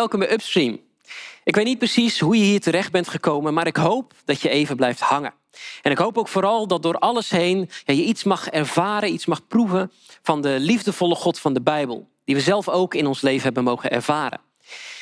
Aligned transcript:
welkom 0.00 0.18
bij 0.18 0.32
Upstream. 0.32 0.80
Ik 1.44 1.54
weet 1.54 1.64
niet 1.64 1.78
precies 1.78 2.20
hoe 2.20 2.36
je 2.36 2.44
hier 2.44 2.60
terecht 2.60 2.92
bent 2.92 3.08
gekomen, 3.08 3.54
maar 3.54 3.66
ik 3.66 3.76
hoop 3.76 4.12
dat 4.24 4.40
je 4.40 4.48
even 4.48 4.76
blijft 4.76 5.00
hangen. 5.00 5.34
En 5.82 5.90
ik 5.90 5.98
hoop 5.98 6.18
ook 6.18 6.28
vooral 6.28 6.66
dat 6.66 6.82
door 6.82 6.98
alles 6.98 7.30
heen 7.30 7.70
je 7.84 8.04
iets 8.04 8.24
mag 8.24 8.48
ervaren, 8.48 9.12
iets 9.12 9.26
mag 9.26 9.46
proeven 9.46 9.92
van 10.22 10.40
de 10.40 10.56
liefdevolle 10.58 11.14
God 11.14 11.38
van 11.38 11.52
de 11.52 11.60
Bijbel, 11.60 12.08
die 12.24 12.34
we 12.34 12.40
zelf 12.40 12.68
ook 12.68 12.94
in 12.94 13.06
ons 13.06 13.20
leven 13.20 13.42
hebben 13.42 13.64
mogen 13.64 13.90
ervaren. 13.90 14.40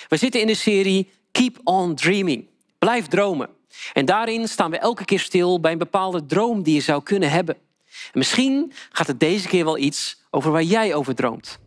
We 0.08 0.16
zitten 0.16 0.40
in 0.40 0.46
de 0.46 0.54
serie 0.54 1.10
Keep 1.32 1.60
on 1.64 1.94
Dreaming. 1.94 2.46
Blijf 2.78 3.06
dromen. 3.06 3.48
En 3.92 4.04
daarin 4.04 4.48
staan 4.48 4.70
we 4.70 4.78
elke 4.78 5.04
keer 5.04 5.20
stil 5.20 5.60
bij 5.60 5.72
een 5.72 5.78
bepaalde 5.78 6.26
droom 6.26 6.62
die 6.62 6.74
je 6.74 6.80
zou 6.80 7.02
kunnen 7.02 7.30
hebben. 7.30 7.56
Misschien 8.12 8.72
gaat 8.92 9.06
het 9.06 9.20
deze 9.20 9.48
keer 9.48 9.64
wel 9.64 9.78
iets 9.78 10.22
over 10.30 10.52
waar 10.52 10.62
jij 10.62 10.94
over 10.94 11.14
droomt. 11.14 11.58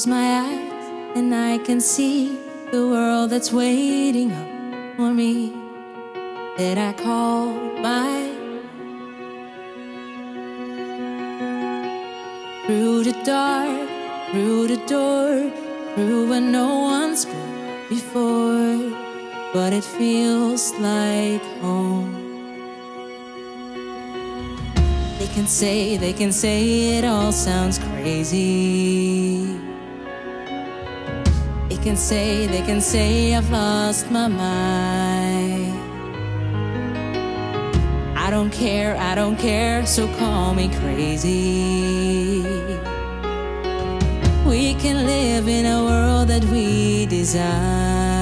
close 0.00 0.06
my 0.06 0.40
eyes 0.40 1.16
and 1.16 1.34
I 1.34 1.58
can 1.58 1.78
see 1.78 2.38
the 2.72 2.88
world 2.88 3.28
that's 3.30 3.52
waiting 3.52 4.32
up 4.32 4.96
for 4.96 5.12
me 5.12 5.52
that 6.56 6.78
I 6.78 6.92
call 6.94 7.52
mine. 7.82 8.36
Through 12.64 13.04
the 13.04 13.16
dark, 13.24 13.88
through 14.30 14.68
the 14.68 14.80
door, 14.86 15.50
through 15.94 16.30
where 16.30 16.40
no 16.40 16.78
one's 16.78 17.26
been 17.26 17.88
before, 17.90 18.96
but 19.52 19.74
it 19.74 19.84
feels 19.84 20.72
like 20.78 21.42
home. 21.60 22.14
They 25.18 25.28
can 25.34 25.46
say, 25.46 25.98
they 25.98 26.14
can 26.14 26.32
say 26.32 26.96
it 26.96 27.04
all 27.04 27.32
sounds 27.32 27.78
crazy. 27.78 29.39
They 31.80 31.86
can 31.86 31.96
say, 31.96 32.46
they 32.46 32.60
can 32.60 32.82
say 32.82 33.34
I've 33.34 33.50
lost 33.50 34.10
my 34.10 34.28
mind. 34.28 35.72
I 38.18 38.28
don't 38.28 38.50
care, 38.50 38.98
I 38.98 39.14
don't 39.14 39.36
care, 39.36 39.86
so 39.86 40.06
call 40.18 40.52
me 40.52 40.68
crazy. 40.80 42.42
We 44.46 44.74
can 44.74 45.06
live 45.06 45.48
in 45.48 45.64
a 45.64 45.82
world 45.82 46.28
that 46.28 46.44
we 46.44 47.06
design. 47.06 48.19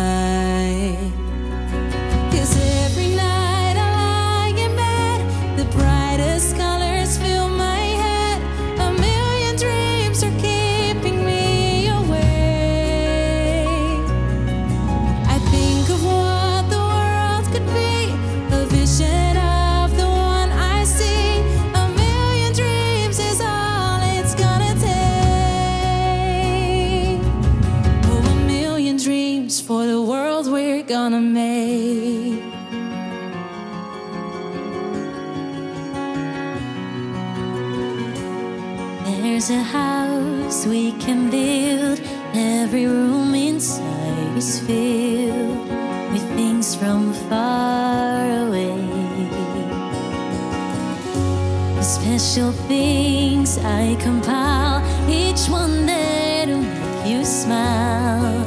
Special 52.38 52.52
things 52.69 53.58
I 53.58 53.96
compile, 54.00 54.81
each 55.11 55.49
one 55.49 55.87
there 55.87 56.46
to 56.46 56.56
make 56.56 57.06
you 57.06 57.25
smile 57.25 58.44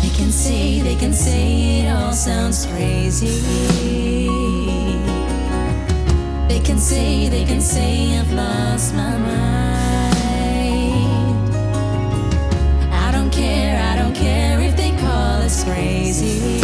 They 0.00 0.08
can 0.16 0.32
say, 0.32 0.80
they 0.80 0.94
can 0.94 1.12
say 1.12 1.80
it 1.80 1.90
all 1.90 2.14
sounds 2.14 2.64
crazy. 2.64 3.42
They 6.48 6.60
can 6.60 6.78
say, 6.78 7.28
they 7.28 7.44
can 7.44 7.60
say 7.60 8.18
I've 8.18 8.32
lost 8.32 8.94
my 8.94 9.18
mind. 9.18 10.14
I 12.94 13.12
don't 13.12 13.30
care, 13.30 13.78
I 13.78 13.96
don't 14.00 14.14
care 14.14 14.58
if 14.60 14.74
they 14.74 14.92
call 14.96 15.42
us 15.42 15.64
crazy. 15.64 16.63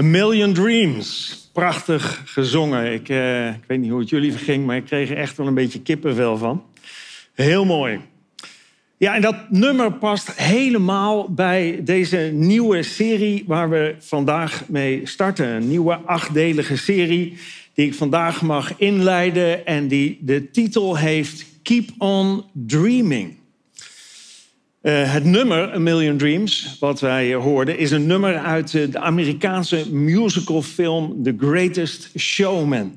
A 0.00 0.02
Million 0.02 0.52
Dreams. 0.52 1.38
Prachtig 1.52 2.22
gezongen. 2.24 2.92
Ik, 2.92 3.08
eh, 3.08 3.48
ik 3.48 3.64
weet 3.66 3.78
niet 3.78 3.90
hoe 3.90 4.00
het 4.00 4.08
jullie 4.08 4.32
verging, 4.32 4.66
maar 4.66 4.76
ik 4.76 4.84
kreeg 4.84 5.10
er 5.10 5.16
echt 5.16 5.36
wel 5.36 5.46
een 5.46 5.54
beetje 5.54 5.80
kippenvel 5.80 6.36
van. 6.36 6.64
Heel 7.34 7.64
mooi. 7.64 8.00
Ja, 8.96 9.14
en 9.14 9.20
dat 9.20 9.50
nummer 9.50 9.92
past 9.92 10.32
helemaal 10.32 11.32
bij 11.32 11.80
deze 11.84 12.30
nieuwe 12.34 12.82
serie 12.82 13.44
waar 13.46 13.70
we 13.70 13.94
vandaag 13.98 14.68
mee 14.68 15.00
starten. 15.06 15.46
Een 15.46 15.68
nieuwe 15.68 15.94
achtdelige 15.94 16.76
serie 16.76 17.36
die 17.74 17.86
ik 17.86 17.94
vandaag 17.94 18.42
mag 18.42 18.78
inleiden 18.78 19.66
en 19.66 19.88
die 19.88 20.18
de 20.20 20.50
titel 20.50 20.96
heeft 20.96 21.44
Keep 21.62 21.88
on 21.98 22.44
Dreaming. 22.52 23.39
Eh, 24.80 25.12
het 25.12 25.24
nummer 25.24 25.74
A 25.74 25.78
Million 25.78 26.16
Dreams, 26.16 26.76
wat 26.78 27.00
wij 27.00 27.34
hoorden, 27.34 27.78
is 27.78 27.90
een 27.90 28.06
nummer 28.06 28.38
uit 28.38 28.74
eh, 28.74 28.90
de 28.90 28.98
Amerikaanse 28.98 29.94
musicalfilm 29.94 31.22
The 31.22 31.34
Greatest 31.38 32.10
Showman. 32.18 32.96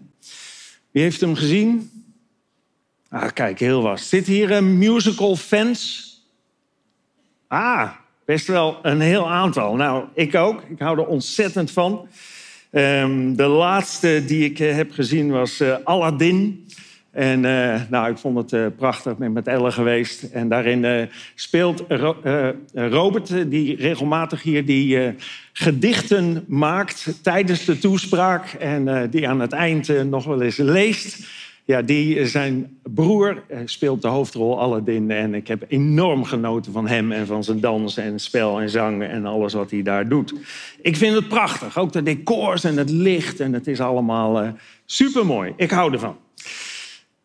Wie 0.92 1.04
heeft 1.04 1.22
hem 1.22 1.36
gezien? 1.36 1.92
Ah, 3.10 3.32
kijk, 3.34 3.60
heel 3.60 3.82
wat. 3.82 4.00
Zit 4.00 4.28
hier 4.28 4.52
een 4.52 4.78
musical 4.78 5.36
fans? 5.36 6.10
Ah, 7.48 7.90
best 8.26 8.48
wel 8.48 8.80
een 8.82 9.02
heel 9.02 9.32
aantal. 9.32 9.76
Nou, 9.76 10.06
ik 10.14 10.36
ook. 10.36 10.62
Ik 10.70 10.80
hou 10.80 11.00
er 11.00 11.06
ontzettend 11.06 11.72
van. 11.72 12.08
Ehm, 12.72 13.36
de 13.36 13.48
laatste 13.48 14.24
die 14.28 14.44
ik 14.44 14.60
eh, 14.60 14.76
heb 14.76 14.92
gezien 14.92 15.32
was 15.32 15.62
Aladdin. 15.84 16.68
En 17.14 17.46
eh, 17.46 17.82
nou, 17.90 18.12
ik 18.12 18.18
vond 18.18 18.38
het 18.38 18.54
eh, 18.54 18.66
prachtig. 18.78 19.12
Ik 19.12 19.30
met 19.30 19.48
Elle 19.48 19.72
geweest. 19.72 20.24
En 20.24 20.50
daarin 20.50 20.86
eh, 20.86 21.08
speelt 21.36 21.84
Ro- 21.88 22.54
Robert, 22.74 23.52
die 23.52 23.76
regelmatig 23.76 24.44
hier 24.44 24.66
die 24.66 25.16
gedichten 25.54 26.44
maakt 26.48 27.20
tijdens 27.22 27.66
de 27.66 27.80
toespraak. 27.80 28.46
En 28.54 29.10
die 29.10 29.28
aan 29.28 29.40
het 29.40 29.52
eind 29.52 30.10
nog 30.10 30.26
wel 30.26 30.42
eens 30.42 30.58
leest. 30.58 31.28
Ja, 31.66 31.82
die, 31.82 32.26
zijn 32.26 32.78
broer 32.84 33.44
speelt 33.66 34.02
de 34.02 34.08
hoofdrol 34.08 34.60
Aladdin. 34.60 35.12
En 35.12 35.34
ik 35.34 35.48
heb 35.48 35.66
enorm 35.68 36.24
genoten 36.24 36.72
van 36.72 36.88
hem 36.88 37.12
en 37.12 37.26
van 37.26 37.44
zijn 37.44 37.60
dans 37.60 37.98
en 37.98 38.20
spel 38.20 38.62
en 38.62 38.70
zang 38.70 39.04
en 39.04 39.26
alles 39.26 39.54
wat 39.54 39.72
hij 39.72 39.82
daar 39.82 40.08
doet. 40.08 40.34
Ik 40.82 40.96
vind 40.96 41.16
het 41.16 41.28
prachtig. 41.28 41.78
Ook 41.78 41.92
de 41.92 42.04
decors 42.04 42.64
en 42.64 42.78
het 42.78 42.90
licht. 42.90 43.40
En 43.40 43.54
het 43.54 43.68
is 43.68 43.80
allemaal 43.80 44.42
eh 44.42 44.50
supermooi. 44.86 45.54
Ik 45.56 45.72
hou 45.72 45.94
ervan. 45.94 46.16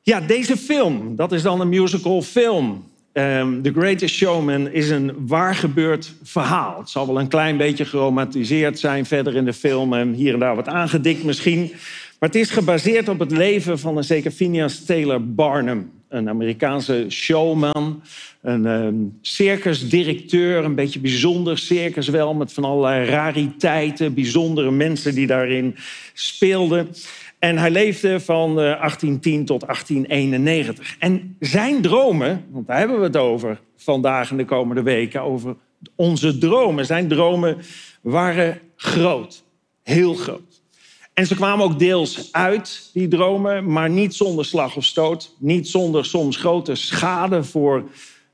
Ja, 0.09 0.21
deze 0.21 0.57
film, 0.57 1.17
dat 1.17 1.33
is 1.33 1.43
dan 1.43 1.61
een 1.61 1.69
musical 1.69 2.23
film. 2.23 2.85
Ehm, 3.13 3.63
The 3.63 3.73
Greatest 3.73 4.15
Showman 4.15 4.71
is 4.71 4.91
een 4.91 5.13
waargebeurd 5.27 6.15
verhaal. 6.23 6.79
Het 6.79 6.91
zal 6.91 7.07
wel 7.07 7.21
een 7.21 7.29
klein 7.29 7.57
beetje 7.57 7.85
geromatiseerd 7.85 8.79
zijn 8.79 9.07
verder 9.07 9.37
in 9.37 9.45
de 9.45 9.53
film... 9.53 9.95
en 9.95 10.13
hier 10.13 10.33
en 10.33 10.39
daar 10.39 10.57
wat 10.57 10.69
aangedikt 10.69 11.25
misschien. 11.25 11.61
Maar 12.19 12.29
het 12.29 12.35
is 12.35 12.51
gebaseerd 12.51 13.09
op 13.09 13.19
het 13.19 13.31
leven 13.31 13.79
van 13.79 13.97
een 13.97 14.05
zeker 14.05 14.31
Phineas 14.31 14.85
Taylor 14.85 15.35
Barnum. 15.35 15.91
Een 16.09 16.29
Amerikaanse 16.29 17.07
showman, 17.09 18.03
een 18.43 18.67
ehm, 18.67 18.95
circusdirecteur... 19.21 20.65
een 20.65 20.75
beetje 20.75 21.01
bijzonder 21.01 21.59
circus 21.59 22.09
wel, 22.09 22.35
met 22.35 22.53
van 22.53 22.65
allerlei 22.65 23.11
rariteiten... 23.11 24.15
bijzondere 24.15 24.71
mensen 24.71 25.15
die 25.15 25.27
daarin 25.27 25.77
speelden... 26.13 26.89
En 27.39 27.59
hij 27.59 27.71
leefde 27.71 28.21
van 28.21 28.51
eh, 28.51 28.57
1810 28.57 29.45
tot 29.45 29.61
1891. 29.61 30.97
En 30.99 31.37
zijn 31.41 31.83
dromen, 31.83 32.47
want 32.51 32.67
daar 32.67 32.79
hebben 32.79 32.99
we 32.99 33.05
het 33.05 33.17
over 33.17 33.61
vandaag 33.77 34.31
en 34.31 34.37
de 34.37 34.45
komende 34.45 34.83
weken, 34.83 35.23
over 35.23 35.57
onze 35.95 36.39
dromen. 36.39 36.87
Zijn 36.87 37.09
dromen 37.09 37.57
waren 38.01 38.61
groot, 38.77 39.45
heel 39.83 40.15
groot. 40.15 40.63
En 41.15 41.27
ze 41.27 41.35
kwamen 41.35 41.65
ook 41.65 41.79
deels 41.79 42.29
uit, 42.33 42.91
die 42.93 43.09
dromen, 43.09 43.73
maar 43.73 43.91
niet 43.91 44.15
zonder 44.15 44.45
slag 44.45 44.77
of 44.77 44.85
stoot. 44.85 45.35
Niet 45.39 45.69
zonder 45.69 46.05
soms 46.05 46.37
grote 46.37 46.75
schade 46.75 47.45
voor 47.45 47.85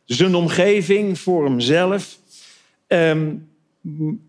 zijn 0.04 0.34
omgeving, 0.34 1.18
voor 1.18 1.44
hemzelf. 1.44 2.18
Ehm, 2.87 3.34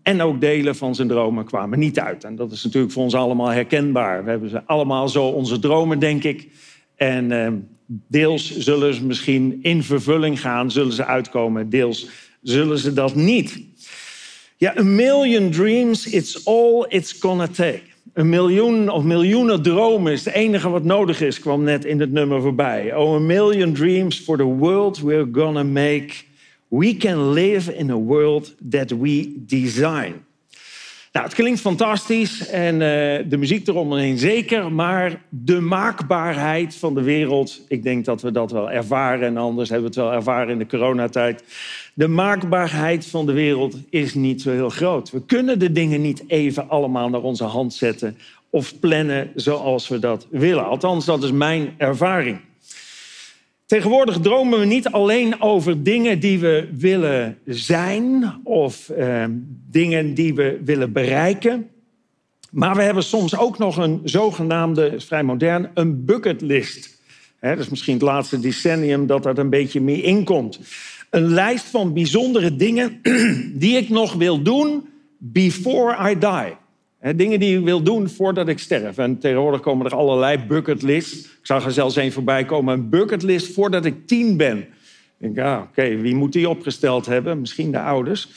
en 0.02 0.20
ook 0.22 0.40
delen 0.40 0.76
van 0.76 0.94
zijn 0.94 1.08
dromen 1.08 1.44
kwamen 1.44 1.78
niet 1.78 1.98
uit. 1.98 2.24
En 2.24 2.36
dat 2.36 2.52
is 2.52 2.64
natuurlijk 2.64 2.92
voor 2.92 3.02
ons 3.02 3.14
allemaal 3.14 3.48
herkenbaar. 3.48 4.24
We 4.24 4.30
hebben 4.30 4.50
ze 4.50 4.64
allemaal 4.64 5.08
zo 5.08 5.24
onze 5.24 5.58
dromen, 5.58 5.98
denk 5.98 6.24
ik. 6.24 6.48
En 6.96 7.32
eh, 7.32 7.52
deels 7.86 8.58
zullen 8.58 8.94
ze 8.94 9.04
misschien 9.04 9.58
in 9.62 9.82
vervulling 9.82 10.40
gaan, 10.40 10.70
zullen 10.70 10.92
ze 10.92 11.04
uitkomen. 11.04 11.70
Deels 11.70 12.08
zullen 12.42 12.78
ze 12.78 12.92
dat 12.92 13.14
niet. 13.14 13.60
Ja, 14.56 14.74
a 14.78 14.82
million 14.82 15.50
dreams, 15.50 16.06
it's 16.06 16.46
all 16.46 16.84
it's 16.88 17.12
gonna 17.12 17.46
take. 17.46 17.82
Een 18.12 18.28
miljoen 18.28 18.88
of 18.88 19.02
miljoenen 19.02 19.62
dromen 19.62 20.12
is 20.12 20.24
het 20.24 20.34
enige 20.34 20.68
wat 20.68 20.84
nodig 20.84 21.20
is, 21.20 21.40
kwam 21.40 21.62
net 21.62 21.84
in 21.84 22.00
het 22.00 22.12
nummer 22.12 22.40
voorbij. 22.40 22.94
Oh, 22.94 23.14
a 23.14 23.18
million 23.18 23.72
dreams 23.72 24.18
for 24.18 24.36
the 24.36 24.44
world 24.44 25.00
we're 25.00 25.28
gonna 25.32 25.62
make. 25.62 26.14
We 26.78 26.96
can 26.96 27.32
live 27.32 27.74
in 27.74 27.90
a 27.90 27.96
world 27.96 28.54
that 28.70 28.90
we 28.90 29.34
design. 29.36 30.24
Nou, 31.12 31.28
het 31.28 31.34
klinkt 31.34 31.60
fantastisch 31.60 32.48
en 32.48 32.74
uh, 32.74 32.80
de 33.30 33.36
muziek 33.38 33.68
eromheen 33.68 34.18
zeker, 34.18 34.72
maar 34.72 35.22
de 35.28 35.60
maakbaarheid 35.60 36.74
van 36.74 36.94
de 36.94 37.02
wereld, 37.02 37.60
ik 37.68 37.82
denk 37.82 38.04
dat 38.04 38.22
we 38.22 38.30
dat 38.30 38.50
wel 38.50 38.70
ervaren 38.70 39.26
en 39.26 39.36
anders 39.36 39.68
hebben 39.68 39.90
we 39.90 40.00
het 40.00 40.04
wel 40.06 40.16
ervaren 40.16 40.48
in 40.48 40.58
de 40.58 40.66
coronatijd. 40.66 41.44
De 41.94 42.08
maakbaarheid 42.08 43.06
van 43.06 43.26
de 43.26 43.32
wereld 43.32 43.76
is 43.90 44.14
niet 44.14 44.42
zo 44.42 44.50
heel 44.50 44.70
groot. 44.70 45.10
We 45.10 45.22
kunnen 45.26 45.58
de 45.58 45.72
dingen 45.72 46.00
niet 46.00 46.24
even 46.26 46.68
allemaal 46.68 47.08
naar 47.08 47.22
onze 47.22 47.44
hand 47.44 47.74
zetten 47.74 48.16
of 48.50 48.80
plannen 48.80 49.30
zoals 49.34 49.88
we 49.88 49.98
dat 49.98 50.26
willen. 50.30 50.66
Althans, 50.66 51.04
dat 51.04 51.22
is 51.22 51.32
mijn 51.32 51.74
ervaring. 51.76 52.40
Tegenwoordig 53.66 54.20
dromen 54.20 54.58
we 54.58 54.64
niet 54.64 54.88
alleen 54.88 55.42
over 55.42 55.82
dingen 55.82 56.20
die 56.20 56.38
we 56.38 56.68
willen 56.72 57.38
zijn 57.44 58.34
of 58.44 58.88
eh, 58.88 59.24
dingen 59.70 60.14
die 60.14 60.34
we 60.34 60.60
willen 60.64 60.92
bereiken. 60.92 61.70
Maar 62.50 62.76
we 62.76 62.82
hebben 62.82 63.02
soms 63.02 63.38
ook 63.38 63.58
nog 63.58 63.76
een 63.76 64.00
zogenaamde, 64.04 64.94
vrij 64.96 65.22
modern, 65.22 65.70
een 65.74 66.04
bucketlist. 66.04 66.98
Hè, 67.38 67.50
dat 67.50 67.64
is 67.64 67.68
misschien 67.68 67.94
het 67.94 68.02
laatste 68.02 68.40
decennium 68.40 69.06
dat 69.06 69.22
dat 69.22 69.38
een 69.38 69.50
beetje 69.50 69.80
meer 69.80 70.04
inkomt. 70.04 70.60
Een 71.10 71.26
lijst 71.26 71.64
van 71.64 71.92
bijzondere 71.92 72.56
dingen 72.56 73.00
die 73.62 73.76
ik 73.76 73.88
nog 73.88 74.14
wil 74.14 74.42
doen 74.42 74.88
before 75.18 76.10
I 76.10 76.18
die. 76.18 76.65
Dingen 77.14 77.40
die 77.40 77.58
ik 77.58 77.64
wil 77.64 77.82
doen 77.82 78.08
voordat 78.08 78.48
ik 78.48 78.58
sterf. 78.58 78.98
En 78.98 79.18
tegenwoordig 79.18 79.60
komen 79.60 79.86
er 79.86 79.94
allerlei 79.94 80.38
bucketlists. 80.38 81.24
Ik 81.24 81.38
zag 81.42 81.64
er 81.64 81.72
zelfs 81.72 81.96
een 81.96 82.12
voorbij 82.12 82.44
komen, 82.44 82.74
een 82.74 82.88
bucketlist 82.88 83.52
voordat 83.52 83.84
ik 83.84 84.06
tien 84.06 84.36
ben. 84.36 84.58
Ik 84.58 85.34
denk, 85.34 85.38
ah, 85.38 85.62
oké, 85.62 85.96
wie 85.96 86.14
moet 86.14 86.32
die 86.32 86.48
opgesteld 86.48 87.06
hebben? 87.06 87.40
Misschien 87.40 87.70
de 87.70 87.80
ouders. 87.80 88.28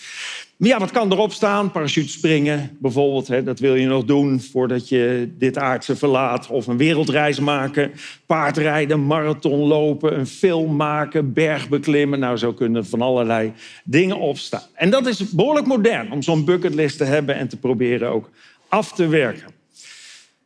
Maar 0.59 0.69
ja, 0.69 0.79
wat 0.79 0.91
kan 0.91 1.11
erop 1.11 1.31
staan? 1.31 1.71
Parachute 1.71 2.09
springen 2.09 2.77
bijvoorbeeld. 2.79 3.45
Dat 3.45 3.59
wil 3.59 3.75
je 3.75 3.87
nog 3.87 4.05
doen 4.05 4.41
voordat 4.41 4.89
je 4.89 5.31
dit 5.37 5.57
aardse 5.57 5.95
verlaat. 5.95 6.47
Of 6.47 6.67
een 6.67 6.77
wereldreis 6.77 7.39
maken. 7.39 7.91
Paardrijden, 8.25 9.05
marathon 9.05 9.59
lopen, 9.59 10.19
een 10.19 10.27
film 10.27 10.75
maken, 10.75 11.33
bergbeklimmen. 11.33 12.19
Nou, 12.19 12.37
zo 12.37 12.53
kunnen 12.53 12.85
van 12.85 13.01
allerlei 13.01 13.53
dingen 13.83 14.19
opstaan. 14.19 14.63
En 14.73 14.89
dat 14.89 15.07
is 15.07 15.29
behoorlijk 15.29 15.67
modern 15.67 16.11
om 16.11 16.21
zo'n 16.21 16.45
bucketlist 16.45 16.97
te 16.97 17.03
hebben 17.03 17.35
en 17.35 17.47
te 17.47 17.57
proberen 17.57 18.09
ook 18.09 18.29
af 18.69 18.91
te 18.91 19.07
werken. 19.07 19.51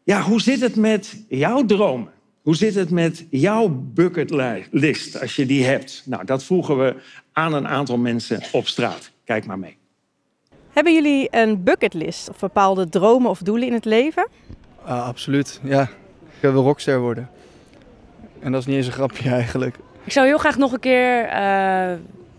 Ja, 0.04 0.22
hoe 0.22 0.42
zit 0.42 0.62
het 0.62 0.76
met 0.76 1.24
jouw 1.30 1.66
dromen? 1.66 2.12
Hoe 2.42 2.56
zit 2.56 2.76
het 2.76 2.90
met 2.90 3.26
jouw 3.30 3.70
bucketlist 3.70 5.22
als 5.22 5.36
je 5.36 5.46
die 5.46 5.66
hebt? 5.66 6.04
Nou, 6.06 6.26
dat 6.26 6.44
vroegen 6.44 6.78
we 6.78 6.96
aan 7.34 7.54
een 7.54 7.68
aantal 7.68 7.98
mensen 7.98 8.42
op 8.52 8.68
straat. 8.68 9.12
Kijk 9.26 9.46
maar 9.46 9.60
mee. 9.60 9.78
Hebben 10.74 10.94
jullie 10.94 11.28
een 11.32 11.64
bucketlist 11.64 12.30
of 12.30 12.40
bepaalde 12.40 12.90
dromen 12.90 13.30
of 13.30 13.40
doelen 13.40 13.68
in 13.68 13.74
het 13.74 13.86
leven? 13.86 14.28
Ah, 14.86 15.08
absoluut, 15.08 15.60
ja. 15.64 15.82
Ik 16.40 16.52
wil 16.52 16.64
rockster 16.64 17.00
worden. 17.00 17.30
En 18.40 18.52
dat 18.52 18.62
is 18.62 18.68
niet 18.68 18.76
eens 18.76 18.86
een 18.86 18.92
grapje 18.94 19.30
eigenlijk. 19.30 19.76
Ik 20.04 20.12
zou 20.12 20.28
heel 20.28 20.38
graag 20.38 20.58
nog 20.58 20.72
een 20.72 20.80
keer 20.80 21.26
uh, 21.26 21.94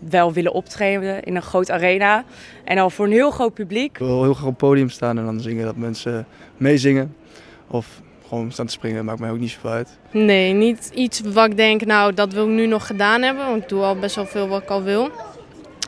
wel 0.08 0.32
willen 0.32 0.52
optreden 0.52 1.22
in 1.22 1.36
een 1.36 1.42
groot 1.42 1.70
arena. 1.70 2.24
En 2.64 2.76
dan 2.76 2.90
voor 2.90 3.04
een 3.06 3.12
heel 3.12 3.30
groot 3.30 3.54
publiek. 3.54 3.90
Ik 3.90 3.98
wil 3.98 4.22
heel 4.22 4.34
graag 4.34 4.46
op 4.46 4.48
het 4.48 4.68
podium 4.68 4.88
staan 4.88 5.18
en 5.18 5.24
dan 5.24 5.40
zingen 5.40 5.64
dat 5.64 5.76
mensen 5.76 6.26
meezingen. 6.56 7.16
Of 7.66 8.00
gewoon 8.28 8.52
staan 8.52 8.66
te 8.66 8.72
springen, 8.72 9.04
maakt 9.04 9.20
mij 9.20 9.30
ook 9.30 9.38
niet 9.38 9.50
zoveel 9.50 9.70
uit. 9.70 9.98
Nee, 10.10 10.52
niet 10.52 10.90
iets 10.94 11.20
wat 11.20 11.46
ik 11.46 11.56
denk, 11.56 11.84
nou 11.84 12.14
dat 12.14 12.32
wil 12.32 12.44
ik 12.44 12.54
nu 12.54 12.66
nog 12.66 12.86
gedaan 12.86 13.22
hebben. 13.22 13.46
Want 13.46 13.62
ik 13.62 13.68
doe 13.68 13.82
al 13.82 13.98
best 13.98 14.16
wel 14.16 14.26
veel 14.26 14.48
wat 14.48 14.62
ik 14.62 14.68
al 14.68 14.82
wil. 14.82 15.10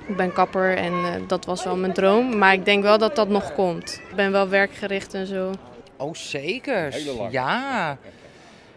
Ik 0.06 0.16
ben 0.16 0.32
kapper 0.32 0.76
en 0.76 0.92
uh, 0.92 1.08
dat 1.26 1.44
was 1.44 1.64
wel 1.64 1.76
mijn 1.76 1.92
droom. 1.92 2.38
Maar 2.38 2.52
ik 2.52 2.64
denk 2.64 2.82
wel 2.82 2.98
dat 2.98 3.16
dat 3.16 3.28
nog 3.28 3.54
komt. 3.54 4.00
Ik 4.08 4.16
ben 4.16 4.32
wel 4.32 4.48
werkgericht 4.48 5.14
en 5.14 5.26
zo. 5.26 5.50
Oh, 5.96 6.14
zeker. 6.14 6.94
Ja. 7.30 7.98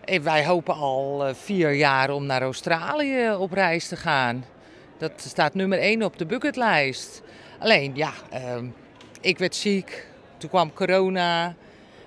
En 0.06 0.24
wij 0.24 0.46
hopen 0.46 0.76
al 0.76 1.28
uh, 1.28 1.34
vier 1.34 1.74
jaar 1.74 2.10
om 2.10 2.26
naar 2.26 2.42
Australië 2.42 3.32
op 3.32 3.52
reis 3.52 3.88
te 3.88 3.96
gaan. 3.96 4.46
Dat 5.00 5.12
staat 5.16 5.54
nummer 5.54 5.80
één 5.80 6.04
op 6.04 6.18
de 6.18 6.26
bucketlijst. 6.26 7.22
Alleen, 7.60 7.92
ja, 7.96 8.12
uh, 8.34 8.40
ik 9.22 9.38
werd 9.38 9.56
ziek. 9.56 10.08
Toen 10.38 10.50
kwam 10.50 10.74
corona, 10.74 11.56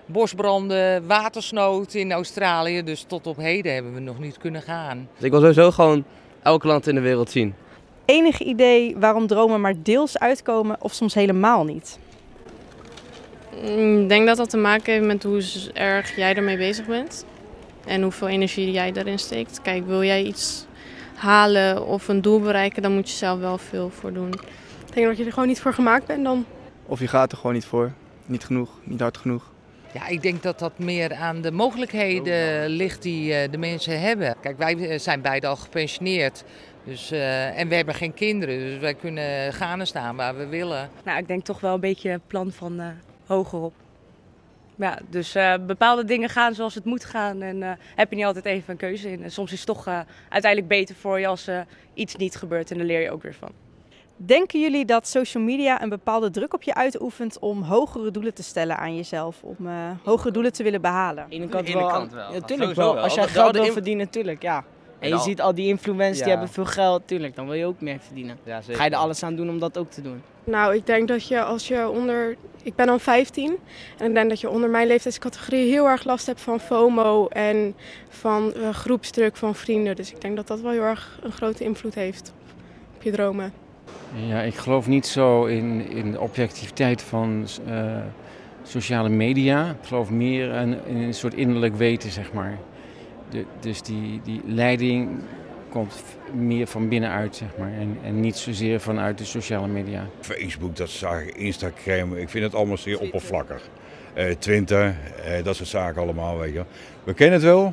bosbranden, 0.06 1.06
watersnood 1.06 1.94
in 1.94 2.12
Australië. 2.12 2.82
Dus 2.82 3.02
tot 3.02 3.26
op 3.26 3.36
heden 3.36 3.74
hebben 3.74 3.94
we 3.94 4.00
nog 4.00 4.18
niet 4.18 4.38
kunnen 4.38 4.62
gaan. 4.62 5.08
Dus 5.14 5.24
ik 5.24 5.30
wil 5.30 5.40
sowieso 5.40 5.70
gewoon 5.70 6.04
elk 6.42 6.64
land 6.64 6.86
in 6.86 6.94
de 6.94 7.00
wereld 7.00 7.30
zien. 7.30 7.54
Enig 8.04 8.40
idee 8.40 8.96
waarom 8.96 9.26
dromen 9.26 9.60
maar 9.60 9.74
deels 9.82 10.18
uitkomen 10.18 10.76
of 10.80 10.92
soms 10.92 11.14
helemaal 11.14 11.64
niet? 11.64 11.98
Ik 13.62 14.08
denk 14.08 14.26
dat 14.26 14.36
dat 14.36 14.50
te 14.50 14.56
maken 14.56 14.92
heeft 14.92 15.06
met 15.06 15.22
hoe 15.22 15.42
erg 15.72 16.16
jij 16.16 16.34
ermee 16.34 16.56
bezig 16.56 16.86
bent. 16.86 17.24
En 17.86 18.02
hoeveel 18.02 18.28
energie 18.28 18.70
jij 18.70 18.92
daarin 18.92 19.18
steekt. 19.18 19.62
Kijk, 19.62 19.86
wil 19.86 20.04
jij 20.04 20.22
iets 20.22 20.66
halen 21.22 21.86
of 21.86 22.08
een 22.08 22.22
doel 22.22 22.40
bereiken, 22.40 22.82
dan 22.82 22.92
moet 22.92 23.10
je 23.10 23.16
zelf 23.16 23.40
wel 23.40 23.58
veel 23.58 23.90
voor 23.90 24.12
doen. 24.12 24.32
Ik 24.86 24.94
denk 24.94 25.06
dat 25.06 25.16
je 25.16 25.24
er 25.24 25.32
gewoon 25.32 25.48
niet 25.48 25.60
voor 25.60 25.74
gemaakt 25.74 26.06
bent 26.06 26.24
dan. 26.24 26.44
Of 26.86 27.00
je 27.00 27.08
gaat 27.08 27.32
er 27.32 27.38
gewoon 27.38 27.52
niet 27.52 27.64
voor. 27.64 27.92
Niet 28.26 28.44
genoeg, 28.44 28.70
niet 28.82 29.00
hard 29.00 29.16
genoeg. 29.16 29.50
Ja, 29.92 30.06
ik 30.08 30.22
denk 30.22 30.42
dat 30.42 30.58
dat 30.58 30.78
meer 30.78 31.14
aan 31.14 31.40
de 31.40 31.50
mogelijkheden 31.50 32.68
ligt 32.68 33.02
die 33.02 33.30
uh, 33.30 33.50
de 33.50 33.58
mensen 33.58 34.00
hebben. 34.00 34.36
Kijk, 34.40 34.58
wij 34.58 34.98
zijn 34.98 35.20
beide 35.20 35.46
al 35.46 35.56
gepensioneerd. 35.56 36.44
Dus, 36.84 37.12
uh, 37.12 37.58
en 37.58 37.68
we 37.68 37.74
hebben 37.74 37.94
geen 37.94 38.14
kinderen, 38.14 38.58
dus 38.58 38.78
wij 38.78 38.94
kunnen 38.94 39.52
gaan 39.52 39.80
en 39.80 39.86
staan 39.86 40.16
waar 40.16 40.36
we 40.36 40.46
willen. 40.46 40.90
Nou, 41.04 41.18
ik 41.18 41.26
denk 41.26 41.44
toch 41.44 41.60
wel 41.60 41.74
een 41.74 41.80
beetje 41.80 42.20
plan 42.26 42.52
van 42.52 42.80
uh, 42.80 42.86
hogerop. 43.26 43.74
Ja, 44.76 44.98
dus 45.10 45.34
eh, 45.34 45.54
bepaalde 45.66 46.04
dingen 46.04 46.28
gaan 46.28 46.54
zoals 46.54 46.74
het 46.74 46.84
moet 46.84 47.04
gaan 47.04 47.42
en 47.42 47.62
eh, 47.62 47.70
heb 47.94 48.10
je 48.10 48.16
niet 48.16 48.24
altijd 48.24 48.44
even 48.44 48.70
een 48.70 48.76
keuze 48.76 49.10
in. 49.12 49.22
En 49.22 49.30
soms 49.30 49.52
is 49.52 49.58
het 49.58 49.66
toch 49.66 49.86
eh, 49.86 49.98
uiteindelijk 50.28 50.72
beter 50.72 50.94
voor 50.94 51.20
je 51.20 51.26
als 51.26 51.46
er 51.46 51.66
iets 51.94 52.16
niet 52.16 52.36
gebeurt 52.36 52.70
en 52.70 52.76
daar 52.76 52.86
leer 52.86 53.00
je 53.00 53.10
ook 53.10 53.22
weer 53.22 53.34
van. 53.34 53.50
Denken 54.16 54.60
jullie 54.60 54.84
dat 54.84 55.06
social 55.08 55.42
media 55.42 55.82
een 55.82 55.88
bepaalde 55.88 56.30
druk 56.30 56.54
op 56.54 56.62
je 56.62 56.74
uitoefent 56.74 57.38
om 57.38 57.62
hogere 57.62 58.10
doelen 58.10 58.34
te 58.34 58.42
stellen 58.42 58.78
aan 58.78 58.96
jezelf? 58.96 59.42
Om 59.42 59.56
eh, 59.66 59.72
hogere 60.04 60.30
doelen 60.32 60.52
te 60.52 60.62
willen 60.62 60.80
behalen? 60.80 61.22
Aan 61.24 61.30
de 61.30 61.34
ene 61.36 61.48
kant 61.48 61.68
wel. 61.72 61.88
kant 61.88 62.12
wel. 62.12 62.32
Ja, 62.32 62.40
tuurlijk 62.40 62.74
wel. 62.74 62.98
Als 62.98 63.14
jij 63.14 63.28
geld 63.28 63.52
wil 63.54 63.64
in- 63.64 63.72
verdienen, 63.72 64.10
tuurlijk, 64.10 64.42
ja. 64.42 64.64
En 64.98 65.08
je 65.08 65.18
ziet 65.18 65.40
al 65.40 65.54
die 65.54 65.66
influencers, 65.68 66.18
Ja. 66.18 66.24
die 66.24 66.32
hebben 66.32 66.50
veel 66.50 66.64
geld, 66.64 67.02
tuurlijk. 67.06 67.34
Dan 67.34 67.44
wil 67.46 67.54
je 67.54 67.66
ook 67.66 67.80
meer 67.80 67.98
verdienen. 68.00 68.38
Ja, 68.44 68.60
zeker. 68.60 68.76
Ga 68.76 68.84
je 68.84 68.90
er 68.90 68.96
alles 68.96 69.22
aan 69.22 69.36
doen 69.36 69.48
om 69.48 69.58
dat 69.58 69.78
ook 69.78 69.90
te 69.90 70.02
doen. 70.02 70.22
Nou, 70.44 70.74
ik 70.74 70.86
denk 70.86 71.08
dat 71.08 71.28
je 71.28 71.42
als 71.42 71.68
je 71.68 71.88
onder... 71.88 72.36
Ik 72.62 72.74
ben 72.74 72.86
dan 72.86 73.00
15 73.00 73.58
en 73.98 74.08
ik 74.08 74.14
denk 74.14 74.28
dat 74.28 74.40
je 74.40 74.50
onder 74.50 74.70
mijn 74.70 74.86
leeftijdscategorie 74.86 75.70
heel 75.70 75.86
erg 75.86 76.04
last 76.04 76.26
hebt 76.26 76.40
van 76.40 76.60
FOMO 76.60 77.28
en 77.28 77.74
van 78.08 78.54
eh, 78.54 78.70
groepsdruk 78.70 79.36
van 79.36 79.54
vrienden. 79.54 79.96
Dus 79.96 80.12
ik 80.12 80.20
denk 80.20 80.36
dat 80.36 80.46
dat 80.46 80.60
wel 80.60 80.70
heel 80.70 80.82
erg 80.82 81.18
een 81.22 81.32
grote 81.32 81.64
invloed 81.64 81.94
heeft 81.94 82.32
op 82.96 83.02
je 83.02 83.10
dromen. 83.10 83.52
Ja, 84.26 84.40
ik 84.40 84.54
geloof 84.54 84.86
niet 84.86 85.06
zo 85.06 85.44
in, 85.44 85.90
in 85.90 86.12
de 86.12 86.20
objectiviteit 86.20 87.02
van 87.02 87.46
eh, 87.66 87.96
sociale 88.62 89.08
media. 89.08 89.70
Ik 89.70 89.86
geloof 89.86 90.10
meer 90.10 90.54
in, 90.54 90.78
in 90.86 90.96
een 90.96 91.14
soort 91.14 91.34
innerlijk 91.34 91.76
weten, 91.76 92.10
zeg 92.10 92.32
maar. 92.32 92.58
De, 93.28 93.44
dus 93.60 93.82
die, 93.82 94.20
die 94.24 94.40
leiding 94.46 95.08
komt 95.72 96.02
meer 96.32 96.66
van 96.66 96.88
binnenuit, 96.88 97.36
zeg 97.36 97.48
maar. 97.58 97.72
En, 97.72 97.98
en 98.04 98.20
niet 98.20 98.36
zozeer 98.36 98.80
vanuit 98.80 99.18
de 99.18 99.24
sociale 99.24 99.66
media. 99.66 100.06
Facebook, 100.20 100.76
dat 100.76 100.90
zaken, 100.90 101.36
Instagram, 101.36 102.16
ik 102.16 102.28
vind 102.28 102.44
het 102.44 102.54
allemaal 102.54 102.76
zeer 102.76 103.00
oppervlakkig. 103.00 103.68
Eh 104.14 104.34
Twitter, 104.38 104.94
eh, 105.24 105.44
dat 105.44 105.56
soort 105.56 105.68
zaken 105.68 106.02
allemaal, 106.02 106.38
weet 106.38 106.52
je. 106.52 106.64
We 107.04 107.14
kennen 107.14 107.34
het 107.34 107.48
wel. 107.48 107.66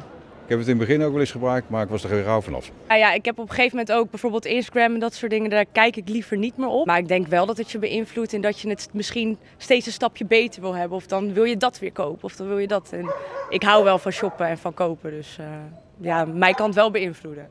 Ik 0.49 0.55
heb 0.55 0.63
het 0.63 0.73
in 0.73 0.79
het 0.79 0.87
begin 0.87 1.05
ook 1.05 1.11
wel 1.11 1.21
eens 1.21 1.31
gebruikt, 1.31 1.69
maar 1.69 1.83
ik 1.83 1.89
was 1.89 2.03
er 2.03 2.09
weer 2.09 2.23
rauw 2.23 2.41
vanaf. 2.41 2.71
Nou 2.87 2.99
ja, 2.99 3.13
ik 3.13 3.25
heb 3.25 3.39
op 3.39 3.49
een 3.49 3.55
gegeven 3.55 3.77
moment 3.77 3.95
ook 3.95 4.09
bijvoorbeeld 4.09 4.45
Instagram 4.45 4.93
en 4.93 4.99
dat 4.99 5.13
soort 5.13 5.31
dingen, 5.31 5.49
daar 5.49 5.65
kijk 5.71 5.95
ik 5.95 6.09
liever 6.09 6.37
niet 6.37 6.57
meer 6.57 6.67
op. 6.67 6.85
Maar 6.85 6.97
ik 6.97 7.07
denk 7.07 7.27
wel 7.27 7.45
dat 7.45 7.57
het 7.57 7.71
je 7.71 7.79
beïnvloedt 7.79 8.33
en 8.33 8.41
dat 8.41 8.59
je 8.59 8.69
het 8.69 8.89
misschien 8.93 9.37
steeds 9.57 9.85
een 9.85 9.91
stapje 9.91 10.25
beter 10.25 10.61
wil 10.61 10.75
hebben. 10.75 10.97
Of 10.97 11.07
dan 11.07 11.33
wil 11.33 11.43
je 11.43 11.57
dat 11.57 11.79
weer 11.79 11.91
kopen 11.91 12.23
of 12.23 12.35
dan 12.35 12.47
wil 12.47 12.57
je 12.57 12.67
dat. 12.67 12.89
En 12.91 13.11
ik 13.49 13.63
hou 13.63 13.83
wel 13.83 13.97
van 13.97 14.11
shoppen 14.11 14.47
en 14.47 14.57
van 14.57 14.73
kopen, 14.73 15.11
dus 15.11 15.37
eh, 15.39 15.45
ja, 15.97 16.25
mij 16.25 16.53
kan 16.53 16.65
het 16.65 16.75
wel 16.75 16.91
beïnvloeden. 16.91 17.49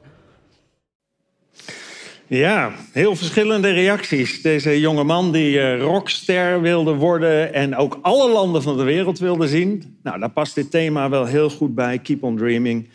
Ja, 2.28 2.72
heel 2.92 3.16
verschillende 3.16 3.70
reacties. 3.70 4.42
Deze 4.42 4.80
jonge 4.80 5.04
man 5.04 5.32
die 5.32 5.60
eh, 5.60 5.80
rockster 5.80 6.60
wilde 6.60 6.94
worden 6.94 7.54
en 7.54 7.76
ook 7.76 7.98
alle 8.02 8.30
landen 8.30 8.62
van 8.62 8.76
de 8.76 8.82
wereld 8.82 9.18
wilde 9.18 9.48
zien. 9.48 9.98
Nou, 10.02 10.18
daar 10.18 10.30
past 10.30 10.54
dit 10.54 10.70
thema 10.70 11.08
wel 11.08 11.24
heel 11.24 11.50
goed 11.50 11.74
bij. 11.74 11.98
Keep 11.98 12.22
on 12.22 12.36
dreaming. 12.36 12.88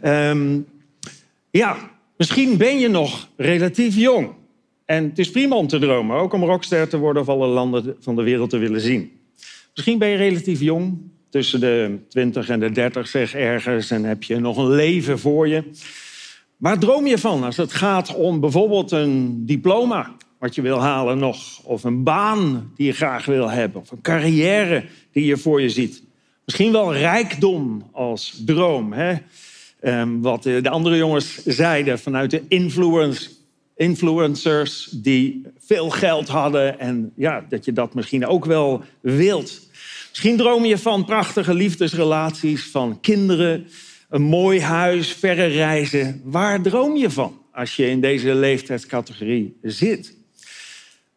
Ehm, 0.00 0.58
ja, 1.50 1.76
misschien 2.16 2.56
ben 2.56 2.78
je 2.78 2.88
nog 2.88 3.28
relatief 3.36 3.96
jong. 3.96 4.30
En 4.84 5.04
het 5.04 5.18
is 5.18 5.30
prima 5.30 5.56
om 5.56 5.66
te 5.66 5.78
dromen, 5.78 6.16
ook 6.16 6.32
om 6.32 6.44
rockster 6.44 6.88
te 6.88 6.98
worden 6.98 7.22
of 7.22 7.28
alle 7.28 7.46
landen 7.46 7.96
van 8.00 8.16
de 8.16 8.22
wereld 8.22 8.50
te 8.50 8.58
willen 8.58 8.80
zien. 8.80 9.12
Misschien 9.74 9.98
ben 9.98 10.08
je 10.08 10.16
relatief 10.16 10.60
jong, 10.60 10.98
tussen 11.30 11.60
de 11.60 11.98
20 12.08 12.48
en 12.48 12.60
de 12.60 12.70
30 12.70 13.08
zeg 13.08 13.34
ergens, 13.34 13.90
en 13.90 14.04
heb 14.04 14.22
je 14.22 14.38
nog 14.38 14.56
een 14.56 14.70
leven 14.70 15.18
voor 15.18 15.48
je. 15.48 15.64
Waar 16.62 16.78
droom 16.78 17.06
je 17.06 17.18
van 17.18 17.44
als 17.44 17.56
het 17.56 17.72
gaat 17.72 18.14
om 18.14 18.40
bijvoorbeeld 18.40 18.90
een 18.90 19.46
diploma 19.46 20.16
wat 20.38 20.54
je 20.54 20.62
wil 20.62 20.80
halen 20.80 21.18
nog, 21.18 21.62
of 21.62 21.84
een 21.84 22.02
baan 22.02 22.72
die 22.76 22.86
je 22.86 22.92
graag 22.92 23.24
wil 23.24 23.50
hebben, 23.50 23.80
of 23.80 23.90
een 23.90 24.00
carrière 24.00 24.84
die 25.12 25.24
je 25.24 25.36
voor 25.36 25.60
je 25.60 25.68
ziet? 25.68 26.02
Misschien 26.44 26.72
wel 26.72 26.94
rijkdom 26.94 27.88
als 27.92 28.42
droom. 28.44 28.92
Hè? 28.92 29.14
Ehm, 29.80 30.20
wat 30.20 30.42
de 30.42 30.68
andere 30.68 30.96
jongens 30.96 31.44
zeiden 31.44 31.98
vanuit 31.98 32.30
de 32.30 32.42
influence, 32.48 33.30
influencers 33.76 34.88
die 34.92 35.42
veel 35.58 35.90
geld 35.90 36.28
hadden 36.28 36.78
en 36.78 37.12
ja, 37.16 37.44
dat 37.48 37.64
je 37.64 37.72
dat 37.72 37.94
misschien 37.94 38.26
ook 38.26 38.44
wel 38.44 38.82
wilt. 39.00 39.60
Misschien 40.08 40.36
droom 40.36 40.64
je 40.64 40.78
van 40.78 41.04
prachtige 41.04 41.54
liefdesrelaties, 41.54 42.70
van 42.70 43.00
kinderen, 43.00 43.66
een 44.12 44.22
mooi 44.22 44.60
huis, 44.60 45.12
verre 45.12 45.46
reizen. 45.46 46.20
Waar 46.24 46.62
droom 46.62 46.96
je 46.96 47.10
van 47.10 47.38
als 47.52 47.76
je 47.76 47.88
in 47.88 48.00
deze 48.00 48.34
leeftijdscategorie 48.34 49.56
zit? 49.62 50.14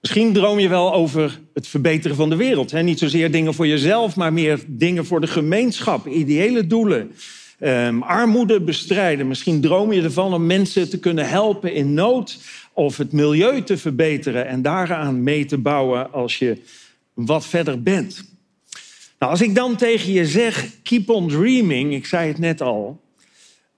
Misschien 0.02 0.34
droom 0.34 0.60
je 0.60 0.68
wel 0.68 0.94
over 0.94 1.40
het 1.54 1.68
verbeteren 1.68 2.16
van 2.16 2.30
de 2.30 2.36
wereld. 2.36 2.72
Hè? 2.72 2.82
Niet 2.82 3.00
zozeer 3.00 3.32
dingen 3.32 3.54
voor 3.54 3.68
jezelf, 3.68 4.16
maar 4.16 4.34
meer 4.34 4.60
dingen 4.68 5.06
voor 5.06 5.22
de 5.22 5.28
gemeenschap, 5.28 6.08
ideële 6.08 6.68
doelen. 6.68 7.12
Ehm, 7.60 8.02
armoede 8.02 8.62
bestrijden. 8.62 9.28
Misschien 9.28 9.62
droom 9.62 9.94
je 9.94 10.02
ervan 10.02 10.34
om 10.34 10.46
mensen 10.46 10.90
te 10.90 11.00
kunnen 11.00 11.30
helpen 11.30 11.74
in 11.74 11.94
nood 11.94 12.38
of 12.74 12.98
het 12.98 13.12
milieu 13.12 13.64
te 13.64 13.78
verbeteren 13.78 14.48
en 14.48 14.62
daaraan 14.62 15.24
mee 15.24 15.46
te 15.46 15.58
bouwen 15.58 16.12
als 16.12 16.40
je 16.40 16.58
wat 17.14 17.46
verder 17.46 17.84
bent. 17.84 18.35
Nou, 19.26 19.38
als 19.38 19.48
ik 19.48 19.56
dan 19.56 19.76
tegen 19.76 20.12
je 20.12 20.26
zeg, 20.26 20.70
keep 20.84 21.10
on 21.10 21.28
dreaming, 21.28 21.94
ik 21.94 22.06
zei 22.06 22.28
het 22.28 22.38
net 22.38 22.62
al, 22.62 23.02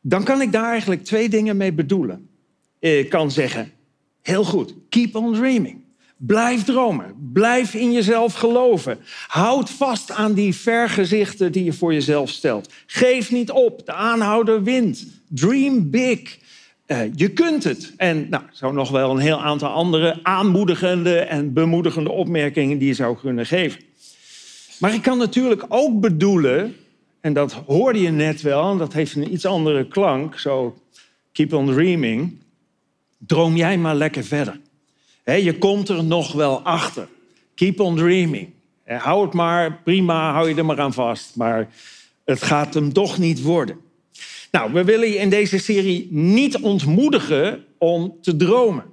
dan 0.02 0.24
kan 0.24 0.42
ik 0.42 0.52
daar 0.52 0.72
eigenlijk 0.72 1.04
twee 1.04 1.30
dingen 1.30 1.58
mee 1.58 1.74
bedoelen. 1.74 2.30
Ik 2.80 3.10
kan 3.10 3.32
zeggen, 3.32 3.72
heel 4.22 4.44
goed, 4.44 4.74
keep 4.90 5.16
on 5.16 5.34
dreaming. 5.34 5.84
Blijf 6.18 6.64
dromen. 6.64 7.30
Blijf 7.34 7.74
in 7.74 7.92
jezelf 7.92 8.34
geloven. 8.34 8.98
Houd 9.28 9.70
vast 9.70 10.12
aan 10.12 10.34
die 10.34 10.56
vergezichten 10.56 11.52
die 11.52 11.64
je 11.64 11.74
voor 11.74 11.94
jezelf 11.94 12.30
stelt. 12.30 12.74
Geef 12.86 13.32
niet 13.32 13.52
op. 13.52 13.86
De 13.86 13.94
aanhouder 13.94 14.64
wint. 14.64 15.08
Dream 15.30 15.90
big. 15.90 16.38
Eh, 16.86 17.00
je 17.16 17.30
kunt 17.30 17.64
het. 17.64 17.94
En 17.98 18.30
nou, 18.30 18.44
zo 18.52 18.72
nog 18.72 18.90
wel 18.90 19.12
een 19.12 19.18
heel 19.18 19.42
aantal 19.42 19.70
andere 19.70 20.20
aanmoedigende 20.24 21.20
en 21.20 21.54
bemoedigende 21.54 22.12
opmerkingen 22.12 22.78
die 22.78 22.88
je 22.88 22.94
zou 22.94 23.18
kunnen 23.18 23.46
geven. 23.46 23.87
Maar 24.80 24.94
ik 24.94 25.02
kan 25.02 25.18
natuurlijk 25.18 25.66
ook 25.68 26.00
bedoelen, 26.00 26.76
en 27.22 27.34
dat 27.34 27.54
hoorde 27.54 28.02
je 28.02 28.12
net 28.12 28.42
wel, 28.42 28.72
en 28.72 28.78
dat 28.78 28.94
heeft 28.94 29.16
een 29.16 29.34
iets 29.34 29.46
andere 29.46 29.88
klank, 29.88 30.40
zo 30.40 30.78
keep 31.32 31.54
on 31.54 31.66
dreaming. 31.66 32.38
Droom 33.18 33.56
jij 33.56 33.78
maar 33.78 33.96
lekker 33.96 34.24
verder. 34.24 34.60
Je 35.24 35.58
komt 35.58 35.90
er 35.90 36.04
nog 36.04 36.32
wel 36.32 36.62
achter. 36.62 37.08
Keep 37.56 37.80
on 37.80 37.96
dreaming. 37.96 38.50
Eh, 38.84 39.02
Hou 39.04 39.26
het 39.26 39.34
maar, 39.34 39.80
prima, 39.84 40.32
hou 40.32 40.50
je 40.50 40.56
er 40.56 40.66
maar 40.66 40.80
aan 40.80 40.94
vast. 40.94 41.36
Maar 41.36 41.70
het 42.26 42.44
gaat 42.44 42.74
hem 42.74 42.94
toch 42.94 43.18
niet 43.18 43.42
worden. 43.42 43.78
Nou, 44.52 44.74
we 44.74 44.84
willen 44.84 45.10
je 45.10 45.18
in 45.18 45.30
deze 45.30 45.58
serie 45.58 46.08
niet 46.12 46.58
ontmoedigen 46.58 47.66
om 47.78 48.18
te 48.22 48.36
dromen. 48.36 48.84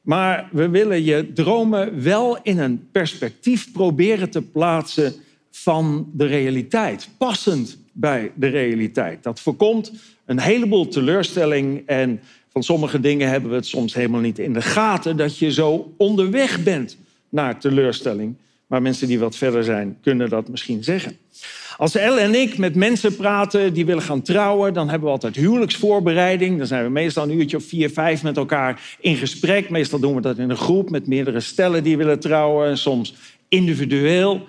Maar 0.00 0.48
we 0.52 0.68
willen 0.68 1.04
je 1.04 1.32
dromen 1.32 2.02
wel 2.02 2.38
in 2.42 2.58
een 2.58 2.88
perspectief 2.92 3.72
proberen 3.72 4.30
te 4.30 4.42
plaatsen 4.42 5.14
van 5.50 6.10
de 6.12 6.26
realiteit. 6.26 7.08
Passend 7.18 7.78
bij 7.92 8.32
de 8.34 8.48
realiteit. 8.48 9.22
Dat 9.22 9.40
voorkomt 9.40 9.92
een 10.24 10.40
heleboel 10.40 10.88
teleurstelling 10.88 11.82
en 11.86 12.20
van 12.48 12.62
sommige 12.62 13.00
dingen 13.00 13.28
hebben 13.28 13.50
we 13.50 13.56
het 13.56 13.66
soms 13.66 13.94
helemaal 13.94 14.20
niet 14.20 14.38
in 14.38 14.52
de 14.52 14.62
gaten 14.62 15.16
dat 15.16 15.38
je 15.38 15.52
zo 15.52 15.94
onderweg 15.96 16.62
bent 16.62 16.96
naar 17.28 17.60
teleurstelling. 17.60 18.34
Maar 18.66 18.82
mensen 18.82 19.08
die 19.08 19.18
wat 19.18 19.36
verder 19.36 19.64
zijn, 19.64 19.98
kunnen 20.02 20.28
dat 20.28 20.48
misschien 20.48 20.84
zeggen. 20.84 21.16
Als 21.80 21.94
Elle 21.94 22.20
en 22.20 22.34
ik 22.34 22.58
met 22.58 22.74
mensen 22.74 23.16
praten 23.16 23.72
die 23.72 23.86
willen 23.86 24.02
gaan 24.02 24.22
trouwen, 24.22 24.74
dan 24.74 24.88
hebben 24.88 25.06
we 25.08 25.14
altijd 25.14 25.36
huwelijksvoorbereiding. 25.36 26.58
Dan 26.58 26.66
zijn 26.66 26.84
we 26.84 26.90
meestal 26.90 27.24
een 27.24 27.38
uurtje 27.38 27.56
of 27.56 27.64
vier, 27.64 27.90
vijf 27.90 28.22
met 28.22 28.36
elkaar 28.36 28.96
in 29.00 29.16
gesprek. 29.16 29.70
Meestal 29.70 29.98
doen 29.98 30.14
we 30.14 30.20
dat 30.20 30.38
in 30.38 30.50
een 30.50 30.56
groep 30.56 30.90
met 30.90 31.06
meerdere 31.06 31.40
stellen 31.40 31.82
die 31.82 31.96
willen 31.96 32.20
trouwen, 32.20 32.68
en 32.68 32.78
soms 32.78 33.14
individueel. 33.48 34.46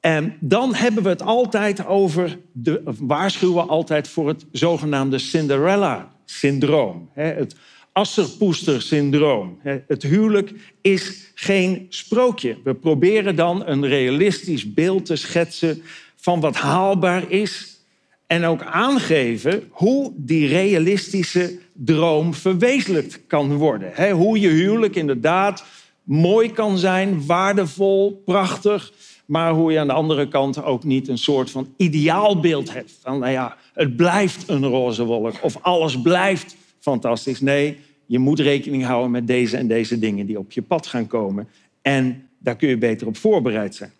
En 0.00 0.36
dan 0.40 0.74
hebben 0.74 1.02
we 1.02 1.08
het 1.08 1.22
altijd 1.22 1.86
over, 1.86 2.38
de, 2.52 2.82
waarschuwen 3.00 3.54
we 3.54 3.70
altijd 3.70 4.08
voor 4.08 4.28
het 4.28 4.44
zogenaamde 4.52 5.18
Cinderella-syndroom. 5.18 7.10
Het 7.12 7.56
Asserpoester-syndroom. 7.92 9.58
Het 9.86 10.02
huwelijk 10.02 10.52
is 10.80 11.30
geen 11.34 11.86
sprookje. 11.88 12.56
We 12.64 12.74
proberen 12.74 13.36
dan 13.36 13.66
een 13.66 13.86
realistisch 13.86 14.74
beeld 14.74 15.06
te 15.06 15.16
schetsen 15.16 15.82
van 16.28 16.40
wat 16.40 16.56
haalbaar 16.56 17.30
is. 17.30 17.80
En 18.26 18.44
ook 18.44 18.62
aangeven 18.62 19.62
hoe 19.70 20.12
die 20.16 20.48
realistische 20.48 21.58
droom 21.72 22.34
verwezenlijkt 22.34 23.20
kan 23.26 23.54
worden. 23.54 24.10
Hoe 24.10 24.40
je 24.40 24.48
huwelijk 24.48 24.96
inderdaad 24.96 25.64
mooi 26.02 26.52
kan 26.52 26.78
zijn, 26.78 27.26
waardevol, 27.26 28.22
prachtig. 28.24 28.92
Maar 29.26 29.52
hoe 29.52 29.72
je 29.72 29.78
aan 29.78 29.86
de 29.86 29.92
andere 29.92 30.28
kant 30.28 30.62
ook 30.62 30.84
niet 30.84 31.08
een 31.08 31.18
soort 31.18 31.50
van 31.50 31.74
ideaalbeeld 31.76 32.72
hebt. 32.72 32.98
Van, 33.02 33.18
nou 33.18 33.32
ja, 33.32 33.56
het 33.74 33.96
blijft 33.96 34.48
een 34.48 34.66
roze 34.66 35.04
wolk 35.04 35.34
of 35.42 35.58
alles 35.60 36.00
blijft 36.00 36.56
fantastisch. 36.78 37.40
Nee, 37.40 37.78
je 38.06 38.18
moet 38.18 38.40
rekening 38.40 38.84
houden 38.84 39.10
met 39.10 39.26
deze 39.26 39.56
en 39.56 39.68
deze 39.68 39.98
dingen 39.98 40.26
die 40.26 40.38
op 40.38 40.52
je 40.52 40.62
pad 40.62 40.86
gaan 40.86 41.06
komen. 41.06 41.48
En 41.82 42.28
daar 42.38 42.56
kun 42.56 42.68
je 42.68 42.78
beter 42.78 43.06
op 43.06 43.16
voorbereid 43.16 43.74
zijn. 43.74 43.92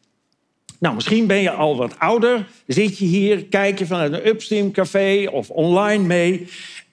Nou, 0.78 0.94
misschien 0.94 1.26
ben 1.26 1.40
je 1.40 1.50
al 1.50 1.76
wat 1.76 1.98
ouder. 1.98 2.46
Zit 2.66 2.98
je 2.98 3.04
hier, 3.04 3.44
kijk 3.44 3.78
je 3.78 3.86
vanuit 3.86 4.12
een 4.12 4.26
Upstream 4.26 4.70
café 4.70 5.28
of 5.32 5.50
online 5.50 6.04
mee. 6.04 6.46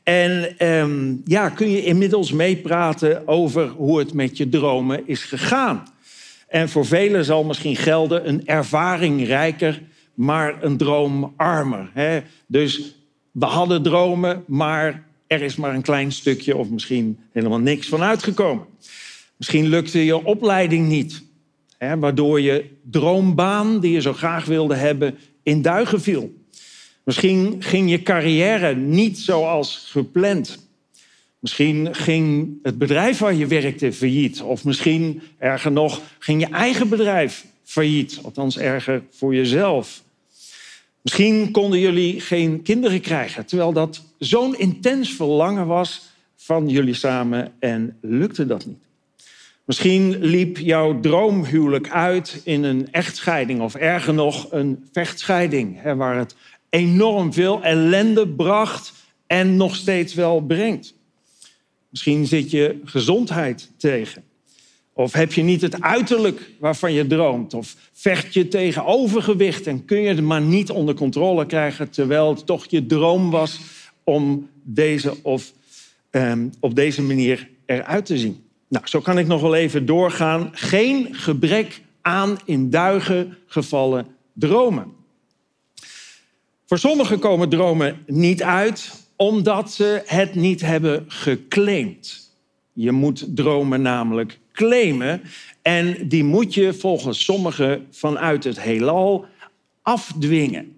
En 0.03 0.57
ehm, 0.57 1.15
ja, 1.25 1.49
kun 1.49 1.69
je 1.69 1.83
inmiddels 1.83 2.31
meepraten 2.31 3.27
over 3.27 3.67
hoe 3.67 3.99
het 3.99 4.13
met 4.13 4.37
je 4.37 4.49
dromen 4.49 5.07
is 5.07 5.23
gegaan. 5.23 5.83
En 6.47 6.69
voor 6.69 6.85
velen 6.85 7.25
zal 7.25 7.43
misschien 7.43 7.75
gelden 7.75 8.27
een 8.27 8.47
ervaring 8.47 9.27
rijker, 9.27 9.81
maar 10.13 10.63
een 10.63 10.77
droom 10.77 11.33
armer. 11.37 11.89
Hè? 11.93 12.19
Dus 12.47 12.95
we 13.31 13.45
hadden 13.45 13.83
dromen, 13.83 14.43
maar 14.47 15.03
er 15.27 15.41
is 15.41 15.55
maar 15.55 15.73
een 15.73 15.81
klein 15.81 16.11
stukje 16.11 16.57
of 16.57 16.69
misschien 16.69 17.19
helemaal 17.31 17.59
niks 17.59 17.87
van 17.87 18.01
uitgekomen. 18.01 18.65
Misschien 19.37 19.67
lukte 19.67 20.05
je 20.05 20.25
opleiding 20.25 20.87
niet, 20.87 21.23
waardoor 21.77 22.41
je 22.41 22.65
droombaan 22.89 23.79
die 23.79 23.91
je 23.91 24.01
zo 24.01 24.13
graag 24.13 24.45
wilde 24.45 24.75
hebben 24.75 25.17
in 25.43 25.61
duigen 25.61 26.01
viel. 26.01 26.33
Misschien 27.03 27.55
ging 27.59 27.89
je 27.89 28.03
carrière 28.03 28.75
niet 28.75 29.19
zoals 29.19 29.87
gepland. 29.91 30.67
Misschien 31.39 31.95
ging 31.95 32.57
het 32.63 32.77
bedrijf 32.77 33.17
waar 33.17 33.33
je 33.33 33.47
werkte 33.47 33.93
failliet. 33.93 34.41
Of 34.41 34.63
misschien, 34.63 35.21
erger 35.37 35.71
nog, 35.71 36.01
ging 36.19 36.41
je 36.41 36.47
eigen 36.49 36.89
bedrijf 36.89 37.45
failliet. 37.63 38.19
Althans, 38.23 38.57
erger 38.57 39.03
voor 39.09 39.35
jezelf. 39.35 40.03
Misschien 41.01 41.51
konden 41.51 41.79
jullie 41.79 42.21
geen 42.21 42.61
kinderen 42.61 43.01
krijgen, 43.01 43.45
terwijl 43.45 43.73
dat 43.73 44.01
zo'n 44.19 44.57
intens 44.57 45.13
verlangen 45.13 45.67
was 45.67 46.01
van 46.35 46.69
jullie 46.69 46.93
samen 46.93 47.53
en 47.59 47.97
lukte 48.01 48.45
dat 48.45 48.65
niet. 48.65 48.84
Misschien 49.65 50.17
liep 50.19 50.57
jouw 50.57 50.99
droomhuwelijk 50.99 51.89
uit 51.89 52.41
in 52.43 52.63
een 52.63 52.87
echtscheiding 52.91 53.61
of 53.61 53.75
erger 53.75 54.13
nog 54.13 54.51
een 54.51 54.87
vechtscheiding, 54.91 55.81
waar 55.95 56.17
het 56.17 56.35
enorm 56.69 57.33
veel 57.33 57.63
ellende 57.63 58.27
bracht 58.27 58.93
en 59.27 59.55
nog 59.55 59.75
steeds 59.75 60.13
wel 60.13 60.41
brengt. 60.41 60.93
Misschien 61.89 62.25
zit 62.27 62.51
je 62.51 62.81
gezondheid 62.83 63.71
tegen. 63.77 64.23
Of 64.93 65.13
heb 65.13 65.33
je 65.33 65.43
niet 65.43 65.61
het 65.61 65.81
uiterlijk 65.81 66.49
waarvan 66.59 66.93
je 66.93 67.07
droomt? 67.07 67.53
Of 67.53 67.75
vecht 67.93 68.33
je 68.33 68.47
tegen 68.47 68.85
overgewicht 68.85 69.67
en 69.67 69.85
kun 69.85 70.01
je 70.01 70.07
het 70.07 70.21
maar 70.21 70.41
niet 70.41 70.69
onder 70.69 70.95
controle 70.95 71.45
krijgen, 71.45 71.89
terwijl 71.89 72.29
het 72.29 72.45
toch 72.45 72.65
je 72.69 72.85
droom 72.85 73.29
was 73.31 73.59
om 74.03 74.49
deze 74.63 75.23
of 75.23 75.53
um, 76.11 76.49
op 76.59 76.75
deze 76.75 77.01
manier 77.01 77.49
eruit 77.65 78.05
te 78.05 78.17
zien? 78.17 78.44
Nou, 78.67 78.87
zo 78.87 78.99
kan 78.99 79.17
ik 79.17 79.27
nog 79.27 79.41
wel 79.41 79.55
even 79.55 79.85
doorgaan. 79.85 80.49
Geen 80.51 81.15
gebrek 81.15 81.81
aan 82.01 82.37
in 82.45 82.69
duigen 82.69 83.37
gevallen 83.45 84.07
dromen. 84.33 84.93
Voor 86.65 86.77
sommigen 86.79 87.19
komen 87.19 87.49
dromen 87.49 88.03
niet 88.07 88.43
uit 88.43 89.03
omdat 89.15 89.71
ze 89.71 90.01
het 90.05 90.35
niet 90.35 90.61
hebben 90.61 91.05
geclaimd. 91.07 92.33
Je 92.73 92.91
moet 92.91 93.35
dromen 93.35 93.81
namelijk 93.81 94.39
claimen 94.51 95.21
en 95.61 96.07
die 96.07 96.23
moet 96.23 96.53
je 96.53 96.73
volgens 96.73 97.23
sommigen 97.23 97.87
vanuit 97.91 98.43
het 98.43 98.61
heelal 98.61 99.25
afdwingen. 99.81 100.73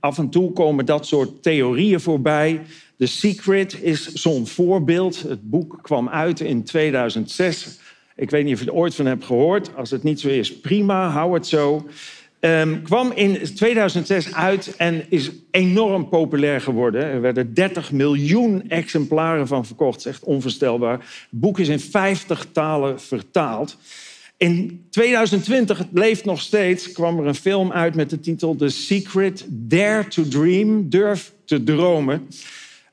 af 0.00 0.18
en 0.18 0.30
toe 0.30 0.52
komen 0.52 0.86
dat 0.86 1.06
soort 1.06 1.42
theorieën 1.42 2.00
voorbij. 2.00 2.62
The 2.98 3.06
Secret 3.06 3.82
is 3.82 4.12
zo'n 4.12 4.46
voorbeeld. 4.46 5.22
Het 5.22 5.50
boek 5.50 5.78
kwam 5.82 6.08
uit 6.08 6.40
in 6.40 6.64
2006. 6.64 7.78
Ik 8.16 8.30
weet 8.30 8.44
niet 8.44 8.54
of 8.54 8.60
je 8.60 8.66
er 8.66 8.74
ooit 8.74 8.94
van 8.94 9.06
hebt 9.06 9.24
gehoord. 9.24 9.70
Als 9.74 9.90
het 9.90 10.02
niet 10.02 10.20
zo 10.20 10.28
is, 10.28 10.60
prima, 10.60 11.08
hou 11.08 11.34
het 11.34 11.46
zo. 11.46 11.86
Um, 12.40 12.82
kwam 12.82 13.12
in 13.12 13.54
2006 13.54 14.34
uit 14.34 14.76
en 14.76 15.04
is 15.08 15.30
enorm 15.50 16.08
populair 16.08 16.60
geworden. 16.60 17.04
Er 17.04 17.20
werden 17.20 17.54
30 17.54 17.92
miljoen 17.92 18.68
exemplaren 18.68 19.46
van 19.46 19.66
verkocht. 19.66 20.06
Echt 20.06 20.24
onvoorstelbaar. 20.24 20.98
Het 20.98 21.40
boek 21.40 21.58
is 21.58 21.68
in 21.68 21.80
50 21.80 22.46
talen 22.52 23.00
vertaald. 23.00 23.76
In 24.36 24.86
2020, 24.90 25.78
het 25.78 25.88
leeft 25.92 26.24
nog 26.24 26.40
steeds, 26.40 26.92
kwam 26.92 27.18
er 27.18 27.26
een 27.26 27.34
film 27.34 27.72
uit 27.72 27.94
met 27.94 28.10
de 28.10 28.20
titel 28.20 28.56
The 28.56 28.68
Secret 28.68 29.44
Dare 29.48 30.08
to 30.08 30.28
Dream. 30.28 30.88
Durf 30.88 31.32
te 31.44 31.64
dromen. 31.64 32.28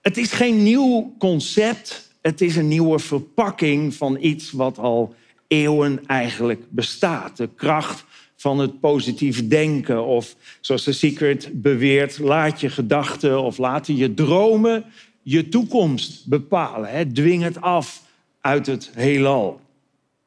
Het 0.03 0.17
is 0.17 0.31
geen 0.31 0.63
nieuw 0.63 1.15
concept. 1.17 2.11
Het 2.21 2.41
is 2.41 2.55
een 2.55 2.67
nieuwe 2.67 2.99
verpakking 2.99 3.93
van 3.93 4.17
iets 4.21 4.51
wat 4.51 4.77
al 4.77 5.15
eeuwen 5.47 6.03
eigenlijk 6.07 6.61
bestaat. 6.69 7.37
De 7.37 7.49
kracht 7.55 8.05
van 8.35 8.59
het 8.59 8.79
positief 8.79 9.47
denken. 9.47 10.05
Of 10.05 10.35
zoals 10.61 10.83
de 10.83 10.91
Secret 10.91 11.49
beweert, 11.61 12.19
laat 12.19 12.59
je 12.59 12.69
gedachten 12.69 13.41
of 13.41 13.57
laten 13.57 13.95
je 13.95 14.13
dromen 14.13 14.85
je 15.21 15.49
toekomst 15.49 16.27
bepalen. 16.27 16.89
Hè? 16.89 17.11
Dwing 17.11 17.43
het 17.43 17.61
af 17.61 18.01
uit 18.41 18.65
het 18.65 18.91
heelal. 18.93 19.61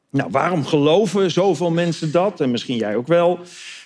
Nou, 0.09 0.29
waarom 0.31 0.65
geloven 0.65 1.31
zoveel 1.31 1.71
mensen 1.71 2.11
dat? 2.11 2.41
En 2.41 2.51
misschien 2.51 2.77
jij 2.77 2.95
ook 2.95 3.07
wel. 3.07 3.39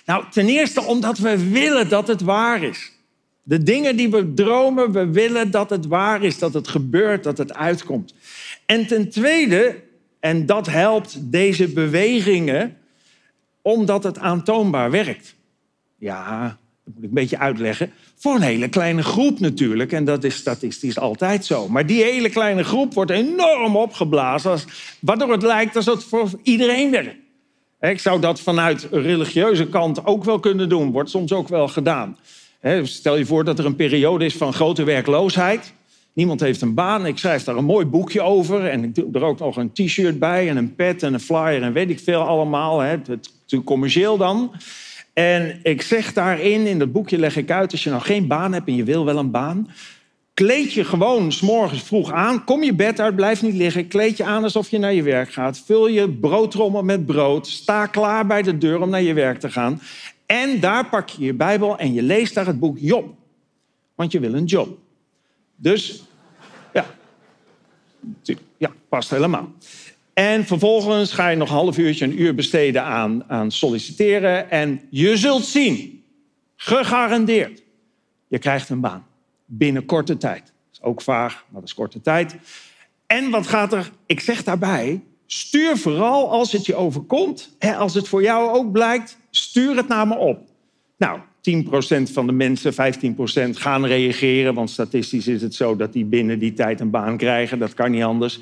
Nou, 0.06 0.24
ten 0.30 0.48
eerste 0.48 0.82
omdat 0.82 1.18
we 1.18 1.50
willen 1.50 1.88
dat 1.88 2.08
het 2.08 2.20
waar 2.20 2.62
is. 2.62 2.92
De 3.42 3.62
dingen 3.62 3.96
die 3.96 4.10
we 4.10 4.34
dromen, 4.34 4.92
we 4.92 5.10
willen 5.10 5.50
dat 5.50 5.70
het 5.70 5.86
waar 5.86 6.22
is, 6.22 6.38
dat 6.38 6.54
het 6.54 6.68
gebeurt, 6.68 7.24
dat 7.24 7.38
het 7.38 7.54
uitkomt. 7.54 8.14
En 8.66 8.86
ten 8.86 9.10
tweede, 9.10 9.82
en 10.20 10.46
dat 10.46 10.66
helpt 10.66 11.18
deze 11.20 11.68
bewegingen 11.68 12.76
omdat 13.62 14.04
het 14.04 14.18
aantoonbaar 14.18 14.90
werkt. 14.90 15.34
Ja, 15.98 16.58
dat 16.84 16.94
moet 16.94 17.02
ik 17.02 17.08
een 17.08 17.14
beetje 17.14 17.38
uitleggen. 17.38 17.92
Voor 18.16 18.34
een 18.34 18.42
hele 18.42 18.68
kleine 18.68 19.02
groep 19.02 19.40
natuurlijk. 19.40 19.92
En 19.92 20.04
dat 20.04 20.24
is 20.24 20.34
statistisch 20.34 20.98
altijd 20.98 21.44
zo. 21.44 21.68
Maar 21.68 21.86
die 21.86 22.02
hele 22.02 22.28
kleine 22.28 22.64
groep 22.64 22.94
wordt 22.94 23.10
enorm 23.10 23.76
opgeblazen. 23.76 24.58
waardoor 25.00 25.32
het 25.32 25.42
lijkt 25.42 25.76
alsof 25.76 25.94
het 25.94 26.04
voor 26.04 26.30
iedereen 26.42 26.90
werkt. 26.90 27.20
Ik 27.80 28.00
zou 28.00 28.20
dat 28.20 28.40
vanuit 28.40 28.88
religieuze 28.90 29.68
kant 29.68 30.06
ook 30.06 30.24
wel 30.24 30.40
kunnen 30.40 30.68
doen. 30.68 30.90
Wordt 30.90 31.10
soms 31.10 31.32
ook 31.32 31.48
wel 31.48 31.68
gedaan. 31.68 32.18
Stel 32.82 33.16
je 33.16 33.26
voor 33.26 33.44
dat 33.44 33.58
er 33.58 33.66
een 33.66 33.76
periode 33.76 34.24
is 34.24 34.34
van 34.34 34.52
grote 34.52 34.84
werkloosheid. 34.84 35.72
Niemand 36.12 36.40
heeft 36.40 36.60
een 36.60 36.74
baan. 36.74 37.06
Ik 37.06 37.18
schrijf 37.18 37.44
daar 37.44 37.56
een 37.56 37.64
mooi 37.64 37.86
boekje 37.86 38.20
over. 38.20 38.66
En 38.66 38.84
ik 38.84 38.94
doe 38.94 39.08
er 39.12 39.22
ook 39.22 39.38
nog 39.38 39.56
een 39.56 39.72
t-shirt 39.72 40.18
bij 40.18 40.48
en 40.48 40.56
een 40.56 40.74
pet 40.74 41.02
en 41.02 41.14
een 41.14 41.20
flyer 41.20 41.62
en 41.62 41.72
weet 41.72 41.90
ik 41.90 42.00
veel 42.00 42.20
allemaal. 42.20 42.80
Het, 42.80 43.06
het, 43.06 43.30
commercieel 43.64 44.16
dan. 44.16 44.52
En 45.12 45.60
ik 45.62 45.82
zeg 45.82 46.12
daarin, 46.12 46.66
in 46.66 46.78
dat 46.78 46.92
boekje 46.92 47.18
leg 47.18 47.36
ik 47.36 47.50
uit... 47.50 47.72
als 47.72 47.84
je 47.84 47.90
nou 47.90 48.02
geen 48.02 48.26
baan 48.26 48.52
hebt 48.52 48.68
en 48.68 48.76
je 48.76 48.84
wil 48.84 49.04
wel 49.04 49.16
een 49.16 49.30
baan... 49.30 49.68
kleed 50.34 50.72
je 50.72 50.84
gewoon 50.84 51.32
s'morgens 51.32 51.82
vroeg 51.82 52.12
aan. 52.12 52.44
Kom 52.44 52.62
je 52.62 52.74
bed 52.74 53.00
uit, 53.00 53.16
blijf 53.16 53.42
niet 53.42 53.54
liggen. 53.54 53.88
Kleed 53.88 54.16
je 54.16 54.24
aan 54.24 54.42
alsof 54.42 54.70
je 54.70 54.78
naar 54.78 54.94
je 54.94 55.02
werk 55.02 55.32
gaat. 55.32 55.62
Vul 55.66 55.88
je 55.88 56.08
broodrommel 56.08 56.82
met 56.82 57.06
brood. 57.06 57.46
Sta 57.46 57.86
klaar 57.86 58.26
bij 58.26 58.42
de 58.42 58.58
deur 58.58 58.80
om 58.80 58.90
naar 58.90 59.02
je 59.02 59.14
werk 59.14 59.40
te 59.40 59.50
gaan. 59.50 59.80
En 60.26 60.60
daar 60.60 60.88
pak 60.88 61.08
je 61.08 61.24
je 61.24 61.34
Bijbel 61.34 61.78
en 61.78 61.92
je 61.92 62.02
leest 62.02 62.34
daar 62.34 62.46
het 62.46 62.60
boek 62.60 62.76
Job. 62.78 63.14
Want 63.94 64.12
je 64.12 64.20
wil 64.20 64.34
een 64.34 64.44
job. 64.44 64.78
Dus 65.56 66.02
ja, 66.72 66.86
ja 68.56 68.72
past 68.88 69.10
helemaal. 69.10 69.52
En 70.12 70.46
vervolgens 70.46 71.12
ga 71.12 71.28
je 71.28 71.36
nog 71.36 71.48
een 71.48 71.54
half 71.54 71.78
uurtje, 71.78 72.04
een 72.04 72.20
uur 72.20 72.34
besteden 72.34 72.82
aan, 72.82 73.24
aan 73.30 73.50
solliciteren. 73.50 74.50
En 74.50 74.80
je 74.90 75.16
zult 75.16 75.44
zien, 75.44 76.04
gegarandeerd, 76.56 77.62
je 78.28 78.38
krijgt 78.38 78.68
een 78.68 78.80
baan. 78.80 79.06
Binnen 79.46 79.84
korte 79.84 80.16
tijd. 80.16 80.44
Dat 80.44 80.52
is 80.72 80.82
ook 80.82 81.02
vaag, 81.02 81.44
maar 81.48 81.60
dat 81.60 81.68
is 81.68 81.74
korte 81.74 82.00
tijd. 82.00 82.36
En 83.06 83.30
wat 83.30 83.46
gaat 83.46 83.72
er, 83.72 83.90
ik 84.06 84.20
zeg 84.20 84.44
daarbij, 84.44 85.02
stuur 85.26 85.76
vooral 85.76 86.30
als 86.30 86.52
het 86.52 86.66
je 86.66 86.74
overkomt, 86.74 87.56
hè, 87.58 87.76
als 87.76 87.94
het 87.94 88.08
voor 88.08 88.22
jou 88.22 88.50
ook 88.50 88.72
blijkt, 88.72 89.18
stuur 89.36 89.76
het 89.76 89.88
naar 89.88 90.06
me 90.06 90.16
op. 90.16 90.38
Nou, 90.96 91.20
10% 92.08 92.12
van 92.12 92.26
de 92.26 92.32
mensen, 92.32 92.72
15% 92.72 92.76
gaan 93.56 93.86
reageren. 93.86 94.54
Want 94.54 94.70
statistisch 94.70 95.28
is 95.28 95.42
het 95.42 95.54
zo 95.54 95.76
dat 95.76 95.92
die 95.92 96.04
binnen 96.04 96.38
die 96.38 96.52
tijd 96.52 96.80
een 96.80 96.90
baan 96.90 97.16
krijgen. 97.16 97.58
Dat 97.58 97.74
kan 97.74 97.90
niet 97.90 98.02
anders. 98.02 98.40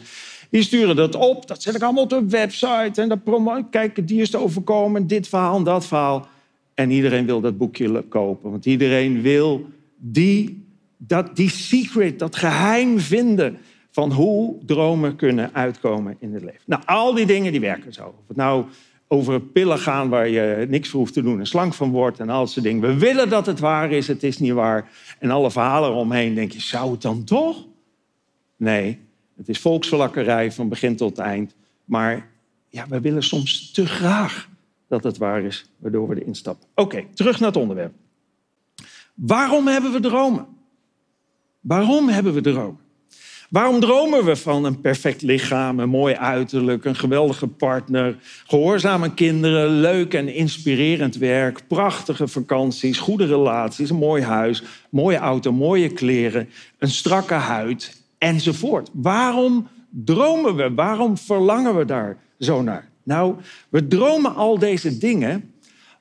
Die 0.50 0.62
sturen 0.62 0.96
dat 0.96 1.14
op. 1.14 1.46
Dat 1.48 1.62
zet 1.62 1.74
ik 1.74 1.83
allemaal 1.83 2.03
op 2.03 2.11
de 2.11 2.26
website. 2.29 3.03
En 3.03 3.09
dat 3.09 3.24
promo 3.24 3.62
Kijk, 3.70 4.09
die 4.09 4.20
is 4.20 4.31
te 4.31 4.38
overkomen. 4.38 5.07
Dit 5.07 5.29
verhaal 5.29 5.57
en 5.57 5.64
dat 5.64 5.87
verhaal. 5.87 6.29
En 6.74 6.90
iedereen 6.90 7.26
wil 7.26 7.40
dat 7.40 7.59
boekje 7.59 8.03
kopen. 8.03 8.50
Want 8.50 8.66
iedereen 8.66 9.22
wil 9.22 9.66
die, 9.96 10.66
dat, 10.96 11.37
die 11.37 11.50
secret, 11.50 12.18
dat 12.18 12.37
geheim 12.37 12.98
vinden 12.98 13.59
van 13.90 14.12
hoe 14.12 14.57
dromen 14.66 15.16
kunnen 15.16 15.55
uitkomen 15.55 16.16
in 16.18 16.35
het 16.35 16.42
leven. 16.42 16.62
Nou, 16.66 16.83
al 16.87 17.14
die 17.14 17.26
dingen 17.26 17.53
die 17.53 17.61
werken 17.61 17.92
zo. 17.92 18.07
Of 18.07 18.29
het 18.29 18.37
nou 18.37 18.64
over 19.12 19.40
pillen 19.40 19.79
gaan 19.79 20.09
waar 20.09 20.29
je 20.29 20.66
niks 20.68 20.88
voor 20.88 21.01
hoeft 21.01 21.12
te 21.12 21.23
doen 21.23 21.38
en 21.38 21.46
slank 21.46 21.75
van 21.75 21.90
wordt 21.90 22.20
en 22.20 22.29
al 22.29 22.40
dat 22.40 22.51
soort 22.51 22.64
dingen. 22.64 22.81
We 22.81 22.99
willen 22.99 23.29
dat 23.29 23.46
het 23.46 23.59
waar 23.59 23.92
is, 23.92 24.07
het 24.07 24.23
is 24.23 24.38
niet 24.38 24.53
waar. 24.53 24.90
En 25.18 25.31
alle 25.31 25.51
verhalen 25.51 25.90
eromheen 25.90 26.35
denk 26.35 26.53
je, 26.53 26.61
zou 26.61 26.90
het 26.90 27.03
dan 27.03 27.25
toch? 27.25 27.66
Nee, 28.57 28.99
het 29.37 29.49
is 29.49 29.59
volksverlakkerij 29.59 30.53
van 30.53 30.68
begin 30.68 30.96
tot 30.96 31.18
eind. 31.18 31.55
Maar 31.85 32.29
ja, 32.68 32.87
we 32.88 33.01
willen 33.01 33.23
soms 33.23 33.70
te 33.70 33.87
graag 33.87 34.49
dat 34.88 35.05
het 35.05 35.18
waar 35.18 35.42
is, 35.42 35.70
waardoor 35.79 36.09
we 36.09 36.20
erin 36.20 36.35
stappen. 36.35 36.68
Oké, 36.75 37.05
terug 37.14 37.38
naar 37.38 37.49
het 37.49 37.59
onderwerp. 37.59 37.92
Waarom 39.14 39.66
hebben 39.66 39.92
we 39.92 40.01
dromen? 40.01 40.46
Waarom 41.61 42.09
hebben 42.09 42.35
we 42.35 42.40
dromen? 42.40 42.81
Waarom 43.51 43.81
dromen 43.81 44.25
we 44.25 44.37
van 44.37 44.65
een 44.65 44.81
perfect 44.81 45.23
lichaam, 45.23 45.79
een 45.79 45.89
mooi 45.89 46.15
uiterlijk, 46.15 46.85
een 46.85 46.97
geweldige 46.97 47.47
partner, 47.47 48.17
gehoorzame 48.47 49.15
kinderen, 49.15 49.81
leuk 49.81 50.15
en 50.15 50.35
inspirerend 50.35 51.17
werk, 51.17 51.67
prachtige 51.69 52.29
vakanties, 52.29 52.99
goede 52.99 53.27
relaties, 53.27 53.91
een 53.91 53.97
mooi 53.97 54.23
huis, 54.23 54.63
mooie 54.91 55.17
auto, 55.17 55.53
mooie 55.53 55.89
kleren, 55.93 56.49
een 56.79 56.89
strakke 56.89 57.35
huid 57.35 58.03
enzovoort? 58.19 58.91
Waarom 58.93 59.69
dromen 59.91 60.57
we? 60.57 60.75
Waarom 60.75 61.19
verlangen 61.19 61.77
we 61.77 61.85
daar 61.85 62.19
zo 62.39 62.63
naar? 62.63 62.89
Nou, 63.03 63.35
we 63.69 63.87
dromen 63.87 64.35
al 64.35 64.59
deze 64.59 64.99
dingen 64.99 65.55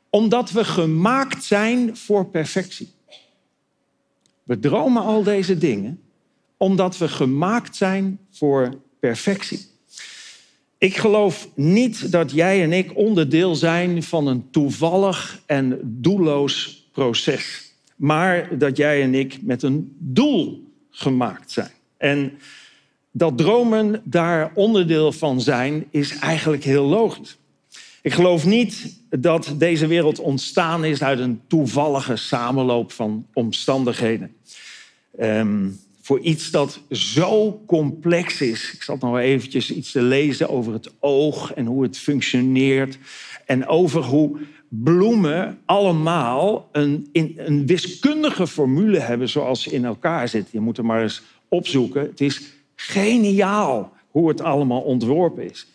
omdat 0.10 0.52
we 0.52 0.64
gemaakt 0.64 1.44
zijn 1.44 1.98
voor 1.98 2.26
perfectie. 2.26 2.92
We 4.44 4.60
dromen 4.60 5.04
al 5.04 5.24
deze 5.24 5.58
dingen 5.58 6.00
omdat 6.60 6.98
we 6.98 7.08
gemaakt 7.08 7.76
zijn 7.76 8.20
voor 8.32 8.82
perfectie. 9.00 9.60
Ik 10.78 10.98
geloof 10.98 11.50
niet 11.56 12.12
dat 12.12 12.32
jij 12.32 12.64
en 12.64 12.74
ik 12.74 12.96
onderdeel 12.96 13.56
zijn 13.56 14.04
van 14.04 14.28
een 14.28 14.50
toevallig 14.52 15.42
en 15.46 15.80
doelloos 15.84 16.84
proces, 16.92 17.74
maar 17.96 18.58
dat 18.58 18.78
jij 18.78 19.02
en 19.02 19.14
ik 19.14 19.42
met 19.42 19.64
een 19.64 19.96
doel 20.00 20.72
gemaakt 20.90 21.52
zijn. 21.52 21.72
En 21.98 22.32
dat 23.12 23.38
dromen 23.38 24.02
daar 24.04 24.52
onderdeel 24.54 25.12
van 25.12 25.42
zijn, 25.42 25.86
is 25.90 26.18
eigenlijk 26.18 26.64
heel 26.64 26.86
logisch. 26.86 27.38
Ik 28.02 28.14
geloof 28.14 28.46
niet 28.46 29.00
dat 29.10 29.54
deze 29.58 29.88
wereld 29.88 30.20
ontstaan 30.20 30.86
is 30.86 31.04
uit 31.04 31.20
een 31.20 31.42
toevallige 31.48 32.16
samenloop 32.16 32.92
van 32.92 33.26
omstandigheden. 33.34 34.36
Um, 35.20 35.80
voor 36.10 36.20
iets 36.20 36.52
dat 36.52 36.80
zo 36.92 37.62
complex 37.66 38.42
is. 38.42 38.72
Ik 38.74 38.84
zat 38.84 39.02
nog 39.02 39.18
eventjes 39.18 39.72
iets 39.72 39.92
te 39.92 40.02
lezen 40.02 40.50
over 40.50 40.74
het 40.74 40.92
oog 41.00 41.54
en 41.54 41.66
hoe 41.66 41.84
het 41.84 41.98
functioneert. 41.98 42.98
En 43.46 43.68
over 43.68 44.04
hoe 44.04 44.40
bloemen 44.68 45.60
allemaal 45.66 46.70
een, 46.72 47.10
een 47.38 47.66
wiskundige 47.66 48.48
formule 48.48 49.00
hebben 49.00 49.30
zoals 49.30 49.62
ze 49.62 49.72
in 49.72 49.86
elkaar 49.86 50.28
zitten. 50.28 50.50
Je 50.52 50.60
moet 50.60 50.78
er 50.78 50.86
maar 50.86 51.02
eens 51.02 51.22
opzoeken. 51.48 52.02
Het 52.02 52.22
is 52.22 52.42
geniaal 52.76 53.94
hoe 54.12 54.28
het 54.28 54.42
allemaal 54.42 54.82
ontworpen 54.82 55.50
is. 55.50 55.68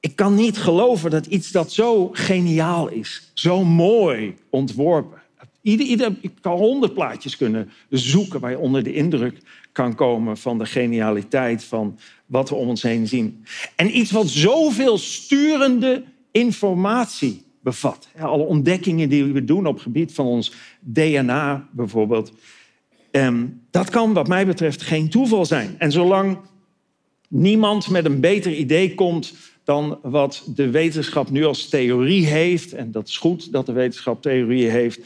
Ik 0.00 0.16
kan 0.16 0.34
niet 0.34 0.58
geloven 0.58 1.10
dat 1.10 1.26
iets 1.26 1.50
dat 1.50 1.72
zo 1.72 2.08
geniaal 2.12 2.88
is, 2.88 3.30
zo 3.34 3.64
mooi 3.64 4.36
ontworpen. 4.50 5.22
Ieder, 5.64 6.14
ik 6.20 6.30
kan 6.40 6.56
honderd 6.56 6.94
plaatjes 6.94 7.36
kunnen 7.36 7.70
zoeken 7.90 8.40
waar 8.40 8.50
je 8.50 8.58
onder 8.58 8.82
de 8.82 8.92
indruk 8.92 9.38
kan 9.72 9.94
komen 9.94 10.36
van 10.36 10.58
de 10.58 10.66
genialiteit 10.66 11.64
van 11.64 11.98
wat 12.26 12.48
we 12.48 12.54
om 12.54 12.68
ons 12.68 12.82
heen 12.82 13.08
zien. 13.08 13.44
En 13.76 13.98
iets 13.98 14.10
wat 14.10 14.28
zoveel 14.28 14.98
sturende 14.98 16.04
informatie 16.30 17.42
bevat. 17.60 18.08
Alle 18.18 18.42
ontdekkingen 18.42 19.08
die 19.08 19.24
we 19.24 19.44
doen 19.44 19.66
op 19.66 19.74
het 19.74 19.82
gebied 19.82 20.12
van 20.12 20.26
ons 20.26 20.52
DNA 20.80 21.68
bijvoorbeeld. 21.72 22.32
Ehm, 23.10 23.46
dat 23.70 23.90
kan 23.90 24.12
wat 24.12 24.28
mij 24.28 24.46
betreft 24.46 24.82
geen 24.82 25.08
toeval 25.08 25.46
zijn. 25.46 25.74
En 25.78 25.92
zolang 25.92 26.38
niemand 27.28 27.88
met 27.88 28.04
een 28.04 28.20
beter 28.20 28.54
idee 28.54 28.94
komt 28.94 29.34
dan 29.62 29.98
wat 30.02 30.44
de 30.54 30.70
wetenschap 30.70 31.30
nu 31.30 31.44
als 31.44 31.68
theorie 31.68 32.26
heeft, 32.26 32.72
en 32.72 32.90
dat 32.90 33.08
is 33.08 33.16
goed 33.16 33.52
dat 33.52 33.66
de 33.66 33.72
wetenschap 33.72 34.22
theorieën 34.22 34.70
heeft, 34.70 35.00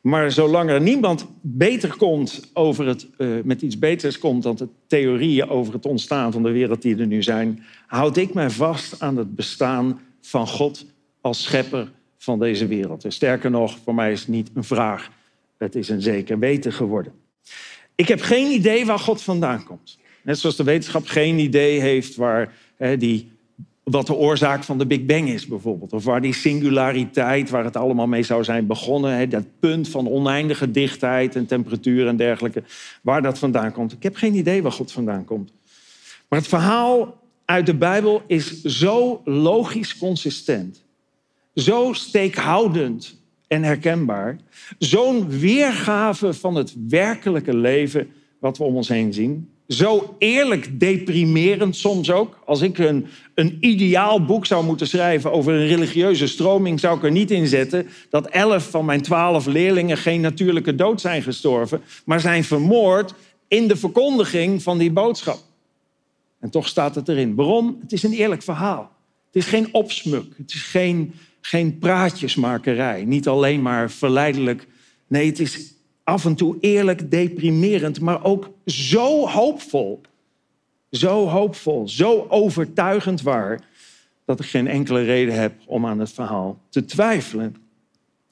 maar 0.00 0.32
zolang 0.32 0.70
er 0.70 0.80
niemand 0.80 1.26
beter 1.40 1.96
komt 1.96 2.50
over 2.52 2.86
het, 2.86 3.06
uh, 3.18 3.42
met 3.44 3.62
iets 3.62 3.78
beters 3.78 4.18
komt 4.18 4.42
dan 4.42 4.56
de 4.56 4.68
theorieën 4.86 5.48
over 5.48 5.72
het 5.72 5.86
ontstaan 5.86 6.32
van 6.32 6.42
de 6.42 6.50
wereld 6.50 6.82
die 6.82 6.96
er 6.96 7.06
nu 7.06 7.22
zijn, 7.22 7.64
houd 7.86 8.16
ik 8.16 8.34
mij 8.34 8.50
vast 8.50 9.00
aan 9.00 9.16
het 9.16 9.34
bestaan 9.34 10.00
van 10.20 10.46
God 10.46 10.86
als 11.20 11.42
schepper 11.42 11.90
van 12.18 12.38
deze 12.38 12.66
wereld. 12.66 13.04
En 13.04 13.12
sterker 13.12 13.50
nog, 13.50 13.78
voor 13.84 13.94
mij 13.94 14.12
is 14.12 14.20
het 14.20 14.28
niet 14.28 14.50
een 14.54 14.64
vraag, 14.64 15.10
het 15.58 15.74
is 15.74 15.88
een 15.88 16.02
zeker 16.02 16.38
weten 16.38 16.72
geworden. 16.72 17.12
Ik 17.94 18.08
heb 18.08 18.20
geen 18.20 18.52
idee 18.52 18.86
waar 18.86 18.98
God 18.98 19.22
vandaan 19.22 19.64
komt. 19.64 19.98
Net 20.22 20.38
zoals 20.38 20.56
de 20.56 20.64
wetenschap 20.64 21.06
geen 21.06 21.38
idee 21.38 21.80
heeft 21.80 22.16
waar 22.16 22.54
die 22.98 23.30
wat 23.82 24.06
de 24.06 24.14
oorzaak 24.14 24.64
van 24.64 24.78
de 24.78 24.86
Big 24.86 25.04
Bang 25.04 25.28
is 25.28 25.46
bijvoorbeeld. 25.46 25.92
Of 25.92 26.04
waar 26.04 26.20
die 26.20 26.34
singulariteit, 26.34 27.50
waar 27.50 27.64
het 27.64 27.76
allemaal 27.76 28.06
mee 28.06 28.22
zou 28.22 28.44
zijn 28.44 28.66
begonnen, 28.66 29.30
dat 29.30 29.44
punt 29.60 29.88
van 29.88 30.08
oneindige 30.08 30.70
dichtheid 30.70 31.36
en 31.36 31.46
temperatuur 31.46 32.06
en 32.06 32.16
dergelijke, 32.16 32.62
waar 33.02 33.22
dat 33.22 33.38
vandaan 33.38 33.72
komt. 33.72 33.92
Ik 33.92 34.02
heb 34.02 34.16
geen 34.16 34.34
idee 34.34 34.62
waar 34.62 34.72
God 34.72 34.92
vandaan 34.92 35.24
komt. 35.24 35.52
Maar 36.28 36.38
het 36.38 36.48
verhaal 36.48 37.18
uit 37.44 37.66
de 37.66 37.74
Bijbel 37.74 38.22
is 38.26 38.62
zo 38.62 39.20
logisch 39.24 39.98
consistent, 39.98 40.84
zo 41.54 41.92
steekhoudend 41.92 43.18
en 43.46 43.62
herkenbaar, 43.62 44.38
zo'n 44.78 45.28
weergave 45.28 46.34
van 46.34 46.54
het 46.54 46.74
werkelijke 46.88 47.56
leven 47.56 48.10
wat 48.38 48.58
we 48.58 48.64
om 48.64 48.76
ons 48.76 48.88
heen 48.88 49.12
zien, 49.12 49.49
zo 49.70 50.14
eerlijk 50.18 50.80
deprimerend 50.80 51.76
soms 51.76 52.10
ook. 52.10 52.38
Als 52.44 52.60
ik 52.60 52.78
een, 52.78 53.06
een 53.34 53.56
ideaal 53.60 54.24
boek 54.24 54.46
zou 54.46 54.64
moeten 54.64 54.86
schrijven 54.86 55.32
over 55.32 55.52
een 55.52 55.66
religieuze 55.66 56.26
stroming, 56.26 56.80
zou 56.80 56.96
ik 56.96 57.04
er 57.04 57.10
niet 57.10 57.30
in 57.30 57.46
zetten 57.46 57.88
dat 58.08 58.26
elf 58.26 58.70
van 58.70 58.84
mijn 58.84 59.02
twaalf 59.02 59.46
leerlingen 59.46 59.96
geen 59.96 60.20
natuurlijke 60.20 60.74
dood 60.74 61.00
zijn 61.00 61.22
gestorven, 61.22 61.82
maar 62.04 62.20
zijn 62.20 62.44
vermoord 62.44 63.14
in 63.48 63.68
de 63.68 63.76
verkondiging 63.76 64.62
van 64.62 64.78
die 64.78 64.90
boodschap. 64.90 65.38
En 66.40 66.50
toch 66.50 66.68
staat 66.68 66.94
het 66.94 67.08
erin. 67.08 67.34
Waarom? 67.34 67.78
Het 67.80 67.92
is 67.92 68.02
een 68.02 68.12
eerlijk 68.12 68.42
verhaal. 68.42 68.90
Het 69.26 69.42
is 69.42 69.46
geen 69.46 69.74
opsmuk. 69.74 70.34
Het 70.36 70.52
is 70.52 70.62
geen, 70.62 71.12
geen 71.40 71.78
praatjesmakerij. 71.78 73.04
Niet 73.04 73.28
alleen 73.28 73.62
maar 73.62 73.90
verleidelijk. 73.90 74.66
Nee, 75.06 75.26
het 75.26 75.38
is 75.38 75.74
af 76.10 76.24
en 76.24 76.34
toe 76.34 76.56
eerlijk 76.60 77.10
deprimerend, 77.10 78.00
maar 78.00 78.24
ook 78.24 78.50
zo 78.66 79.28
hoopvol. 79.28 80.00
Zo 80.90 81.26
hoopvol, 81.26 81.88
zo 81.88 82.26
overtuigend 82.28 83.22
waar, 83.22 83.68
dat 84.24 84.40
ik 84.40 84.46
geen 84.46 84.66
enkele 84.66 85.02
reden 85.02 85.34
heb 85.34 85.52
om 85.66 85.86
aan 85.86 85.98
het 85.98 86.12
verhaal 86.12 86.58
te 86.68 86.84
twijfelen. 86.84 87.56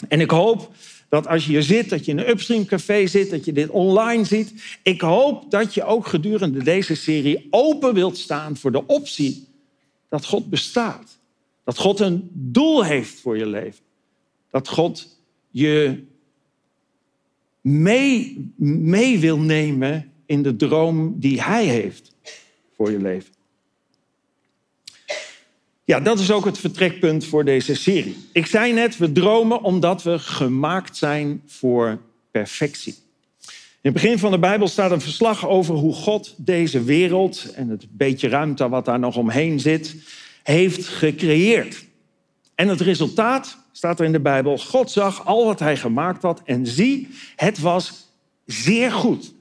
En 0.09 0.21
ik 0.21 0.31
hoop 0.31 0.71
dat 1.09 1.27
als 1.27 1.45
je 1.45 1.51
hier 1.51 1.63
zit, 1.63 1.91
dat 1.91 2.05
je 2.05 2.11
in 2.11 2.19
een 2.19 2.29
Upstream 2.29 2.67
Café 2.67 3.07
zit, 3.07 3.31
dat 3.31 3.45
je 3.45 3.53
dit 3.53 3.71
online 3.71 4.25
ziet. 4.25 4.79
Ik 4.83 5.01
hoop 5.01 5.51
dat 5.51 5.75
je 5.75 5.85
ook 5.85 6.07
gedurende 6.07 6.63
deze 6.63 6.95
serie 6.95 7.47
open 7.51 7.95
wilt 7.95 8.17
staan 8.17 8.57
voor 8.57 8.73
de 8.73 8.87
optie 8.87 9.47
dat 10.09 10.25
God 10.25 10.51
bestaat. 10.51 11.19
Dat 11.65 11.79
God 11.79 12.01
een 12.01 12.31
doel 12.33 12.85
heeft 12.85 13.21
voor 13.21 13.39
je 13.39 13.47
leven. 13.47 13.85
Dat 14.51 14.69
God 14.69 15.19
je 15.51 16.05
mee, 17.69 18.53
mee 18.57 19.19
wil 19.19 19.39
nemen 19.39 20.13
in 20.27 20.43
de 20.43 20.57
droom 20.57 21.15
die 21.17 21.43
hij 21.43 21.65
heeft 21.65 22.15
voor 22.77 22.91
je 22.91 22.99
leven. 22.99 23.37
Ja, 25.85 26.01
dat 26.01 26.19
is 26.19 26.31
ook 26.31 26.45
het 26.45 26.59
vertrekpunt 26.59 27.25
voor 27.25 27.45
deze 27.45 27.75
serie. 27.75 28.17
Ik 28.33 28.47
zei 28.47 28.73
net, 28.73 28.97
we 28.97 29.13
dromen 29.13 29.63
omdat 29.63 30.03
we 30.03 30.19
gemaakt 30.19 30.97
zijn 30.97 31.43
voor 31.47 31.99
perfectie. 32.31 32.95
In 33.81 33.95
het 33.95 34.03
begin 34.03 34.19
van 34.19 34.31
de 34.31 34.39
Bijbel 34.39 34.69
staat 34.69 34.91
een 34.91 35.01
verslag 35.01 35.47
over 35.47 35.75
hoe 35.75 35.95
God 35.95 36.35
deze 36.37 36.83
wereld 36.83 37.53
en 37.55 37.69
het 37.69 37.87
beetje 37.91 38.29
ruimte 38.29 38.69
wat 38.69 38.85
daar 38.85 38.99
nog 38.99 39.17
omheen 39.17 39.61
zit, 39.61 39.97
heeft 40.43 40.87
gecreëerd. 40.87 41.85
En 42.55 42.69
het 42.69 42.81
resultaat 42.81 43.59
staat 43.79 43.99
er 43.99 44.07
in 44.07 44.13
de 44.13 44.21
Bijbel, 44.21 44.59
God 44.59 44.91
zag 44.91 45.27
al 45.27 45.45
wat 45.45 45.59
hij 45.59 45.77
gemaakt 45.77 46.23
had 46.23 46.43
en 46.45 46.67
zie, 46.67 47.09
het 47.37 47.59
was 47.59 48.09
zeer 48.47 48.93
goed. 48.93 49.33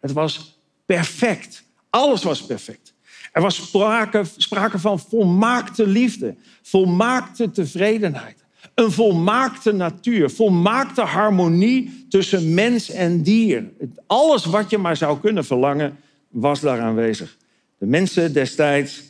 Het 0.00 0.12
was 0.12 0.58
perfect. 0.86 1.62
Alles 1.90 2.22
was 2.22 2.42
perfect. 2.42 2.94
Er 3.32 3.42
was 3.42 3.56
sprake, 3.56 4.22
sprake 4.36 4.78
van 4.78 4.98
volmaakte 4.98 5.86
liefde, 5.86 6.34
volmaakte 6.62 7.50
tevredenheid, 7.50 8.44
een 8.74 8.90
volmaakte 8.90 9.72
natuur, 9.72 10.30
volmaakte 10.30 11.02
harmonie 11.02 12.06
tussen 12.08 12.54
mens 12.54 12.90
en 12.90 13.22
dier. 13.22 13.70
Alles 14.06 14.44
wat 14.44 14.70
je 14.70 14.78
maar 14.78 14.96
zou 14.96 15.20
kunnen 15.20 15.44
verlangen, 15.44 15.98
was 16.28 16.60
daar 16.60 16.80
aanwezig. 16.80 17.36
De 17.78 17.86
mensen 17.86 18.32
destijds 18.32 19.02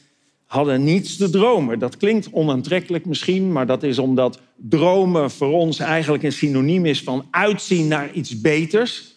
hadden 0.53 0.85
niets 0.85 1.17
te 1.17 1.31
dromen. 1.31 1.79
Dat 1.79 1.97
klinkt 1.97 2.29
onaantrekkelijk 2.33 3.05
misschien, 3.07 3.53
maar 3.53 3.67
dat 3.67 3.83
is 3.83 3.99
omdat 3.99 4.41
dromen 4.57 5.31
voor 5.31 5.53
ons 5.53 5.79
eigenlijk 5.79 6.23
een 6.23 6.33
synoniem 6.33 6.87
is 6.87 7.03
van 7.03 7.27
uitzien 7.31 7.89
naar 7.89 8.13
iets 8.13 8.41
beters. 8.41 9.15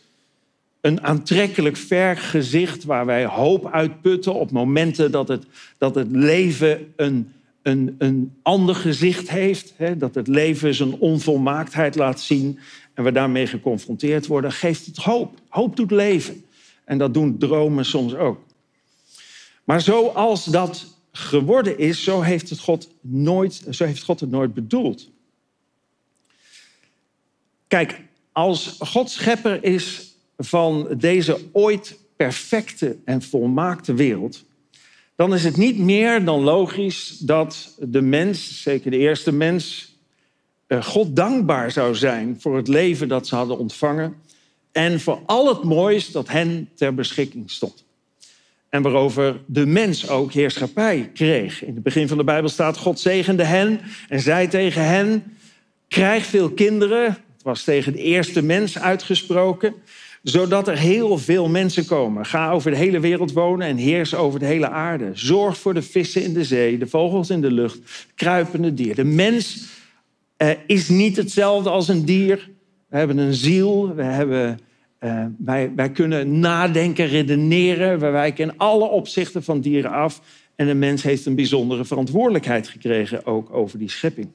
Een 0.81 1.03
aantrekkelijk 1.03 1.77
vergezicht 1.77 2.83
waar 2.83 3.05
wij 3.05 3.25
hoop 3.25 3.71
uitputten 3.71 4.33
op 4.33 4.51
momenten 4.51 5.11
dat 5.11 5.27
het, 5.27 5.45
dat 5.77 5.95
het 5.95 6.07
leven 6.11 6.93
een, 6.95 7.31
een, 7.61 7.95
een 7.97 8.33
ander 8.41 8.75
gezicht 8.75 9.29
heeft, 9.29 9.73
hè, 9.77 9.97
dat 9.97 10.15
het 10.15 10.27
leven 10.27 10.73
zijn 10.73 10.93
onvolmaaktheid 10.99 11.95
laat 11.95 12.19
zien 12.19 12.59
en 12.93 13.03
we 13.03 13.11
daarmee 13.11 13.47
geconfronteerd 13.47 14.27
worden, 14.27 14.51
geeft 14.51 14.85
het 14.85 14.97
hoop. 14.97 15.33
Hoop 15.49 15.75
doet 15.75 15.91
leven. 15.91 16.43
En 16.85 16.97
dat 16.97 17.13
doen 17.13 17.37
dromen 17.37 17.85
soms 17.85 18.15
ook. 18.15 18.39
Maar 19.63 19.81
zoals 19.81 20.45
dat 20.45 20.93
geworden 21.17 21.77
is, 21.77 22.03
zo 22.03 22.21
heeft, 22.21 22.49
het 22.49 22.59
God 22.59 22.89
nooit, 23.01 23.63
zo 23.69 23.85
heeft 23.85 24.03
God 24.03 24.19
het 24.19 24.29
nooit 24.29 24.53
bedoeld. 24.53 25.09
Kijk, 27.67 28.01
als 28.31 28.75
God 28.79 29.09
schepper 29.09 29.63
is 29.63 30.13
van 30.37 30.87
deze 30.97 31.39
ooit 31.51 31.99
perfecte 32.15 32.97
en 33.05 33.21
volmaakte 33.21 33.93
wereld, 33.93 34.43
dan 35.15 35.33
is 35.33 35.43
het 35.43 35.57
niet 35.57 35.77
meer 35.77 36.25
dan 36.25 36.41
logisch 36.41 37.17
dat 37.17 37.77
de 37.79 38.01
mens, 38.01 38.61
zeker 38.61 38.91
de 38.91 38.97
eerste 38.97 39.31
mens, 39.31 39.93
eh, 40.67 40.83
God 40.83 41.15
dankbaar 41.15 41.71
zou 41.71 41.95
zijn 41.95 42.41
voor 42.41 42.55
het 42.57 42.67
leven 42.67 43.07
dat 43.07 43.27
ze 43.27 43.35
hadden 43.35 43.57
ontvangen 43.57 44.15
en 44.71 44.99
voor 44.99 45.21
al 45.25 45.47
het 45.47 45.63
moois 45.63 46.11
dat 46.11 46.27
hen 46.27 46.69
ter 46.75 46.93
beschikking 46.93 47.51
stond. 47.51 47.84
En 48.75 48.81
waarover 48.81 49.41
de 49.45 49.65
mens 49.65 50.09
ook 50.09 50.33
heerschappij 50.33 51.09
kreeg. 51.13 51.63
In 51.63 51.73
het 51.73 51.83
begin 51.83 52.07
van 52.07 52.17
de 52.17 52.23
Bijbel 52.23 52.49
staat: 52.49 52.77
God 52.77 52.99
zegende 52.99 53.43
hen 53.43 53.79
en 54.09 54.19
zei 54.19 54.47
tegen 54.47 54.85
hen: 54.85 55.23
Krijg 55.87 56.25
veel 56.25 56.49
kinderen. 56.49 57.03
Het 57.03 57.43
was 57.43 57.63
tegen 57.63 57.93
de 57.93 57.99
eerste 57.99 58.41
mens 58.41 58.79
uitgesproken 58.79 59.73
zodat 60.23 60.67
er 60.67 60.77
heel 60.77 61.17
veel 61.17 61.49
mensen 61.49 61.85
komen. 61.85 62.25
Ga 62.25 62.51
over 62.51 62.71
de 62.71 62.77
hele 62.77 62.99
wereld 62.99 63.31
wonen 63.31 63.67
en 63.67 63.77
heers 63.77 64.15
over 64.15 64.39
de 64.39 64.45
hele 64.45 64.69
aarde. 64.69 65.11
Zorg 65.13 65.57
voor 65.57 65.73
de 65.73 65.81
vissen 65.81 66.23
in 66.23 66.33
de 66.33 66.43
zee, 66.43 66.77
de 66.77 66.87
vogels 66.87 67.29
in 67.29 67.41
de 67.41 67.51
lucht, 67.51 67.79
kruipende 68.15 68.73
dier. 68.73 68.95
De 68.95 69.03
mens 69.03 69.65
eh, 70.37 70.49
is 70.67 70.89
niet 70.89 71.15
hetzelfde 71.15 71.69
als 71.69 71.87
een 71.87 72.05
dier. 72.05 72.49
We 72.87 72.97
hebben 72.97 73.17
een 73.17 73.33
ziel, 73.33 73.95
we 73.95 74.03
hebben, 74.03 74.59
eh, 74.99 75.25
wij, 75.37 75.71
wij 75.75 75.91
kunnen 75.91 76.39
nadenken, 76.39 77.07
redeneren. 77.07 77.99
We 77.99 78.09
wijken 78.09 78.49
in 78.49 78.57
alle 78.57 78.87
opzichten 78.87 79.43
van 79.43 79.61
dieren 79.61 79.91
af. 79.91 80.21
En 80.55 80.67
de 80.67 80.73
mens 80.73 81.03
heeft 81.03 81.25
een 81.25 81.35
bijzondere 81.35 81.85
verantwoordelijkheid 81.85 82.67
gekregen 82.67 83.25
ook 83.25 83.53
over 83.53 83.79
die 83.79 83.89
schepping. 83.89 84.27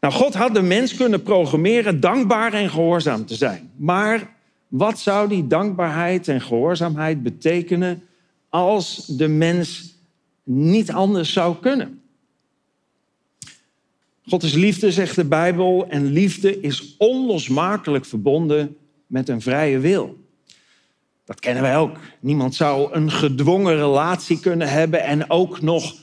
Nou, 0.00 0.14
God 0.14 0.34
had 0.34 0.54
de 0.54 0.62
mens 0.62 0.94
kunnen 0.94 1.22
programmeren 1.22 2.00
dankbaar 2.00 2.52
en 2.52 2.70
gehoorzaam 2.70 3.26
te 3.26 3.34
zijn. 3.34 3.70
Maar 3.76 4.36
wat 4.68 4.98
zou 4.98 5.28
die 5.28 5.46
dankbaarheid 5.46 6.28
en 6.28 6.40
gehoorzaamheid 6.40 7.22
betekenen 7.22 8.02
als 8.48 9.06
de 9.06 9.28
mens 9.28 9.94
niet 10.44 10.92
anders 10.92 11.32
zou 11.32 11.56
kunnen? 11.60 12.00
God 14.26 14.42
is 14.42 14.54
liefde, 14.54 14.92
zegt 14.92 15.16
de 15.16 15.24
Bijbel, 15.24 15.86
en 15.88 16.04
liefde 16.04 16.60
is 16.60 16.94
onlosmakelijk 16.98 18.04
verbonden 18.04 18.76
met 19.10 19.28
een 19.28 19.40
vrije 19.40 19.78
wil. 19.78 20.18
Dat 21.24 21.40
kennen 21.40 21.62
wij 21.62 21.76
ook. 21.76 21.96
Niemand 22.20 22.54
zou 22.54 22.92
een 22.92 23.10
gedwongen 23.10 23.76
relatie 23.76 24.40
kunnen 24.40 24.68
hebben 24.68 25.02
en 25.02 25.30
ook 25.30 25.60
nog 25.60 25.94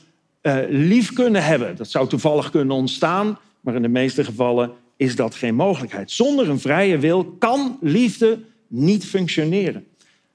uh, 0.42 0.56
lief 0.68 1.12
kunnen 1.12 1.44
hebben. 1.44 1.76
Dat 1.76 1.90
zou 1.90 2.08
toevallig 2.08 2.50
kunnen 2.50 2.76
ontstaan, 2.76 3.38
maar 3.60 3.74
in 3.74 3.82
de 3.82 3.88
meeste 3.88 4.24
gevallen 4.24 4.72
is 4.96 5.16
dat 5.16 5.34
geen 5.34 5.54
mogelijkheid. 5.54 6.10
Zonder 6.10 6.50
een 6.50 6.60
vrije 6.60 6.98
wil 6.98 7.24
kan 7.24 7.78
liefde 7.80 8.38
niet 8.66 9.04
functioneren. 9.04 9.86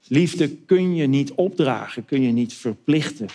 Liefde 0.08 0.50
kun 0.50 0.96
je 0.96 1.08
niet 1.08 1.32
opdragen, 1.32 2.06
kun 2.06 2.22
je 2.22 2.32
niet 2.32 2.54
verplichten. 2.54 3.28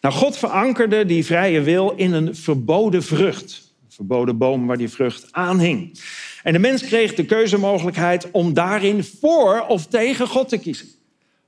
Nou, 0.00 0.14
God 0.14 0.36
verankerde 0.36 1.06
die 1.06 1.24
vrije 1.24 1.60
wil 1.60 1.92
in 1.96 2.12
een 2.12 2.36
verboden 2.36 3.02
vrucht. 3.02 3.65
Verboden 3.96 4.38
boom 4.38 4.66
waar 4.66 4.76
die 4.76 4.88
vrucht 4.88 5.28
aan 5.30 5.58
hing. 5.58 6.00
En 6.42 6.52
de 6.52 6.58
mens 6.58 6.82
kreeg 6.82 7.14
de 7.14 7.24
keuzemogelijkheid 7.24 8.30
om 8.30 8.52
daarin 8.52 9.04
voor 9.04 9.64
of 9.68 9.86
tegen 9.86 10.28
God 10.28 10.48
te 10.48 10.58
kiezen. 10.58 10.88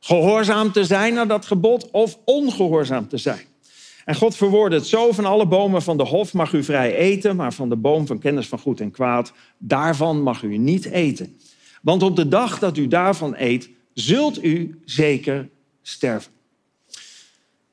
Gehoorzaam 0.00 0.72
te 0.72 0.84
zijn 0.84 1.18
aan 1.18 1.28
dat 1.28 1.46
gebod 1.46 1.90
of 1.90 2.18
ongehoorzaam 2.24 3.08
te 3.08 3.16
zijn. 3.16 3.44
En 4.04 4.14
God 4.14 4.36
verwoordde 4.36 4.76
het 4.76 4.86
zo: 4.86 5.12
van 5.12 5.24
alle 5.24 5.46
bomen 5.46 5.82
van 5.82 5.96
de 5.96 6.02
hof 6.04 6.32
mag 6.32 6.52
u 6.52 6.64
vrij 6.64 6.94
eten, 6.94 7.36
maar 7.36 7.52
van 7.52 7.68
de 7.68 7.76
boom 7.76 8.06
van 8.06 8.18
kennis 8.18 8.48
van 8.48 8.58
goed 8.58 8.80
en 8.80 8.90
kwaad, 8.90 9.32
daarvan 9.58 10.22
mag 10.22 10.42
u 10.42 10.56
niet 10.56 10.84
eten. 10.84 11.36
Want 11.82 12.02
op 12.02 12.16
de 12.16 12.28
dag 12.28 12.58
dat 12.58 12.76
u 12.76 12.88
daarvan 12.88 13.34
eet, 13.36 13.70
zult 13.94 14.44
u 14.44 14.80
zeker 14.84 15.48
sterven. 15.82 16.32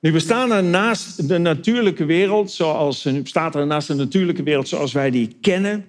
Nu 0.06 0.12
bestaan 0.12 0.52
er 0.52 0.64
naast 0.64 1.28
de 1.28 1.38
natuurlijke 1.38 2.06
wereld, 2.06 2.52
zoals, 2.52 3.04
bestaat 3.04 3.56
er 3.56 3.68
naast 3.68 3.88
de 3.88 3.94
natuurlijke 3.94 4.44
wereld 4.44 4.68
zoals 4.68 4.94
wij 4.94 5.12
die 5.12 5.36
kennen, 5.42 5.86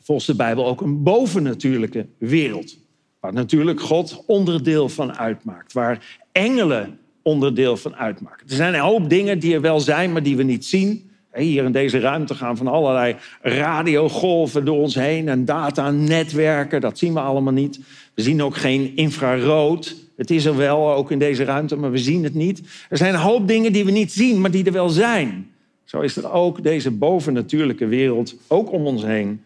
volgens 0.00 0.26
de 0.26 0.34
Bijbel 0.34 0.66
ook 0.66 0.80
een 0.80 1.02
bovennatuurlijke 1.02 2.06
wereld. 2.18 2.76
Waar 3.20 3.32
natuurlijk 3.32 3.80
God 3.80 4.24
onderdeel 4.26 4.88
van 4.88 5.18
uitmaakt, 5.18 5.72
waar 5.72 6.18
engelen 6.32 6.98
onderdeel 7.22 7.76
van 7.76 7.96
uitmaken. 7.96 8.48
Er 8.48 8.54
zijn 8.54 8.74
een 8.74 8.80
hoop 8.80 9.08
dingen 9.08 9.38
die 9.38 9.54
er 9.54 9.60
wel 9.60 9.80
zijn, 9.80 10.12
maar 10.12 10.22
die 10.22 10.36
we 10.36 10.42
niet 10.42 10.64
zien. 10.64 11.10
Hier 11.32 11.64
in 11.64 11.72
deze 11.72 11.98
ruimte 11.98 12.34
gaan 12.34 12.56
van 12.56 12.66
allerlei 12.66 13.16
radiogolven 13.42 14.64
door 14.64 14.78
ons 14.78 14.94
heen 14.94 15.28
en 15.28 15.44
datanetwerken. 15.44 16.80
Dat 16.80 16.98
zien 16.98 17.12
we 17.12 17.20
allemaal 17.20 17.52
niet. 17.52 17.80
We 18.14 18.22
zien 18.22 18.42
ook 18.42 18.56
geen 18.56 18.96
infrarood. 18.96 20.07
Het 20.18 20.30
is 20.30 20.44
er 20.44 20.56
wel, 20.56 20.92
ook 20.92 21.10
in 21.10 21.18
deze 21.18 21.44
ruimte, 21.44 21.76
maar 21.76 21.90
we 21.90 21.98
zien 21.98 22.24
het 22.24 22.34
niet. 22.34 22.62
Er 22.88 22.96
zijn 22.96 23.14
een 23.14 23.20
hoop 23.20 23.48
dingen 23.48 23.72
die 23.72 23.84
we 23.84 23.90
niet 23.90 24.12
zien, 24.12 24.40
maar 24.40 24.50
die 24.50 24.64
er 24.64 24.72
wel 24.72 24.88
zijn. 24.88 25.50
Zo 25.84 26.00
is 26.00 26.16
er 26.16 26.32
ook 26.32 26.62
deze 26.62 26.90
bovennatuurlijke 26.90 27.86
wereld, 27.86 28.34
ook 28.46 28.72
om 28.72 28.86
ons 28.86 29.02
heen, 29.02 29.42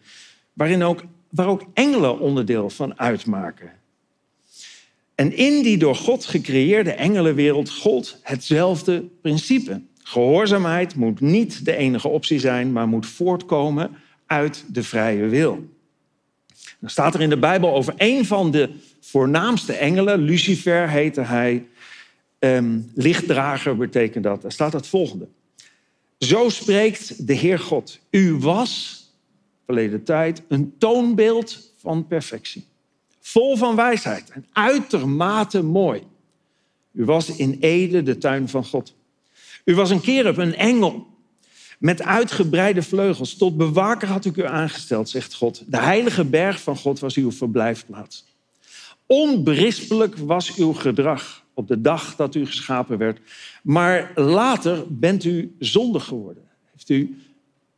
waarin 0.53 0.83
ook, 0.83 1.03
waar 1.29 1.47
ook 1.47 1.63
engelen 1.73 2.19
onderdeel 2.19 2.69
van 2.69 2.99
uitmaken. 2.99 3.71
En 5.15 5.37
in 5.37 5.63
die 5.63 5.77
door 5.77 5.95
God 5.95 6.25
gecreëerde 6.25 6.91
engelenwereld 6.91 7.69
gold 7.69 8.19
hetzelfde 8.21 9.05
principe. 9.21 9.81
Gehoorzaamheid 10.03 10.95
moet 10.95 11.19
niet 11.19 11.65
de 11.65 11.75
enige 11.75 12.07
optie 12.07 12.39
zijn, 12.39 12.71
maar 12.71 12.87
moet 12.87 13.05
voortkomen 13.05 13.91
uit 14.25 14.65
de 14.67 14.83
vrije 14.83 15.27
wil. 15.27 15.69
Dan 16.79 16.89
staat 16.89 17.13
er 17.13 17.21
in 17.21 17.29
de 17.29 17.37
Bijbel 17.37 17.73
over 17.73 17.93
een 17.97 18.25
van 18.25 18.51
de 18.51 18.69
voornaamste 19.13 19.73
engelen, 19.73 20.19
Lucifer 20.19 20.89
heette 20.89 21.21
hij, 21.21 21.67
um, 22.39 22.91
lichtdrager 22.95 23.77
betekent 23.77 24.23
dat. 24.23 24.41
Daar 24.41 24.51
staat 24.51 24.73
het 24.73 24.87
volgende. 24.87 25.27
Zo 26.19 26.49
spreekt 26.49 27.27
de 27.27 27.33
Heer 27.33 27.59
God. 27.59 27.99
U 28.09 28.33
was, 28.33 29.03
verleden 29.65 30.03
tijd, 30.03 30.41
een 30.47 30.73
toonbeeld 30.77 31.73
van 31.77 32.07
perfectie. 32.07 32.65
Vol 33.19 33.57
van 33.57 33.75
wijsheid 33.75 34.29
en 34.29 34.45
uitermate 34.51 35.63
mooi. 35.63 36.03
U 36.91 37.05
was 37.05 37.35
in 37.35 37.57
Ede 37.59 38.03
de 38.03 38.17
tuin 38.17 38.49
van 38.49 38.65
God. 38.65 38.95
U 39.65 39.75
was 39.75 39.89
een 39.89 40.01
kerub, 40.01 40.37
een 40.37 40.55
engel, 40.55 41.07
met 41.79 42.01
uitgebreide 42.01 42.81
vleugels. 42.81 43.35
Tot 43.35 43.57
bewaker 43.57 44.07
had 44.07 44.25
ik 44.25 44.37
u 44.37 44.45
aangesteld, 44.45 45.09
zegt 45.09 45.33
God. 45.33 45.63
De 45.67 45.79
heilige 45.79 46.25
berg 46.25 46.61
van 46.61 46.77
God 46.77 46.99
was 46.99 47.15
uw 47.15 47.31
verblijfplaats. 47.31 48.31
Onberispelijk 49.05 50.17
was 50.17 50.55
uw 50.55 50.73
gedrag 50.73 51.43
op 51.53 51.67
de 51.67 51.81
dag 51.81 52.15
dat 52.15 52.35
u 52.35 52.45
geschapen 52.45 52.97
werd. 52.97 53.19
Maar 53.63 54.11
later 54.15 54.83
bent 54.89 55.23
u 55.23 55.55
zondig 55.59 56.05
geworden. 56.05 56.43
Heeft 56.71 56.89
u, 56.89 57.17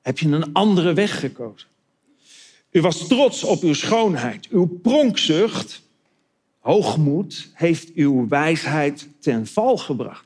heb 0.02 0.20
je 0.20 0.28
een 0.28 0.54
andere 0.54 0.94
weg 0.94 1.20
gekozen. 1.20 1.68
U 2.72 2.82
was 2.82 3.08
trots 3.08 3.44
op 3.44 3.62
uw 3.62 3.74
schoonheid. 3.74 4.48
Uw 4.50 4.66
pronkzucht, 4.66 5.82
hoogmoed, 6.60 7.50
heeft 7.54 7.94
uw 7.94 8.28
wijsheid 8.28 9.08
ten 9.20 9.48
val 9.48 9.78
gebracht. 9.78 10.26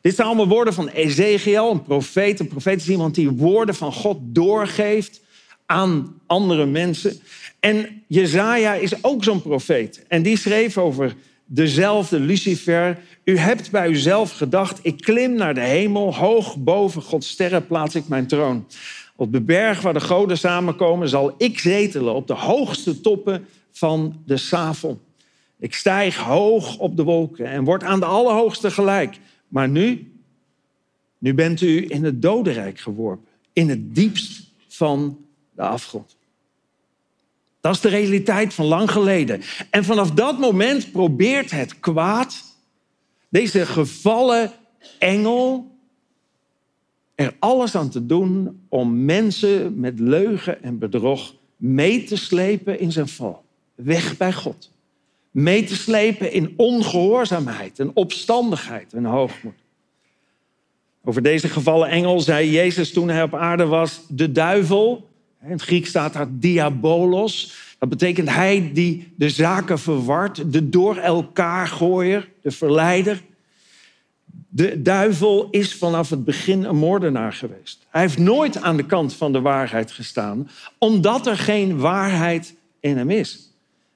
Dit 0.00 0.14
zijn 0.14 0.26
allemaal 0.26 0.48
woorden 0.48 0.74
van 0.74 0.88
Ezekiel, 0.88 1.70
een 1.70 1.82
profeet. 1.82 2.40
Een 2.40 2.48
profeet 2.48 2.80
is 2.80 2.88
iemand 2.88 3.14
die 3.14 3.30
woorden 3.30 3.74
van 3.74 3.92
God 3.92 4.18
doorgeeft 4.22 5.20
aan 5.66 6.20
andere 6.26 6.66
mensen. 6.66 7.20
En 7.60 8.02
Jezaja 8.06 8.74
is 8.74 9.04
ook 9.04 9.24
zo'n 9.24 9.42
profeet. 9.42 10.04
En 10.08 10.22
die 10.22 10.36
schreef 10.36 10.78
over 10.78 11.14
dezelfde 11.44 12.20
Lucifer. 12.20 12.98
U 13.24 13.38
hebt 13.38 13.70
bij 13.70 13.88
uzelf 13.88 14.32
gedacht, 14.32 14.78
ik 14.82 15.00
klim 15.00 15.34
naar 15.34 15.54
de 15.54 15.60
hemel, 15.60 16.14
hoog 16.14 16.56
boven 16.56 17.02
Gods 17.02 17.28
sterren 17.28 17.66
plaats 17.66 17.94
ik 17.94 18.08
mijn 18.08 18.26
troon. 18.26 18.66
Op 19.16 19.32
de 19.32 19.40
berg 19.40 19.80
waar 19.80 19.92
de 19.92 20.00
goden 20.00 20.38
samenkomen 20.38 21.08
zal 21.08 21.34
ik 21.38 21.58
zetelen 21.58 22.14
op 22.14 22.26
de 22.26 22.34
hoogste 22.34 23.00
toppen 23.00 23.46
van 23.70 24.22
de 24.26 24.36
Savon. 24.36 25.00
Ik 25.58 25.74
stijg 25.74 26.16
hoog 26.16 26.78
op 26.78 26.96
de 26.96 27.02
wolken 27.02 27.46
en 27.46 27.64
word 27.64 27.82
aan 27.82 28.00
de 28.00 28.06
Allerhoogste 28.06 28.70
gelijk. 28.70 29.18
Maar 29.48 29.68
nu, 29.68 30.12
nu 31.18 31.34
bent 31.34 31.60
u 31.60 31.84
in 31.88 32.04
het 32.04 32.22
dodenrijk 32.22 32.80
geworpen, 32.80 33.26
in 33.52 33.68
het 33.68 33.94
diepst 33.94 34.42
van 34.68 35.18
de 35.52 35.62
afgrond. 35.62 36.16
Dat 37.60 37.74
is 37.74 37.80
de 37.80 37.88
realiteit 37.88 38.54
van 38.54 38.66
lang 38.66 38.90
geleden. 38.90 39.42
En 39.70 39.84
vanaf 39.84 40.10
dat 40.10 40.38
moment 40.38 40.92
probeert 40.92 41.50
het 41.50 41.80
kwaad, 41.80 42.42
deze 43.28 43.66
gevallen 43.66 44.52
engel, 44.98 45.70
er 47.14 47.34
alles 47.38 47.74
aan 47.74 47.90
te 47.90 48.06
doen 48.06 48.60
om 48.68 49.04
mensen 49.04 49.80
met 49.80 49.98
leugen 49.98 50.62
en 50.62 50.78
bedrog 50.78 51.34
mee 51.56 52.04
te 52.04 52.16
slepen 52.16 52.78
in 52.78 52.92
zijn 52.92 53.08
val. 53.08 53.44
Weg 53.74 54.16
bij 54.16 54.32
God. 54.32 54.70
Mee 55.30 55.64
te 55.64 55.76
slepen 55.76 56.32
in 56.32 56.54
ongehoorzaamheid 56.56 57.78
en 57.78 57.90
opstandigheid 57.94 58.92
en 58.92 59.04
hoogmoed. 59.04 59.54
Over 61.04 61.22
deze 61.22 61.48
gevallen 61.48 61.88
engel 61.88 62.20
zei 62.20 62.50
Jezus 62.50 62.92
toen 62.92 63.08
hij 63.08 63.22
op 63.22 63.34
aarde 63.34 63.66
was, 63.66 64.00
de 64.08 64.32
duivel. 64.32 65.09
In 65.42 65.50
het 65.50 65.62
Grieks 65.62 65.88
staat 65.88 66.12
daar 66.12 66.26
diabolos. 66.30 67.54
Dat 67.78 67.88
betekent 67.88 68.28
hij 68.30 68.70
die 68.74 69.12
de 69.16 69.30
zaken 69.30 69.78
verwart, 69.78 70.52
de 70.52 70.68
door 70.68 70.96
elkaar 70.96 71.66
gooier, 71.66 72.28
de 72.42 72.50
verleider. 72.50 73.22
De 74.48 74.82
duivel 74.82 75.48
is 75.50 75.74
vanaf 75.74 76.10
het 76.10 76.24
begin 76.24 76.64
een 76.64 76.76
moordenaar 76.76 77.32
geweest. 77.32 77.86
Hij 77.88 78.00
heeft 78.00 78.18
nooit 78.18 78.62
aan 78.62 78.76
de 78.76 78.86
kant 78.86 79.14
van 79.14 79.32
de 79.32 79.40
waarheid 79.40 79.90
gestaan, 79.90 80.50
omdat 80.78 81.26
er 81.26 81.38
geen 81.38 81.78
waarheid 81.78 82.54
in 82.80 82.96
hem 82.96 83.10
is. 83.10 83.50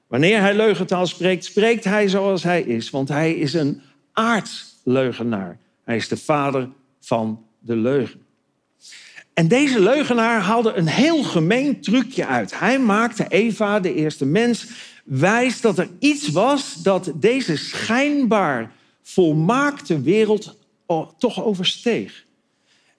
Wanneer 0.07 0.41
hij 0.41 0.55
leugentaal 0.55 1.07
spreekt, 1.07 1.45
spreekt 1.45 1.85
hij 1.85 2.09
zoals 2.09 2.43
hij 2.43 2.63
is, 2.63 2.91
want 2.91 3.09
hij 3.09 3.35
is 3.35 3.55
een 3.55 3.81
aardsleugenaar. 4.13 5.59
Hij 5.85 5.97
is 5.97 6.09
de 6.09 6.17
vader 6.17 6.69
van 7.01 7.45
de 7.59 7.77
leugen. 7.77 8.24
En 9.35 9.49
deze 9.49 9.81
leugenaar 9.81 10.41
haalde 10.41 10.73
een 10.73 10.87
heel 10.87 11.23
gemeen 11.23 11.81
trucje 11.81 12.27
uit. 12.27 12.59
Hij 12.59 12.79
maakte 12.79 13.27
Eva, 13.29 13.81
de 13.81 13.95
eerste 13.95 14.27
mens, 14.27 14.67
wijs 15.05 15.61
dat 15.61 15.79
er 15.79 15.89
iets 15.99 16.29
was 16.29 16.75
dat 16.75 17.13
deze 17.15 17.57
schijnbaar 17.57 18.73
volmaakte 19.03 20.01
wereld 20.01 20.57
toch 21.19 21.45
oversteeg. 21.45 22.25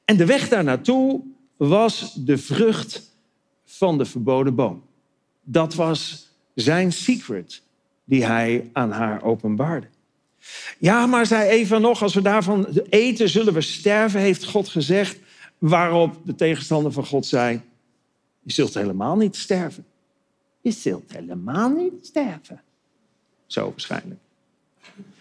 En 0.06 0.18
de 0.18 0.26
weg 0.26 0.50
daar 0.50 0.64
naartoe 0.64 1.22
was 1.58 2.14
de 2.14 2.38
vrucht 2.38 3.12
van 3.66 3.98
de 3.98 4.06
verboden 4.06 4.56
boom. 4.56 4.84
Dat 5.44 5.76
was 5.76 6.28
zijn 6.54 6.92
secret 6.92 7.62
die 8.04 8.26
hij 8.26 8.70
aan 8.74 8.92
haar 8.92 9.24
openbaarde. 9.24 9.88
Ja, 10.78 11.06
maar 11.06 11.26
zei 11.26 11.50
Eva 11.50 11.78
nog, 11.78 12.02
als 12.02 12.14
we 12.14 12.22
daarvan 12.22 12.68
eten, 12.90 13.30
zullen 13.30 13.54
we 13.54 13.62
sterven, 13.62 14.20
heeft 14.20 14.46
God 14.46 14.68
gezegd. 14.68 15.18
Waarop 15.70 16.16
de 16.24 16.36
tegenstander 16.36 16.92
van 16.92 17.06
God 17.06 17.26
zei, 17.26 17.62
je 18.42 18.54
zult 18.54 18.74
helemaal 18.74 19.16
niet 19.16 19.36
sterven. 19.36 19.86
Je 20.62 20.72
zult 20.72 21.14
helemaal 21.14 21.70
niet 21.70 21.94
sterven. 22.06 22.62
Zo 23.46 23.70
waarschijnlijk. 23.70 24.20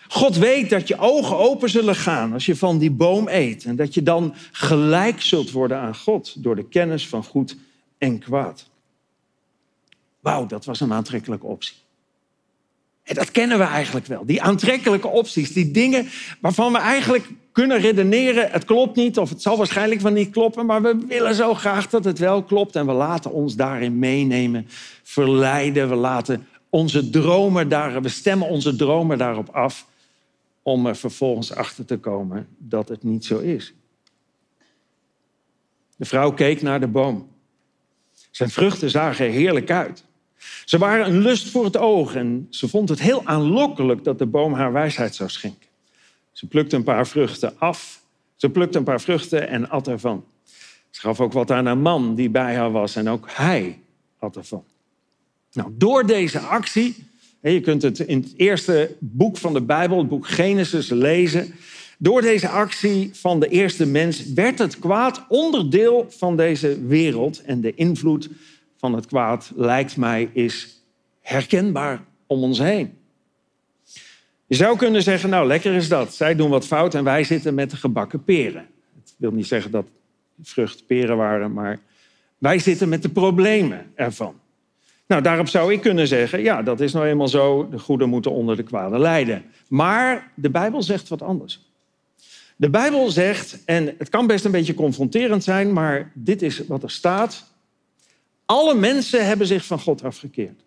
God 0.09 0.37
weet 0.37 0.71
dat 0.71 0.89
je 0.89 0.99
ogen 0.99 1.37
open 1.37 1.71
zullen 1.71 1.95
gaan 1.95 2.33
als 2.33 2.47
je 2.47 2.57
van 2.57 2.79
die 2.79 2.91
boom 2.91 3.29
eet. 3.29 3.65
En 3.65 3.77
dat 3.77 3.95
je 3.95 4.03
dan 4.03 4.35
gelijk 4.53 5.21
zult 5.21 5.51
worden 5.51 5.79
aan 5.79 5.97
God 5.97 6.43
door 6.43 6.57
de 6.57 6.69
kennis 6.69 7.09
van 7.09 7.25
goed 7.25 7.57
en 7.99 8.19
kwaad. 8.19 8.71
Wauw, 10.21 10.47
dat 10.47 10.65
was 10.65 10.81
een 10.81 10.93
aantrekkelijke 10.93 11.47
optie. 11.47 11.77
Dat 13.05 13.31
kennen 13.31 13.59
we 13.59 13.65
eigenlijk 13.65 14.07
wel. 14.07 14.27
Die 14.27 14.43
aantrekkelijke 14.43 15.09
opties, 15.09 15.53
die 15.53 15.71
dingen 15.71 16.09
waarvan 16.41 16.73
we 16.73 16.79
eigenlijk 16.79 17.29
kunnen 17.53 17.79
redeneren, 17.79 18.51
het 18.51 18.65
klopt 18.65 18.97
niet 18.97 19.19
of 19.19 19.29
het 19.31 19.43
zal 19.43 19.57
waarschijnlijk 19.57 20.01
wel 20.01 20.13
niet 20.13 20.31
kloppen, 20.31 20.67
maar 20.67 20.83
we 20.83 21.05
willen 21.09 21.35
zo 21.35 21.55
graag 21.55 21.89
dat 21.89 22.05
het 22.05 22.19
wel 22.19 22.43
klopt 22.43 22.77
en 22.77 22.87
we 22.87 22.93
laten 22.93 23.33
ons 23.33 23.57
daarin 23.57 23.99
meenemen, 23.99 24.67
verleiden, 25.03 25.89
we 25.89 25.95
laten 25.95 26.47
onze 26.69 27.11
dromen 27.11 27.69
daar, 27.69 28.03
we 28.03 28.09
stemmen 28.09 28.49
onze 28.49 28.77
dromen 28.77 29.19
daarop 29.19 29.49
af 29.49 29.87
om 30.63 30.87
er 30.87 30.97
vervolgens 30.97 31.55
achter 31.55 31.85
te 31.85 31.99
komen 31.99 32.49
dat 32.59 32.89
het 32.89 33.03
niet 33.03 33.25
zo 33.25 33.39
is. 33.39 33.75
De 35.97 36.05
vrouw 36.05 36.33
keek 36.33 36.63
naar 36.63 36.81
de 36.81 36.89
boom. 36.89 37.29
Zijn 38.31 38.51
vruchten 38.51 38.91
zagen 38.91 39.27
er 39.27 39.31
heerlijk 39.31 39.71
uit. 39.71 40.05
Ze 40.65 40.79
waren 40.79 41.07
een 41.07 41.21
lust 41.21 41.51
voor 41.51 41.65
het 41.65 41.77
oog 41.77 42.15
en 42.15 42.47
ze 42.51 42.69
vond 42.69 42.89
het 42.89 43.01
heel 43.01 43.23
aanlokkelijk 43.25 44.05
dat 44.05 44.19
de 44.19 44.27
boom 44.27 44.53
haar 44.53 44.73
wijsheid 44.73 45.15
zou 45.15 45.31
schenken. 45.31 45.69
Ze 46.33 46.47
plukte 46.47 46.77
een 46.77 46.83
paar 46.83 47.07
vruchten 47.07 47.59
af. 47.59 48.03
Ze 48.37 48.49
plukte 48.49 48.79
een 48.79 48.85
paar 48.85 49.01
vruchten 49.01 49.49
en 49.49 49.71
at 49.71 49.89
ervan. 49.89 50.25
Ze 50.91 51.01
gaf 51.01 51.21
ook 51.21 51.33
wat 51.33 51.51
aan 51.51 51.67
een 51.67 51.81
man 51.81 52.15
die 52.15 52.31
bij 52.31 52.55
haar 52.55 52.73
was 52.73 52.97
en 52.97 53.09
ook 53.09 53.29
hij 53.31 53.81
at 54.19 54.37
ervan. 54.37 54.65
Nou, 55.53 55.71
door 55.73 56.07
deze 56.07 56.39
actie, 56.39 56.95
je 57.41 57.61
kunt 57.61 57.83
het 57.83 57.99
in 57.99 58.21
het 58.21 58.33
eerste 58.37 58.97
boek 58.99 59.37
van 59.37 59.53
de 59.53 59.63
Bijbel, 59.63 59.99
het 59.99 60.09
boek 60.09 60.29
Genesis, 60.29 60.89
lezen. 60.89 61.55
Door 61.99 62.21
deze 62.21 62.49
actie 62.49 63.11
van 63.13 63.41
de 63.41 63.49
eerste 63.49 63.87
mens 63.87 64.33
werd 64.33 64.59
het 64.59 64.79
kwaad 64.79 65.25
onderdeel 65.29 66.07
van 66.09 66.37
deze 66.37 66.87
wereld 66.87 67.43
en 67.43 67.61
de 67.61 67.75
invloed 67.75 68.29
van 68.85 68.95
het 68.95 69.07
kwaad, 69.07 69.53
lijkt 69.57 69.97
mij, 69.97 70.31
is 70.33 70.83
herkenbaar 71.21 72.05
om 72.27 72.43
ons 72.43 72.59
heen. 72.59 72.99
Je 74.47 74.55
zou 74.55 74.77
kunnen 74.77 75.03
zeggen, 75.03 75.31
nou 75.31 75.47
lekker 75.47 75.75
is 75.75 75.89
dat. 75.89 76.15
Zij 76.15 76.35
doen 76.35 76.51
wat 76.51 76.67
fout 76.67 76.95
en 76.95 77.05
wij 77.05 77.25
zitten 77.25 77.55
met 77.55 77.71
de 77.71 77.77
gebakken 77.77 78.25
peren. 78.25 78.67
Het 79.03 79.15
wil 79.17 79.31
niet 79.31 79.47
zeggen 79.47 79.71
dat 79.71 79.87
vruchten 80.43 80.87
peren 80.87 81.17
waren, 81.17 81.53
maar 81.53 81.79
wij 82.39 82.59
zitten 82.59 82.89
met 82.89 83.03
de 83.03 83.09
problemen 83.09 83.93
ervan. 83.95 84.35
Nou, 85.07 85.23
daarop 85.23 85.49
zou 85.49 85.73
ik 85.73 85.81
kunnen 85.81 86.09
zeggen, 86.09 86.43
ja, 86.43 86.63
dat 86.63 86.81
is 86.81 86.93
nou 86.93 87.07
eenmaal 87.07 87.29
zo, 87.29 87.69
de 87.69 87.79
goede 87.79 88.07
moeten 88.07 88.31
onder 88.31 88.57
de 88.57 88.63
kwade 88.63 88.99
lijden. 88.99 89.45
Maar 89.69 90.31
de 90.35 90.51
Bijbel 90.51 90.83
zegt 90.83 91.09
wat 91.09 91.23
anders. 91.23 91.61
De 92.57 92.71
Bijbel 92.71 93.11
zegt, 93.11 93.65
en 93.65 93.95
het 93.99 94.09
kan 94.09 94.27
best 94.27 94.45
een 94.45 94.51
beetje 94.51 94.75
confronterend 94.75 95.45
zijn, 95.45 95.73
maar 95.73 96.11
dit 96.15 96.43
is 96.43 96.67
wat 96.67 96.83
er 96.83 96.91
staat. 96.91 97.53
Alle 98.47 98.75
mensen 98.75 99.27
hebben 99.27 99.47
zich 99.47 99.65
van 99.65 99.81
God 99.81 100.05
afgekeerd. 100.05 100.65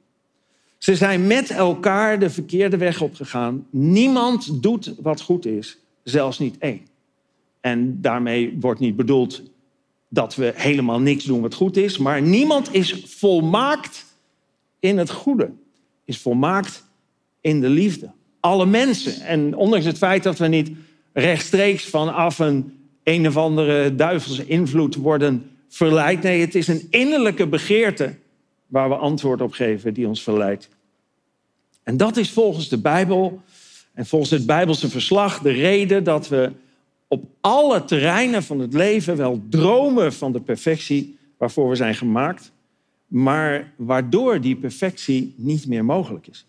Ze 0.78 0.95
zijn 0.95 1.28
met 1.28 1.49
elkaar 1.49 2.19
de 2.19 2.30
verkeerde 2.30 2.78
weg 2.78 3.01
opgegaan. 3.01 3.67
Niemand 3.69 4.63
doet 4.63 4.93
wat 5.01 5.21
goed 5.21 5.45
is, 5.45 5.78
zelfs 6.03 6.39
niet 6.39 6.57
één. 6.57 6.88
En 7.61 8.01
daarmee 8.01 8.57
wordt 8.59 8.80
niet 8.80 8.95
bedoeld 8.95 9.41
dat 10.09 10.36
we 10.36 10.53
helemaal 10.55 10.99
niks 10.99 11.23
doen 11.23 11.41
wat 11.41 11.53
goed 11.53 11.78
is, 11.78 11.97
maar 11.97 12.21
niemand 12.21 12.73
is 12.73 13.03
volmaakt 13.05 14.05
in 14.80 14.97
het 14.97 15.09
goede, 15.09 15.51
is 16.05 16.17
volmaakt 16.17 16.84
in 17.41 17.61
de 17.61 17.69
liefde. 17.69 18.11
Alle 18.39 18.65
mensen. 18.65 19.21
En 19.21 19.55
ondanks 19.55 19.86
het 19.86 19.97
feit 19.97 20.23
dat 20.23 20.38
we 20.38 20.47
niet 20.47 20.71
rechtstreeks 21.13 21.86
vanaf 21.86 22.39
een 22.39 22.78
een 23.07 23.28
of 23.28 23.38
andere 23.38 23.95
duivelse 23.95 24.45
invloed 24.45 24.95
worden 24.95 25.51
verleidt. 25.78 26.23
Nee, 26.23 26.41
het 26.41 26.55
is 26.55 26.67
een 26.67 26.88
innerlijke 26.89 27.47
begeerte 27.47 28.15
waar 28.67 28.89
we 28.89 28.95
antwoord 28.95 29.41
op 29.41 29.51
geven 29.51 29.93
die 29.93 30.07
ons 30.07 30.23
verleidt. 30.23 30.69
En 31.84 31.97
dat 31.97 32.17
is 32.17 32.32
volgens 32.32 32.69
de 32.69 32.78
Bijbel 32.78 33.41
en 33.93 34.05
volgens 34.05 34.32
het 34.32 34.45
Bijbelse 34.45 34.89
verslag 34.89 35.39
de 35.39 35.51
reden 35.51 36.03
dat 36.03 36.28
we 36.28 36.51
op 37.07 37.25
alle 37.41 37.86
terreinen 37.86 38.43
van 38.43 38.59
het 38.59 38.73
leven 38.73 39.17
wel 39.17 39.41
dromen 39.49 40.13
van 40.13 40.32
de 40.32 40.41
perfectie 40.41 41.17
waarvoor 41.38 41.69
we 41.69 41.75
zijn 41.75 41.95
gemaakt, 41.95 42.51
maar 43.07 43.73
waardoor 43.75 44.41
die 44.41 44.55
perfectie 44.55 45.34
niet 45.38 45.67
meer 45.67 45.86
mogelijk 45.86 46.28
is. 46.28 46.45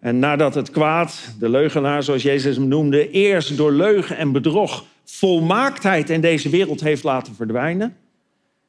En 0.00 0.18
nadat 0.18 0.54
het 0.54 0.70
kwaad, 0.70 1.34
de 1.38 1.48
leugenaar 1.48 2.02
zoals 2.02 2.22
Jezus 2.22 2.56
hem 2.56 2.68
noemde, 2.68 3.10
eerst 3.10 3.56
door 3.56 3.72
leugen 3.72 4.16
en 4.16 4.32
bedrog 4.32 4.84
volmaaktheid 5.04 6.10
in 6.10 6.20
deze 6.20 6.48
wereld 6.48 6.80
heeft 6.80 7.02
laten 7.02 7.34
verdwijnen, 7.34 7.96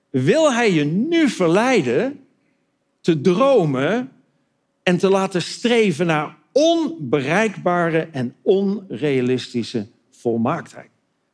wil 0.10 0.54
hij 0.54 0.74
je 0.74 0.84
nu 0.84 1.30
verleiden 1.30 2.20
te 3.02 3.22
dromen 3.22 4.12
en 4.84 4.98
te 4.98 5.10
laten 5.10 5.42
streven 5.42 6.06
naar 6.06 6.36
onbereikbare 6.52 8.08
en 8.12 8.36
onrealistische 8.42 9.88
volmaaktheid. 10.12 10.90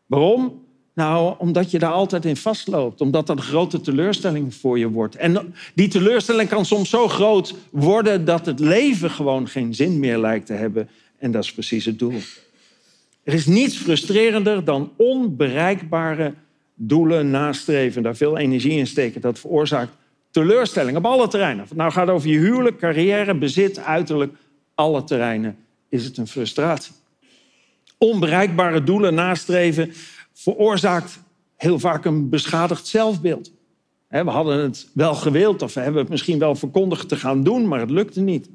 Waarom? 0.06 0.62
Nou, 0.94 1.36
omdat 1.38 1.72
je 1.72 1.80
daar 1.80 1.92
altijd 1.92 2.26
in 2.26 2.38
vastloopt. 2.38 3.02
Omdat 3.02 3.28
dat 3.28 3.38
een 3.38 3.44
grote 3.44 3.82
teleurstelling 3.82 4.56
voor 4.56 4.80
je 4.80 4.90
wordt. 4.90 5.16
En 5.16 5.54
die 5.76 5.88
teleurstelling 5.88 6.50
kan 6.50 6.66
soms 6.66 6.90
zo 6.90 7.08
groot 7.08 7.56
worden 7.70 8.26
dat 8.26 8.46
het 8.46 8.60
leven 8.60 9.10
gewoon 9.10 9.48
geen 9.48 9.76
zin 9.76 10.00
meer 10.00 10.18
lijkt 10.18 10.46
te 10.46 10.54
hebben. 10.54 10.90
En 11.18 11.32
dat 11.32 11.44
is 11.44 11.54
precies 11.54 11.86
het 11.86 12.00
doel. 12.00 12.20
Er 13.24 13.34
is 13.34 13.46
niets 13.46 13.78
frustrerender 13.78 14.64
dan 14.64 14.92
onbereikbare 14.98 16.34
doelen 16.76 17.30
nastreven. 17.32 18.04
Daar 18.04 18.16
veel 18.16 18.38
energie 18.38 18.78
in 18.78 18.88
steken. 18.88 19.22
Dat 19.22 19.40
veroorzaakt 19.40 19.92
teleurstelling 20.32 20.98
op 20.98 21.06
alle 21.06 21.28
terreinen. 21.28 21.64
Of 21.64 21.70
het 21.70 21.78
nou 21.78 21.92
gaat 21.92 22.10
over 22.10 22.30
je 22.30 22.38
huwelijk, 22.38 22.78
carrière, 22.78 23.36
bezit, 23.36 23.80
uiterlijk. 23.80 24.34
Alle 24.76 25.04
terreinen 25.04 25.58
is 25.90 26.06
het 26.06 26.18
een 26.18 26.28
frustratie. 26.28 26.94
Onbereikbare 27.98 28.84
doelen 28.84 29.14
nastreven 29.14 29.94
veroorzaakt 30.34 31.20
heel 31.56 31.80
vaak 31.80 32.06
een 32.06 32.30
beschadigd 32.30 32.88
zelfbeeld. 32.88 33.52
We 34.10 34.30
hadden 34.30 34.60
het 34.60 34.88
wel 34.94 35.16
gewild 35.16 35.62
of 35.62 35.74
we 35.74 35.80
hebben 35.80 36.02
het 36.02 36.10
misschien 36.10 36.40
wel 36.40 36.56
verkondigd 36.56 37.10
te 37.10 37.16
gaan 37.16 37.44
doen, 37.44 37.68
maar 37.68 37.80
het 37.80 37.90
lukte 37.90 38.22
niet. 38.22 38.50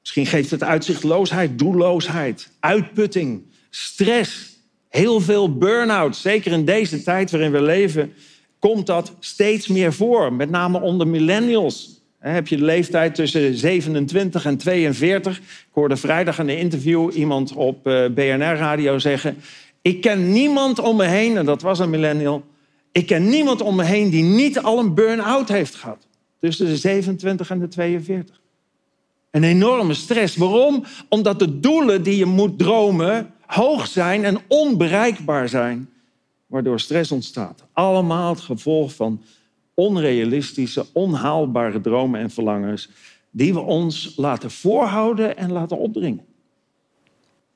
Misschien 0.00 0.26
geeft 0.26 0.50
het 0.50 0.62
uitzichtloosheid, 0.62 1.58
doelloosheid, 1.58 2.50
uitputting, 2.60 3.42
stress, 3.70 4.53
Heel 4.94 5.20
veel 5.20 5.56
burn-out, 5.56 6.16
zeker 6.16 6.52
in 6.52 6.64
deze 6.64 7.02
tijd 7.02 7.30
waarin 7.30 7.52
we 7.52 7.62
leven, 7.62 8.12
komt 8.58 8.86
dat 8.86 9.12
steeds 9.20 9.68
meer 9.68 9.92
voor. 9.92 10.32
Met 10.32 10.50
name 10.50 10.80
onder 10.80 11.08
millennials. 11.08 12.00
Hè, 12.18 12.30
Heb 12.30 12.48
je 12.48 12.56
de 12.56 12.64
leeftijd 12.64 13.14
tussen 13.14 13.54
27 13.54 14.44
en 14.44 14.56
42? 14.56 15.38
Ik 15.38 15.44
hoorde 15.70 15.96
vrijdag 15.96 16.38
in 16.38 16.48
een 16.48 16.58
interview 16.58 17.10
iemand 17.12 17.52
op 17.52 17.86
eh, 17.86 18.04
BNR-radio 18.10 18.98
zeggen... 18.98 19.36
ik 19.82 20.00
ken 20.00 20.32
niemand 20.32 20.78
om 20.78 20.96
me 20.96 21.04
heen, 21.04 21.36
en 21.36 21.44
dat 21.44 21.62
was 21.62 21.78
een 21.78 21.90
millennial... 21.90 22.44
ik 22.92 23.06
ken 23.06 23.28
niemand 23.28 23.60
om 23.60 23.76
me 23.76 23.84
heen 23.84 24.10
die 24.10 24.24
niet 24.24 24.58
al 24.58 24.78
een 24.78 24.94
burn-out 24.94 25.48
heeft 25.48 25.74
gehad. 25.74 26.06
Tussen 26.40 26.66
de 26.66 26.76
27 26.76 27.50
en 27.50 27.58
de 27.58 27.68
42. 27.68 28.40
Een 29.30 29.44
enorme 29.44 29.94
stress. 29.94 30.36
Waarom? 30.36 30.84
Omdat 31.08 31.38
de 31.38 31.60
doelen 31.60 32.02
die 32.02 32.16
je 32.16 32.26
moet 32.26 32.58
dromen 32.58 33.33
hoog 33.46 33.86
zijn 33.86 34.24
en 34.24 34.38
onbereikbaar 34.48 35.48
zijn. 35.48 35.90
Waardoor 36.46 36.80
stress 36.80 37.12
ontstaat. 37.12 37.64
Allemaal 37.72 38.30
het 38.30 38.40
gevolg 38.40 38.94
van 38.94 39.22
onrealistische, 39.74 40.86
onhaalbare 40.92 41.80
dromen 41.80 42.20
en 42.20 42.30
verlangens. 42.30 42.88
Die 43.30 43.52
we 43.52 43.60
ons 43.60 44.12
laten 44.16 44.50
voorhouden 44.50 45.36
en 45.36 45.52
laten 45.52 45.78
opdringen. 45.78 46.24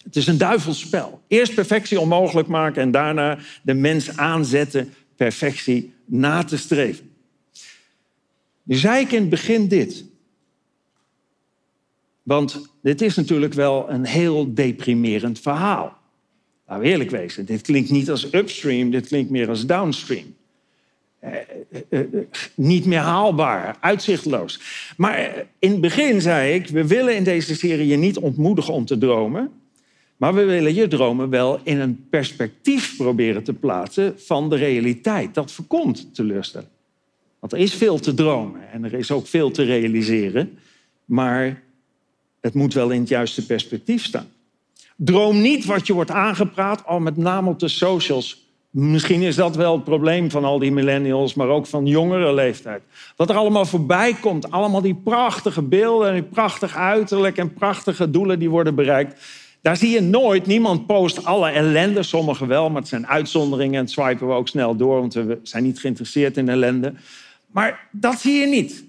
Het 0.04 0.16
is 0.16 0.26
een 0.26 0.38
duivelsspel. 0.38 1.20
Eerst 1.26 1.54
perfectie 1.54 2.00
onmogelijk 2.00 2.48
maken 2.48 2.82
en 2.82 2.90
daarna 2.90 3.38
de 3.62 3.74
mens 3.74 4.16
aanzetten 4.16 4.94
perfectie 5.16 5.94
na 6.04 6.44
te 6.44 6.56
streven. 6.56 7.10
Nu 8.62 8.76
zei 8.76 9.04
ik 9.04 9.12
in 9.12 9.20
het 9.20 9.30
begin 9.30 9.68
dit. 9.68 10.04
Want 12.22 12.68
dit 12.88 13.02
is 13.02 13.14
natuurlijk 13.14 13.54
wel 13.54 13.90
een 13.90 14.04
heel 14.04 14.54
deprimerend 14.54 15.40
verhaal. 15.40 15.96
Laten 16.66 16.84
we 16.84 16.90
eerlijk 16.90 17.10
wezen. 17.10 17.44
Dit 17.44 17.62
klinkt 17.62 17.90
niet 17.90 18.10
als 18.10 18.32
upstream, 18.32 18.90
dit 18.90 19.06
klinkt 19.06 19.30
meer 19.30 19.48
als 19.48 19.66
downstream. 19.66 20.34
Eh, 21.18 21.32
eh, 21.70 22.00
eh, 22.00 22.00
niet 22.54 22.84
meer 22.84 22.98
haalbaar, 22.98 23.76
uitzichtloos. 23.80 24.60
Maar 24.96 25.46
in 25.58 25.70
het 25.70 25.80
begin 25.80 26.20
zei 26.20 26.54
ik, 26.54 26.68
we 26.68 26.86
willen 26.86 27.16
in 27.16 27.24
deze 27.24 27.54
serie 27.54 27.86
je 27.86 27.96
niet 27.96 28.18
ontmoedigen 28.18 28.74
om 28.74 28.84
te 28.84 28.98
dromen. 28.98 29.50
Maar 30.16 30.34
we 30.34 30.44
willen 30.44 30.74
je 30.74 30.88
dromen 30.88 31.30
wel 31.30 31.60
in 31.62 31.80
een 31.80 32.06
perspectief 32.10 32.96
proberen 32.96 33.42
te 33.42 33.54
plaatsen 33.54 34.14
van 34.16 34.48
de 34.48 34.56
realiteit. 34.56 35.34
Dat 35.34 35.52
voorkomt 35.52 36.14
teleurstelling. 36.14 36.70
Want 37.38 37.52
er 37.52 37.58
is 37.58 37.74
veel 37.74 37.98
te 37.98 38.14
dromen 38.14 38.70
en 38.72 38.84
er 38.84 38.94
is 38.94 39.10
ook 39.10 39.26
veel 39.26 39.50
te 39.50 39.62
realiseren. 39.62 40.58
Maar 41.04 41.66
het 42.48 42.56
moet 42.56 42.74
wel 42.74 42.90
in 42.90 43.00
het 43.00 43.08
juiste 43.08 43.46
perspectief 43.46 44.04
staan. 44.04 44.28
Droom 44.96 45.40
niet 45.40 45.64
wat 45.64 45.86
je 45.86 45.92
wordt 45.92 46.10
aangepraat, 46.10 46.86
al 46.86 47.00
met 47.00 47.16
name 47.16 47.50
op 47.50 47.58
de 47.58 47.68
socials. 47.68 48.46
Misschien 48.70 49.22
is 49.22 49.36
dat 49.36 49.56
wel 49.56 49.74
het 49.74 49.84
probleem 49.84 50.30
van 50.30 50.44
al 50.44 50.58
die 50.58 50.72
millennials, 50.72 51.34
maar 51.34 51.48
ook 51.48 51.66
van 51.66 51.86
jongere 51.86 52.34
leeftijd. 52.34 52.82
Wat 53.16 53.30
er 53.30 53.36
allemaal 53.36 53.64
voorbij 53.64 54.14
komt, 54.20 54.50
allemaal 54.50 54.80
die 54.80 54.94
prachtige 54.94 55.62
beelden 55.62 56.08
en 56.08 56.14
die 56.14 56.22
prachtig 56.22 56.76
uiterlijk 56.76 57.36
en 57.36 57.52
prachtige 57.52 58.10
doelen 58.10 58.38
die 58.38 58.50
worden 58.50 58.74
bereikt. 58.74 59.20
Daar 59.62 59.76
zie 59.76 59.90
je 59.90 60.00
nooit, 60.00 60.46
niemand 60.46 60.86
post 60.86 61.24
alle 61.24 61.50
ellende, 61.50 62.02
sommigen 62.02 62.46
wel, 62.46 62.70
maar 62.70 62.80
het 62.80 62.88
zijn 62.88 63.06
uitzonderingen 63.06 63.80
en 63.80 63.88
swipen 63.88 64.26
we 64.26 64.32
ook 64.32 64.48
snel 64.48 64.76
door, 64.76 65.00
want 65.00 65.14
we 65.14 65.38
zijn 65.42 65.62
niet 65.62 65.80
geïnteresseerd 65.80 66.36
in 66.36 66.48
ellende. 66.48 66.94
Maar 67.50 67.88
dat 67.92 68.20
zie 68.20 68.40
je 68.40 68.46
niet. 68.46 68.87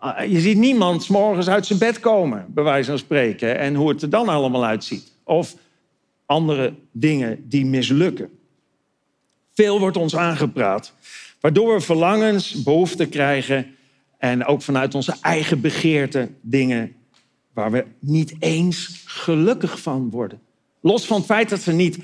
Ah, 0.00 0.30
Je 0.30 0.40
ziet 0.40 0.58
niemand 0.58 1.08
morgens 1.08 1.48
uit 1.48 1.66
zijn 1.66 1.78
bed 1.78 2.00
komen, 2.00 2.46
bij 2.48 2.64
wijze 2.64 2.90
van 2.90 2.98
spreken, 2.98 3.58
en 3.58 3.74
hoe 3.74 3.88
het 3.88 4.02
er 4.02 4.10
dan 4.10 4.28
allemaal 4.28 4.64
uitziet. 4.64 5.12
Of 5.24 5.54
andere 6.26 6.74
dingen 6.92 7.48
die 7.48 7.66
mislukken. 7.66 8.30
Veel 9.54 9.78
wordt 9.80 9.96
ons 9.96 10.16
aangepraat, 10.16 10.92
waardoor 11.40 11.74
we 11.74 11.80
verlangens, 11.80 12.62
behoeften 12.62 13.08
krijgen 13.08 13.66
en 14.18 14.44
ook 14.44 14.62
vanuit 14.62 14.94
onze 14.94 15.16
eigen 15.20 15.60
begeerte 15.60 16.28
dingen 16.40 16.94
waar 17.52 17.70
we 17.70 17.84
niet 17.98 18.34
eens 18.38 19.02
gelukkig 19.04 19.80
van 19.80 20.10
worden. 20.10 20.40
Los 20.80 21.06
van 21.06 21.16
het 21.16 21.26
feit 21.26 21.48
dat 21.48 21.60
ze 21.60 21.72
niet 21.72 21.98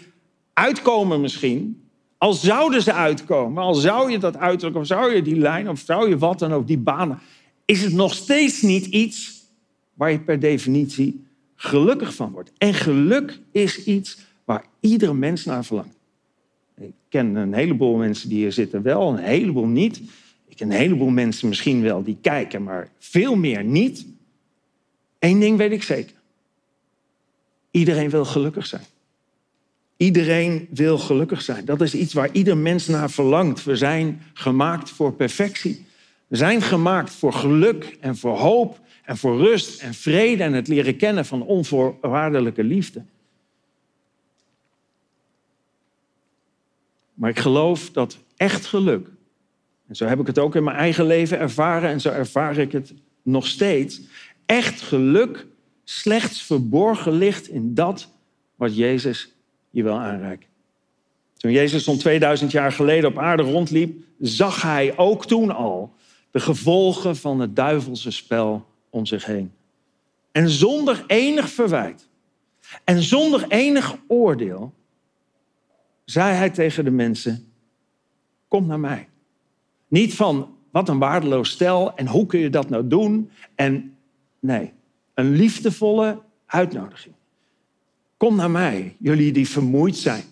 uitkomen 0.53 1.21
misschien, 1.21 1.89
al 2.19 2.33
zouden 2.33 2.83
ze 2.83 2.93
uitkomen, 2.93 3.63
al 3.63 3.75
zou 3.75 4.11
je 4.11 4.19
dat 4.19 4.37
uiterlijk, 4.37 4.77
of 4.77 4.87
zou 4.87 5.15
je 5.15 5.23
die 5.23 5.39
lijn, 5.39 5.69
of 5.69 5.79
zou 5.79 6.09
je 6.09 6.19
wat 6.19 6.39
dan 6.39 6.53
ook, 6.53 6.67
die 6.67 6.79
banen, 6.79 7.19
is 7.65 7.83
het 7.83 7.93
nog 7.93 8.15
steeds 8.15 8.62
niet 8.62 8.87
iets 8.87 9.43
waar 9.95 10.11
je 10.11 10.21
per 10.21 10.41
definitie 10.41 11.25
gelukkig 11.57 12.15
van 12.15 12.31
wordt. 12.31 12.53
En 12.59 12.75
geluk 12.75 13.41
is 13.53 13.85
iets 13.85 14.19
waar 14.45 14.65
iedere 14.81 15.15
mens 15.15 15.45
naar 15.45 15.65
verlangt. 15.65 15.97
Ik 16.77 16.93
ken 17.09 17.35
een 17.35 17.55
heleboel 17.55 17.97
mensen 17.97 18.29
die 18.29 18.39
hier 18.39 18.53
zitten 18.53 18.83
wel, 18.83 19.09
een 19.09 19.25
heleboel 19.25 19.67
niet. 19.67 20.01
Ik 20.49 20.57
ken 20.57 20.71
een 20.71 20.79
heleboel 20.79 21.11
mensen 21.11 21.49
misschien 21.49 21.83
wel 21.83 22.03
die 22.03 22.17
kijken, 22.21 22.62
maar 22.62 22.89
veel 22.99 23.37
meer 23.37 23.65
niet. 23.65 24.07
Eén 25.19 25.41
ding 25.41 25.57
weet 25.57 25.73
ik 25.73 25.83
zeker. 25.83 26.15
Iedereen 27.71 28.11
wil 28.11 28.25
gelukkig 28.25 28.67
zijn. 28.67 28.85
Iedereen 29.97 30.69
wil 30.71 30.99
gelukkig 30.99 31.43
zijn. 31.43 31.65
Dat 31.65 31.81
is 31.81 31.95
iets 31.95 32.12
waar 32.12 32.33
ieder 32.33 32.57
mens 32.57 32.87
naar 32.87 33.11
verlangt. 33.11 33.65
We 33.65 33.77
zijn 33.77 34.23
gemaakt 34.33 34.91
voor 34.91 35.12
perfectie. 35.12 35.85
We 36.35 36.41
zijn 36.41 36.62
gemaakt 36.62 37.14
voor 37.14 37.32
geluk 37.32 37.97
en 38.01 38.16
voor 38.16 38.39
hoop 38.39 38.80
en 39.05 39.16
voor 39.16 39.37
rust 39.39 39.82
en 39.82 39.95
vrede 39.95 40.43
en 40.43 40.53
het 40.53 40.68
leren 40.68 40.97
kennen 40.97 41.26
van 41.26 41.43
onvoorwaardelijke 41.43 42.64
liefde. 42.64 43.05
Maar 47.14 47.30
ik 47.30 47.39
geloof 47.39 47.91
dat 47.91 48.18
echt 48.37 48.66
geluk, 48.66 49.09
en 49.87 49.97
zo 49.97 50.07
heb 50.07 50.20
ik 50.20 50.26
het 50.26 50.39
ook 50.39 50.55
in 50.55 50.64
mijn 50.64 50.76
eigen 50.76 51.07
leven 51.07 51.39
ervaren 51.39 51.91
en 51.91 52.01
zo 52.01 52.11
ervaar 52.11 52.59
ik 52.59 52.72
het 52.72 52.95
nog 53.22 53.47
steeds, 53.47 54.01
echt 54.47 54.80
geluk 54.80 55.47
slechts 55.85 56.43
verborgen 56.43 57.12
ligt 57.12 57.49
in 57.49 57.74
dat 57.74 58.09
wat 58.57 58.76
Jezus 58.76 59.32
je 59.70 59.82
wil 59.82 59.99
aanreiken. 59.99 60.49
Toen 61.37 61.53
Jezus 61.53 61.85
zo'n 61.85 61.99
2000 61.99 62.51
jaar 62.51 62.72
geleden 62.72 63.11
op 63.11 63.18
aarde 63.18 63.43
rondliep, 63.43 64.03
zag 64.18 64.62
hij 64.62 64.97
ook 64.97 65.26
toen 65.26 65.51
al 65.51 65.95
de 66.35 66.41
gevolgen 66.41 67.16
van 67.16 67.41
het 67.41 67.57
duivelse 67.57 68.11
spel 68.11 68.66
om 68.91 69.07
zich 69.07 69.24
heen. 69.24 69.53
En 70.32 70.49
zonder 70.49 71.05
enig 71.07 71.51
verwijt 71.51 72.09
en 72.85 73.03
zonder 73.03 73.45
enig 73.49 73.97
oordeel 74.07 74.72
zei 76.05 76.35
hij 76.35 76.51
tegen 76.51 76.85
de 76.85 76.91
mensen: 76.91 77.53
Kom 78.49 78.66
naar 78.66 78.80
mij. 78.80 79.09
Niet 79.89 80.14
van 80.14 80.57
wat 80.70 80.89
een 80.89 80.99
waardeloos 80.99 81.51
stel 81.51 81.97
en 81.97 82.07
hoe 82.07 82.26
kun 82.26 82.41
je 82.41 82.51
dat 82.51 82.68
nou 82.68 82.89
doen? 82.89 83.30
En 83.55 83.97
nee, 84.41 84.72
een 85.14 85.30
liefdevolle 85.30 86.22
uitnodiging. 86.47 87.14
Kom 88.16 88.37
naar 88.37 88.51
mij, 88.51 88.97
jullie 88.99 89.32
die 89.32 89.49
vermoeid 89.49 89.97
zijn 89.97 90.24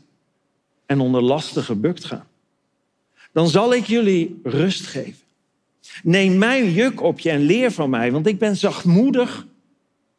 en 0.87 1.01
onder 1.01 1.23
lasten 1.23 1.63
gebukt 1.63 2.05
gaan. 2.05 2.27
Dan 3.33 3.49
zal 3.49 3.75
ik 3.75 3.85
jullie 3.85 4.41
rust 4.43 4.87
geven. 4.87 5.21
Neem 6.03 6.39
mijn 6.39 6.73
juk 6.73 7.01
op 7.01 7.21
je 7.21 7.31
en 7.31 7.41
leer 7.41 7.71
van 7.71 7.91
mij, 7.91 8.13
want 8.13 8.27
ik 8.27 8.39
ben 8.39 8.57
zachtmoedig 8.57 9.47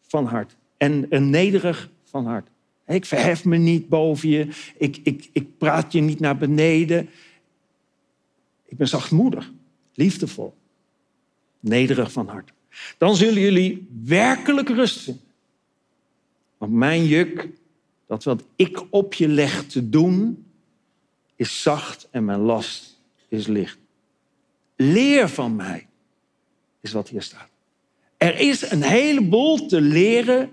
van 0.02 0.26
hart 0.26 0.56
en 0.78 1.06
een 1.10 1.30
nederig 1.30 1.90
van 2.04 2.26
hart. 2.26 2.48
Ik 2.88 3.06
verhef 3.06 3.46
me 3.46 3.58
niet 3.58 3.90
boven 3.90 4.30
je, 4.30 4.48
ik, 4.78 5.00
ik, 5.04 5.30
ik 5.32 5.58
praat 5.58 5.92
je 5.92 6.02
niet 6.02 6.20
naar 6.20 6.38
beneden. 6.38 7.10
Ik 8.66 8.78
ben 8.78 8.88
zachtmoedig, 8.88 9.52
liefdevol, 9.94 10.54
nederig 11.60 12.12
van 12.12 12.28
hart. 12.28 12.52
Dan 12.98 13.16
zullen 13.16 13.42
jullie 13.42 13.88
werkelijk 14.04 14.70
rust 14.70 15.00
vinden. 15.00 15.24
Want 16.58 16.72
mijn 16.72 17.06
juk, 17.06 17.50
dat 18.08 18.24
wat 18.24 18.44
ik 18.56 18.84
op 18.90 19.14
je 19.14 19.28
leg 19.28 19.66
te 19.66 19.90
doen, 19.90 20.46
is 21.36 21.62
zacht 21.62 22.08
en 22.12 22.26
mijn 22.26 22.40
last 22.40 23.00
is 23.28 23.48
licht. 23.48 23.78
Leer 24.84 25.30
van 25.30 25.56
mij, 25.56 25.88
is 26.82 26.92
wat 26.92 27.10
hier 27.10 27.22
staat. 27.22 27.48
Er 28.18 28.40
is 28.40 28.72
een 28.72 28.84
heleboel 28.84 29.66
te 29.66 29.82
leren. 29.82 30.52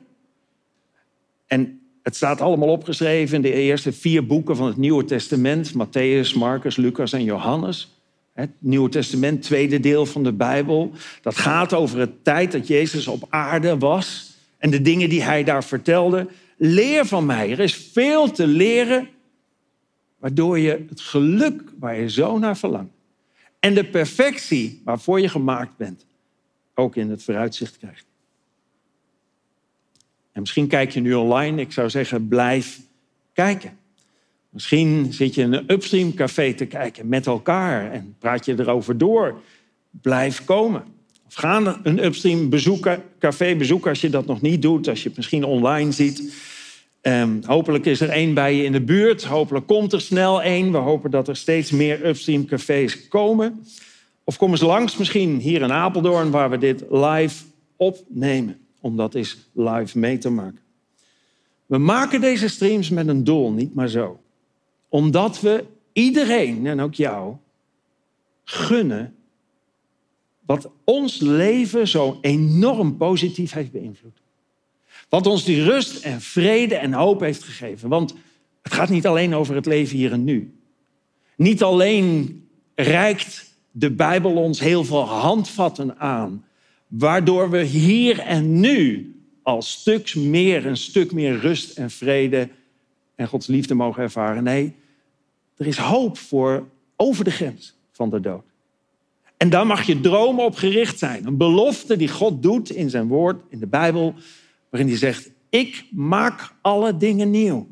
En 1.47 1.81
het 2.03 2.17
staat 2.17 2.41
allemaal 2.41 2.69
opgeschreven 2.69 3.37
in 3.37 3.43
de 3.43 3.53
eerste 3.53 3.93
vier 3.93 4.27
boeken 4.27 4.57
van 4.57 4.67
het 4.67 4.77
Nieuwe 4.77 5.05
Testament: 5.05 5.73
Matthäus, 5.73 6.35
Marcus, 6.35 6.77
Lucas 6.77 7.13
en 7.13 7.25
Johannes. 7.25 7.95
Het 8.33 8.51
Nieuwe 8.59 8.89
Testament, 8.89 9.43
tweede 9.43 9.81
deel 9.81 10.07
van 10.07 10.23
de 10.23 10.33
Bijbel. 10.33 10.93
Dat 11.23 11.37
gaat 11.37 11.73
over 11.73 11.99
het 11.99 12.25
tijd 12.25 12.53
dat 12.53 12.67
Jezus 12.67 13.07
op 13.07 13.27
aarde 13.29 13.79
was 13.79 14.35
en 14.59 14.71
de 14.71 14.83
dingen 14.83 15.09
die 15.09 15.23
hij 15.23 15.45
daar 15.45 15.65
vertelde. 15.65 16.27
Leer 16.57 17.07
van 17.07 17.27
mij. 17.27 17.51
Er 17.51 17.61
is 17.61 17.75
veel 17.75 18.31
te 18.31 18.47
leren, 18.47 19.09
waardoor 20.19 20.59
je 20.59 20.85
het 20.89 21.01
geluk 21.01 21.63
waar 21.79 22.01
je 22.01 22.11
zo 22.11 22.39
naar 22.39 22.57
verlangt 22.57 22.99
en 23.61 23.75
de 23.75 23.85
perfectie 23.85 24.81
waarvoor 24.85 25.21
je 25.21 25.29
gemaakt 25.29 25.77
bent 25.77 26.07
ook 26.75 26.97
in 26.97 27.11
het 27.11 27.23
vooruitzicht 27.23 27.79
krijgt. 27.79 28.05
En 30.33 30.41
misschien 30.41 30.67
kijk 30.67 30.91
je 30.91 31.01
nu 31.01 31.15
online. 31.15 31.61
Ik 31.61 31.73
zou 31.73 31.91
zeggen, 31.91 32.29
blijf 32.29 32.81
kijken. 33.33 33.79
Misschien 34.51 35.13
zit 35.13 35.35
je 35.35 35.43
in 35.43 35.53
een 35.53 35.73
upstream 35.73 36.15
café 36.15 36.55
te 36.55 36.67
kijken 36.67 37.09
met 37.09 37.27
elkaar 37.27 37.93
en 37.93 38.17
praat 38.19 38.45
je 38.45 38.59
erover 38.59 38.99
door. 38.99 39.41
Blijf 39.91 40.45
komen. 40.45 40.85
Of 41.27 41.35
ga 41.35 41.81
een 41.83 42.05
upstream 42.05 42.49
bezoeken, 42.49 43.03
café 43.19 43.55
bezoeken 43.57 43.91
als 43.91 44.01
je 44.01 44.11
dat 44.11 44.27
nog 44.27 44.41
niet 44.41 44.63
doet, 44.63 44.89
als 44.89 45.03
je 45.03 45.09
het 45.09 45.17
misschien 45.17 45.45
online 45.45 45.93
ziet. 45.93 46.35
Ehm, 47.01 47.43
hopelijk 47.45 47.87
is 47.87 48.01
er 48.01 48.09
één 48.09 48.35
bij 48.35 48.55
je 48.55 48.65
in 48.65 48.73
de 48.73 48.81
buurt. 48.81 49.25
Hopelijk 49.25 49.67
komt 49.67 49.93
er 49.93 50.01
snel 50.01 50.43
één. 50.43 50.73
We 50.73 50.79
hopen 50.79 51.11
dat 51.11 51.29
er 51.29 51.37
steeds 51.37 51.71
meer 51.71 52.07
upstream 52.07 52.47
cafés 52.47 53.09
komen. 53.09 53.65
Of 54.25 54.37
kom 54.37 54.51
eens 54.51 54.61
langs, 54.61 54.97
misschien 54.97 55.39
hier 55.39 55.63
in 55.63 55.73
Apeldoorn, 55.73 56.31
waar 56.31 56.51
we 56.51 56.59
dit 56.59 56.85
live 56.91 57.45
opnemen. 57.77 58.59
Om 58.81 58.97
dat 58.97 59.15
eens 59.15 59.51
live 59.53 59.99
mee 59.99 60.19
te 60.19 60.31
maken. 60.31 60.61
We 61.67 61.79
maken 61.79 62.21
deze 62.21 62.49
streams 62.49 62.91
met 62.91 63.09
een 63.09 63.25
doel, 63.25 63.53
niet 63.53 63.75
maar 63.75 63.89
zo. 63.89 64.21
Omdat 64.89 65.41
we 65.41 65.65
iedereen, 65.93 66.67
en 66.67 66.81
ook 66.81 66.95
jou, 66.95 67.37
gunnen 68.45 69.15
wat 70.47 70.71
ons 70.85 71.21
leven 71.21 71.89
zo 71.89 72.19
enorm 72.21 72.97
positief 72.97 73.53
heeft 73.53 73.73
beïnvloed. 73.73 74.21
Wat 75.11 75.27
ons 75.27 75.45
die 75.45 75.63
rust 75.63 76.05
en 76.05 76.21
vrede 76.21 76.75
en 76.75 76.93
hoop 76.93 77.21
heeft 77.21 77.43
gegeven. 77.43 77.89
Want 77.89 78.15
het 78.63 78.73
gaat 78.73 78.89
niet 78.89 79.07
alleen 79.07 79.35
over 79.35 79.55
het 79.55 79.67
leven 79.67 79.97
hier 79.97 80.13
en 80.13 80.25
nu. 80.25 80.55
Niet 81.37 81.63
alleen 81.63 82.41
reikt 82.75 83.55
de 83.71 83.91
Bijbel 83.91 84.33
ons 84.33 84.61
heel 84.61 84.85
veel 84.85 85.05
handvatten 85.05 85.99
aan, 85.99 86.45
waardoor 86.87 87.51
we 87.51 87.63
hier 87.63 88.19
en 88.19 88.61
nu 88.61 89.15
al 89.43 89.63
stuks 89.63 90.15
meer, 90.15 90.67
een 90.67 90.77
stuk 90.77 91.13
meer 91.13 91.39
rust 91.39 91.79
en 91.79 91.91
vrede 91.91 92.49
en 93.15 93.29
Gods 93.29 93.47
liefde 93.47 93.75
mogen 93.75 94.03
ervaren. 94.03 94.43
Nee, 94.43 94.75
er 95.57 95.67
is 95.67 95.77
hoop 95.77 96.19
voor 96.19 96.69
over 96.97 97.25
de 97.25 97.31
grens 97.31 97.75
van 97.93 98.11
de 98.11 98.21
dood. 98.21 98.45
En 99.37 99.51
daar 99.51 99.67
mag 99.67 99.83
je 99.83 100.01
dromen 100.01 100.45
op 100.45 100.55
gericht 100.55 100.99
zijn. 100.99 101.27
Een 101.27 101.37
belofte 101.37 101.97
die 101.97 102.09
God 102.09 102.43
doet 102.43 102.71
in 102.71 102.91
zijn 102.91 103.09
woord, 103.09 103.43
in 103.49 103.59
de 103.59 103.67
Bijbel, 103.67 104.15
waarin 104.71 104.89
hij 104.89 104.99
zegt, 104.99 105.31
ik 105.49 105.85
maak 105.91 106.55
alle 106.61 106.97
dingen 106.97 107.31
nieuw. 107.31 107.69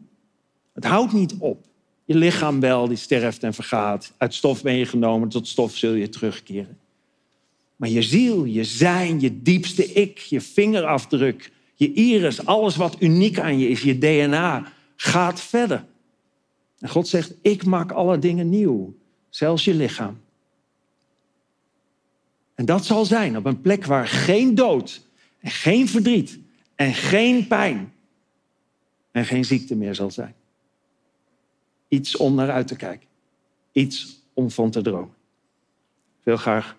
Het 0.73 0.85
houdt 0.85 1.13
niet 1.13 1.35
op. 1.39 1.67
Je 2.05 2.15
lichaam 2.15 2.61
wel, 2.61 2.89
die 2.89 2.97
sterft 2.97 3.43
en 3.43 3.55
vergaat. 3.55 4.13
Uit 4.17 4.35
stof 4.35 4.63
ben 4.63 4.75
je 4.75 4.87
genomen, 4.87 5.29
tot 5.29 5.49
stof 5.49 5.77
zul 5.77 5.93
je 5.93 6.09
terugkeren. 6.09 6.79
Maar 7.77 7.89
je 7.89 8.03
ziel, 8.03 8.45
je 8.45 8.65
zijn, 8.65 9.21
je 9.21 9.43
diepste 9.43 9.93
ik, 9.93 10.19
je 10.19 10.41
vingerafdruk, 10.41 11.53
je 11.75 11.93
iris, 11.93 12.47
alles 12.47 12.77
wat 12.77 12.97
uniek 12.99 13.39
aan 13.39 13.59
je 13.59 13.69
is, 13.69 13.83
je 13.83 13.99
DNA, 13.99 14.73
gaat 14.97 15.41
verder. 15.41 15.85
En 16.79 16.89
God 16.89 17.09
zegt, 17.09 17.35
ik 17.43 17.65
maak 17.65 17.93
alle 17.93 18.19
dingen 18.19 18.49
nieuw, 18.49 18.95
zelfs 19.29 19.65
je 19.65 19.75
lichaam. 19.75 20.21
En 22.55 22.65
dat 22.65 22.85
zal 22.85 23.05
zijn 23.05 23.37
op 23.37 23.45
een 23.45 23.61
plek 23.61 23.85
waar 23.85 24.07
geen 24.07 24.55
dood 24.55 25.01
en 25.41 25.51
geen 25.51 25.89
verdriet 25.89 26.39
en 26.79 26.95
geen 26.95 27.47
pijn 27.47 27.93
en 29.11 29.25
geen 29.25 29.45
ziekte 29.45 29.77
meer 29.77 29.95
zal 29.95 30.11
zijn. 30.11 30.35
Iets 31.89 32.17
om 32.17 32.35
naar 32.35 32.51
uit 32.51 32.67
te 32.67 32.77
kijken. 32.77 33.09
Iets 33.73 34.21
om 34.33 34.51
van 34.51 34.71
te 34.71 34.83
dromen. 34.83 35.15
Ik 36.19 36.25
wil 36.25 36.37
graag 36.37 36.77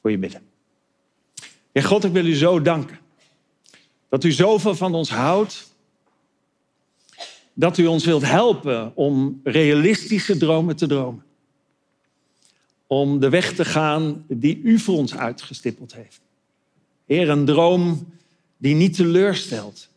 voor 0.00 0.10
je 0.10 0.18
bidden. 0.18 0.42
Ja, 1.72 1.82
God, 1.82 2.04
ik 2.04 2.12
wil 2.12 2.26
u 2.26 2.34
zo 2.34 2.62
danken. 2.62 2.98
Dat 4.08 4.24
u 4.24 4.32
zoveel 4.32 4.74
van 4.74 4.94
ons 4.94 5.10
houdt. 5.10 5.72
Dat 7.52 7.78
u 7.78 7.86
ons 7.86 8.04
wilt 8.04 8.24
helpen 8.24 8.96
om 8.96 9.40
realistische 9.44 10.36
dromen 10.36 10.76
te 10.76 10.86
dromen. 10.86 11.24
Om 12.86 13.20
de 13.20 13.28
weg 13.28 13.54
te 13.54 13.64
gaan 13.64 14.24
die 14.28 14.60
u 14.62 14.78
voor 14.78 14.96
ons 14.96 15.16
uitgestippeld 15.16 15.94
heeft. 15.94 16.20
Heer, 17.06 17.28
een 17.28 17.44
droom 17.44 18.16
die 18.58 18.74
niet 18.74 18.94
teleurstelt. 18.94 19.88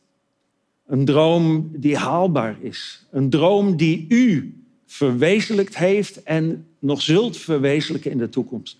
Een 0.87 1.05
droom 1.05 1.71
die 1.73 1.97
haalbaar 1.97 2.57
is. 2.61 3.05
Een 3.11 3.29
droom 3.29 3.75
die 3.77 4.05
u 4.09 4.55
verwezenlijkt 4.85 5.77
heeft 5.77 6.23
en 6.23 6.67
nog 6.79 7.01
zult 7.01 7.37
verwezenlijken 7.37 8.11
in 8.11 8.17
de 8.17 8.29
toekomst. 8.29 8.77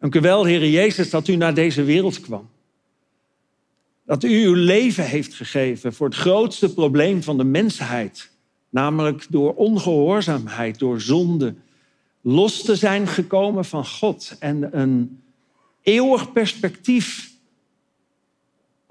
Dank 0.00 0.14
u 0.14 0.20
wel, 0.20 0.44
Heer 0.44 0.68
Jezus, 0.68 1.10
dat 1.10 1.28
u 1.28 1.36
naar 1.36 1.54
deze 1.54 1.82
wereld 1.82 2.20
kwam. 2.20 2.48
Dat 4.06 4.24
u 4.24 4.44
uw 4.44 4.54
leven 4.54 5.04
heeft 5.04 5.34
gegeven 5.34 5.94
voor 5.94 6.06
het 6.06 6.16
grootste 6.16 6.74
probleem 6.74 7.22
van 7.22 7.36
de 7.36 7.44
mensheid. 7.44 8.30
Namelijk 8.70 9.26
door 9.30 9.54
ongehoorzaamheid, 9.54 10.78
door 10.78 11.00
zonde. 11.00 11.54
Los 12.20 12.62
te 12.62 12.76
zijn 12.76 13.06
gekomen 13.06 13.64
van 13.64 13.86
God 13.86 14.36
en 14.38 14.78
een 14.80 15.22
eeuwig 15.82 16.32
perspectief 16.32 17.33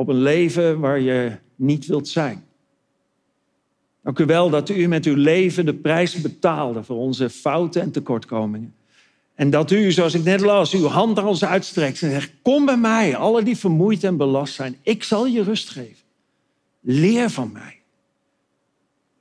op 0.03 0.09
een 0.09 0.21
leven 0.21 0.79
waar 0.79 0.99
je 0.99 1.31
niet 1.55 1.85
wilt 1.85 2.07
zijn. 2.07 2.43
Dank 4.01 4.19
u 4.19 4.25
wel 4.25 4.49
dat 4.49 4.69
u 4.69 4.87
met 4.87 5.05
uw 5.05 5.15
leven 5.15 5.65
de 5.65 5.73
prijs 5.73 6.21
betaalde 6.21 6.83
voor 6.83 6.97
onze 6.97 7.29
fouten 7.29 7.81
en 7.81 7.91
tekortkomingen. 7.91 8.73
En 9.35 9.49
dat 9.49 9.71
u, 9.71 9.91
zoals 9.91 10.13
ik 10.13 10.23
net 10.23 10.41
las, 10.41 10.73
uw 10.73 10.85
hand 10.85 11.15
naar 11.15 11.25
ons 11.25 11.45
uitstrekt 11.45 12.01
en 12.01 12.11
zegt: 12.11 12.31
Kom 12.41 12.65
bij 12.65 12.77
mij, 12.77 13.15
alle 13.15 13.43
die 13.43 13.57
vermoeid 13.57 14.03
en 14.03 14.17
belast 14.17 14.53
zijn. 14.53 14.77
Ik 14.81 15.03
zal 15.03 15.25
je 15.25 15.43
rust 15.43 15.69
geven. 15.69 16.05
Leer 16.81 17.29
van 17.29 17.51
mij. 17.51 17.79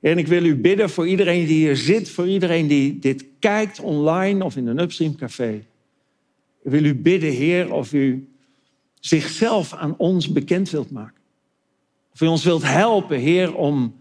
En 0.01 0.17
ik 0.17 0.27
wil 0.27 0.43
u 0.43 0.55
bidden 0.55 0.89
voor 0.89 1.07
iedereen 1.07 1.45
die 1.45 1.57
hier 1.57 1.75
zit, 1.75 2.09
voor 2.09 2.27
iedereen 2.27 2.67
die 2.67 2.99
dit 2.99 3.25
kijkt 3.39 3.79
online 3.79 4.43
of 4.43 4.55
in 4.55 4.67
een 4.67 4.79
Upstream 4.79 5.15
café. 5.15 5.53
Ik 6.63 6.71
wil 6.71 6.83
u 6.83 6.95
bidden, 6.95 7.31
Heer, 7.31 7.73
of 7.73 7.93
u 7.93 8.27
zichzelf 9.05 9.73
aan 9.73 9.97
ons 9.97 10.31
bekend 10.31 10.69
wilt 10.69 10.91
maken. 10.91 11.21
Of 12.13 12.21
u 12.21 12.25
ons 12.25 12.43
wilt 12.43 12.63
helpen, 12.63 13.19
Heer, 13.19 13.55
om 13.55 13.95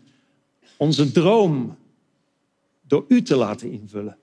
onze 0.76 1.12
droom 1.12 1.76
door 2.86 3.04
u 3.08 3.22
te 3.22 3.36
laten 3.36 3.70
invullen. 3.70 4.16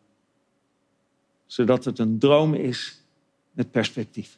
Zodat 1.46 1.86
het 1.86 2.00
een 2.00 2.20
droom 2.20 2.54
is 2.54 3.02
met 3.52 3.72
perspectief. 3.72 4.38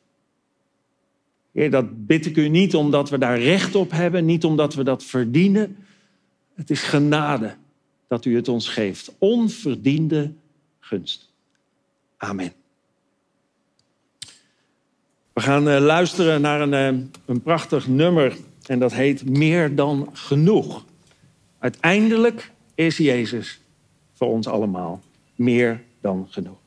Heer, 1.52 1.72
dat 1.72 2.06
bid 2.06 2.26
ik 2.26 2.38
u 2.38 2.50
niet 2.50 2.76
omdat 2.76 3.10
we 3.10 3.18
daar 3.18 3.40
recht 3.40 3.76
op 3.76 3.92
hebben, 3.92 4.26
niet 4.26 4.44
omdat 4.44 4.74
we 4.74 4.84
dat 4.84 5.04
verdienen. 5.04 5.78
Het 6.54 6.70
is 6.70 6.82
genade 6.82 7.56
dat 8.08 8.26
u 8.26 8.36
het 8.36 8.48
ons 8.48 8.70
geeft. 8.70 9.12
Onverdiende 9.18 10.34
gunst. 10.80 11.32
Amen. 12.18 12.61
We 15.34 15.42
gaan 15.42 15.68
uh, 15.68 15.80
luisteren 15.80 16.42
naar 16.42 16.62
een, 16.62 16.96
uh, 16.96 17.04
een 17.26 17.42
prachtig 17.42 17.88
nummer 17.88 18.38
en 18.66 18.80
dat 18.80 18.94
heet 18.94 19.30
Meer 19.30 19.76
dan 19.76 20.10
genoeg. 20.14 20.86
Uiteindelijk 21.60 22.52
is 22.76 22.98
Jezus 22.98 23.62
voor 24.14 24.28
ons 24.28 24.48
allemaal 24.48 25.02
meer 25.36 25.84
dan 26.02 26.28
genoeg. 26.30 26.60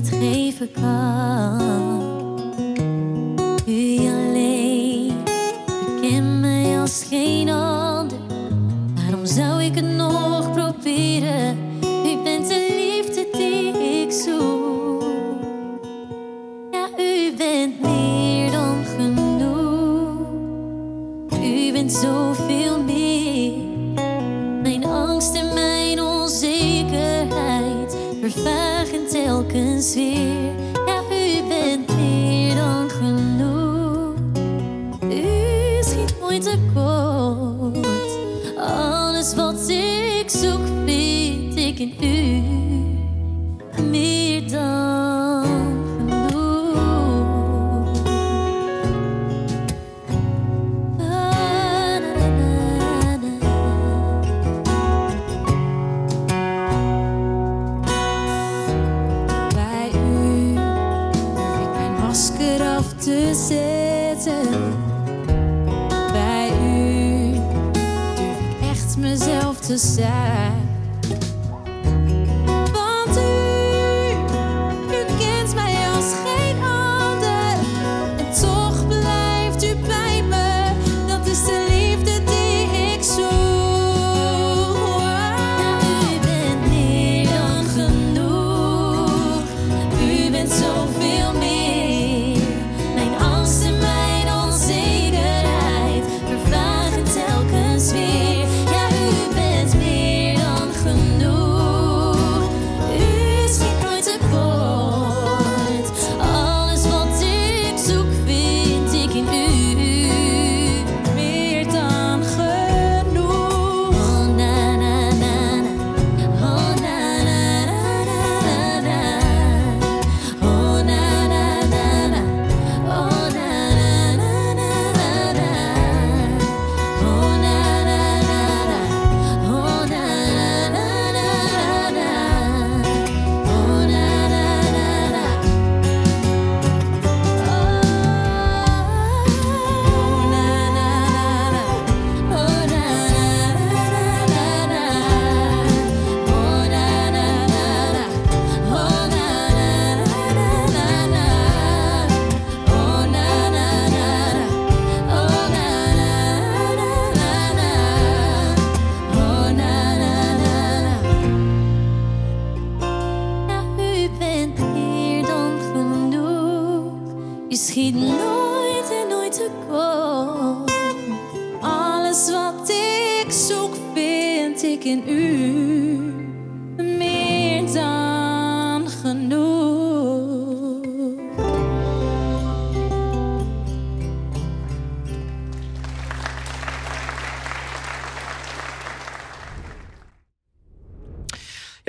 Dit 0.00 0.08
geven 0.08 0.72
kan. 0.72 1.99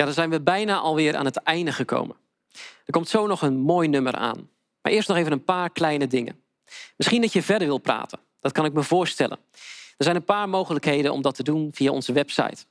Ja, 0.02 0.08
dan 0.08 0.16
zijn 0.16 0.30
we 0.30 0.40
bijna 0.40 0.78
alweer 0.78 1.16
aan 1.16 1.24
het 1.24 1.36
einde 1.36 1.72
gekomen. 1.72 2.16
Er 2.84 2.92
komt 2.92 3.08
zo 3.08 3.26
nog 3.26 3.42
een 3.42 3.58
mooi 3.58 3.88
nummer 3.88 4.14
aan. 4.14 4.48
Maar 4.80 4.92
eerst 4.92 5.08
nog 5.08 5.16
even 5.16 5.32
een 5.32 5.44
paar 5.44 5.70
kleine 5.70 6.06
dingen. 6.06 6.42
Misschien 6.96 7.20
dat 7.20 7.32
je 7.32 7.42
verder 7.42 7.68
wil 7.68 7.78
praten. 7.78 8.18
Dat 8.40 8.52
kan 8.52 8.64
ik 8.64 8.72
me 8.72 8.82
voorstellen. 8.82 9.38
Er 9.96 10.04
zijn 10.04 10.16
een 10.16 10.24
paar 10.24 10.48
mogelijkheden 10.48 11.12
om 11.12 11.22
dat 11.22 11.34
te 11.34 11.42
doen 11.42 11.70
via 11.72 11.90
onze 11.90 12.12
website. 12.12 12.64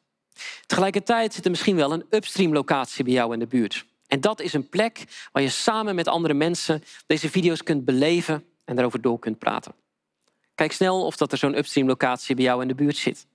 Tegelijkertijd 0.66 1.34
zit 1.34 1.44
er 1.46 1.50
misschien 1.52 1.76
wel 1.76 1.94
een 1.94 2.06
upstream 2.10 2.54
locatie 2.54 3.04
bij 3.04 3.14
jou 3.14 3.34
in 3.34 3.40
de 3.40 3.48
buurt. 3.48 3.86
En 4.08 4.22
dat 4.22 4.42
is 4.42 4.54
een 4.54 4.70
plek 4.70 5.28
waar 5.32 5.44
je 5.44 5.50
samen 5.50 5.96
met 5.96 6.08
andere 6.08 6.34
mensen 6.34 6.84
deze 7.08 7.30
video's 7.30 7.64
kunt 7.64 7.86
beleven 7.86 8.46
en 8.66 8.76
daarover 8.76 9.02
door 9.02 9.20
kunt 9.20 9.40
praten. 9.40 9.74
Kijk 10.56 10.72
snel 10.72 11.06
of 11.06 11.16
dat 11.18 11.32
er 11.32 11.38
zo'n 11.38 11.58
upstream 11.58 11.88
locatie 11.88 12.36
bij 12.36 12.44
jou 12.44 12.62
in 12.62 12.68
de 12.68 12.76
buurt 12.76 12.98
zit. 12.98 13.28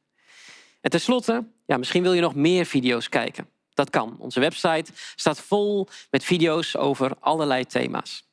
En 0.81 0.91
tenslotte, 0.91 1.45
ja, 1.67 1.77
misschien 1.77 2.03
wil 2.03 2.13
je 2.13 2.21
nog 2.21 2.35
meer 2.35 2.65
video's 2.65 3.09
kijken. 3.09 3.55
Dat 3.77 3.91
kan. 3.91 4.17
Onze 4.19 4.41
website 4.41 4.93
staat 5.15 5.41
vol 5.41 5.89
met 6.11 6.25
video's 6.25 6.77
over 6.77 7.13
allerlei 7.21 7.65
thema's. 7.65 8.25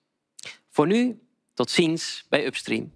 Voor 0.70 0.88
nu, 0.88 1.20
tot 1.54 1.72
ziens 1.72 2.26
bij 2.30 2.46
Upstream. 2.46 2.92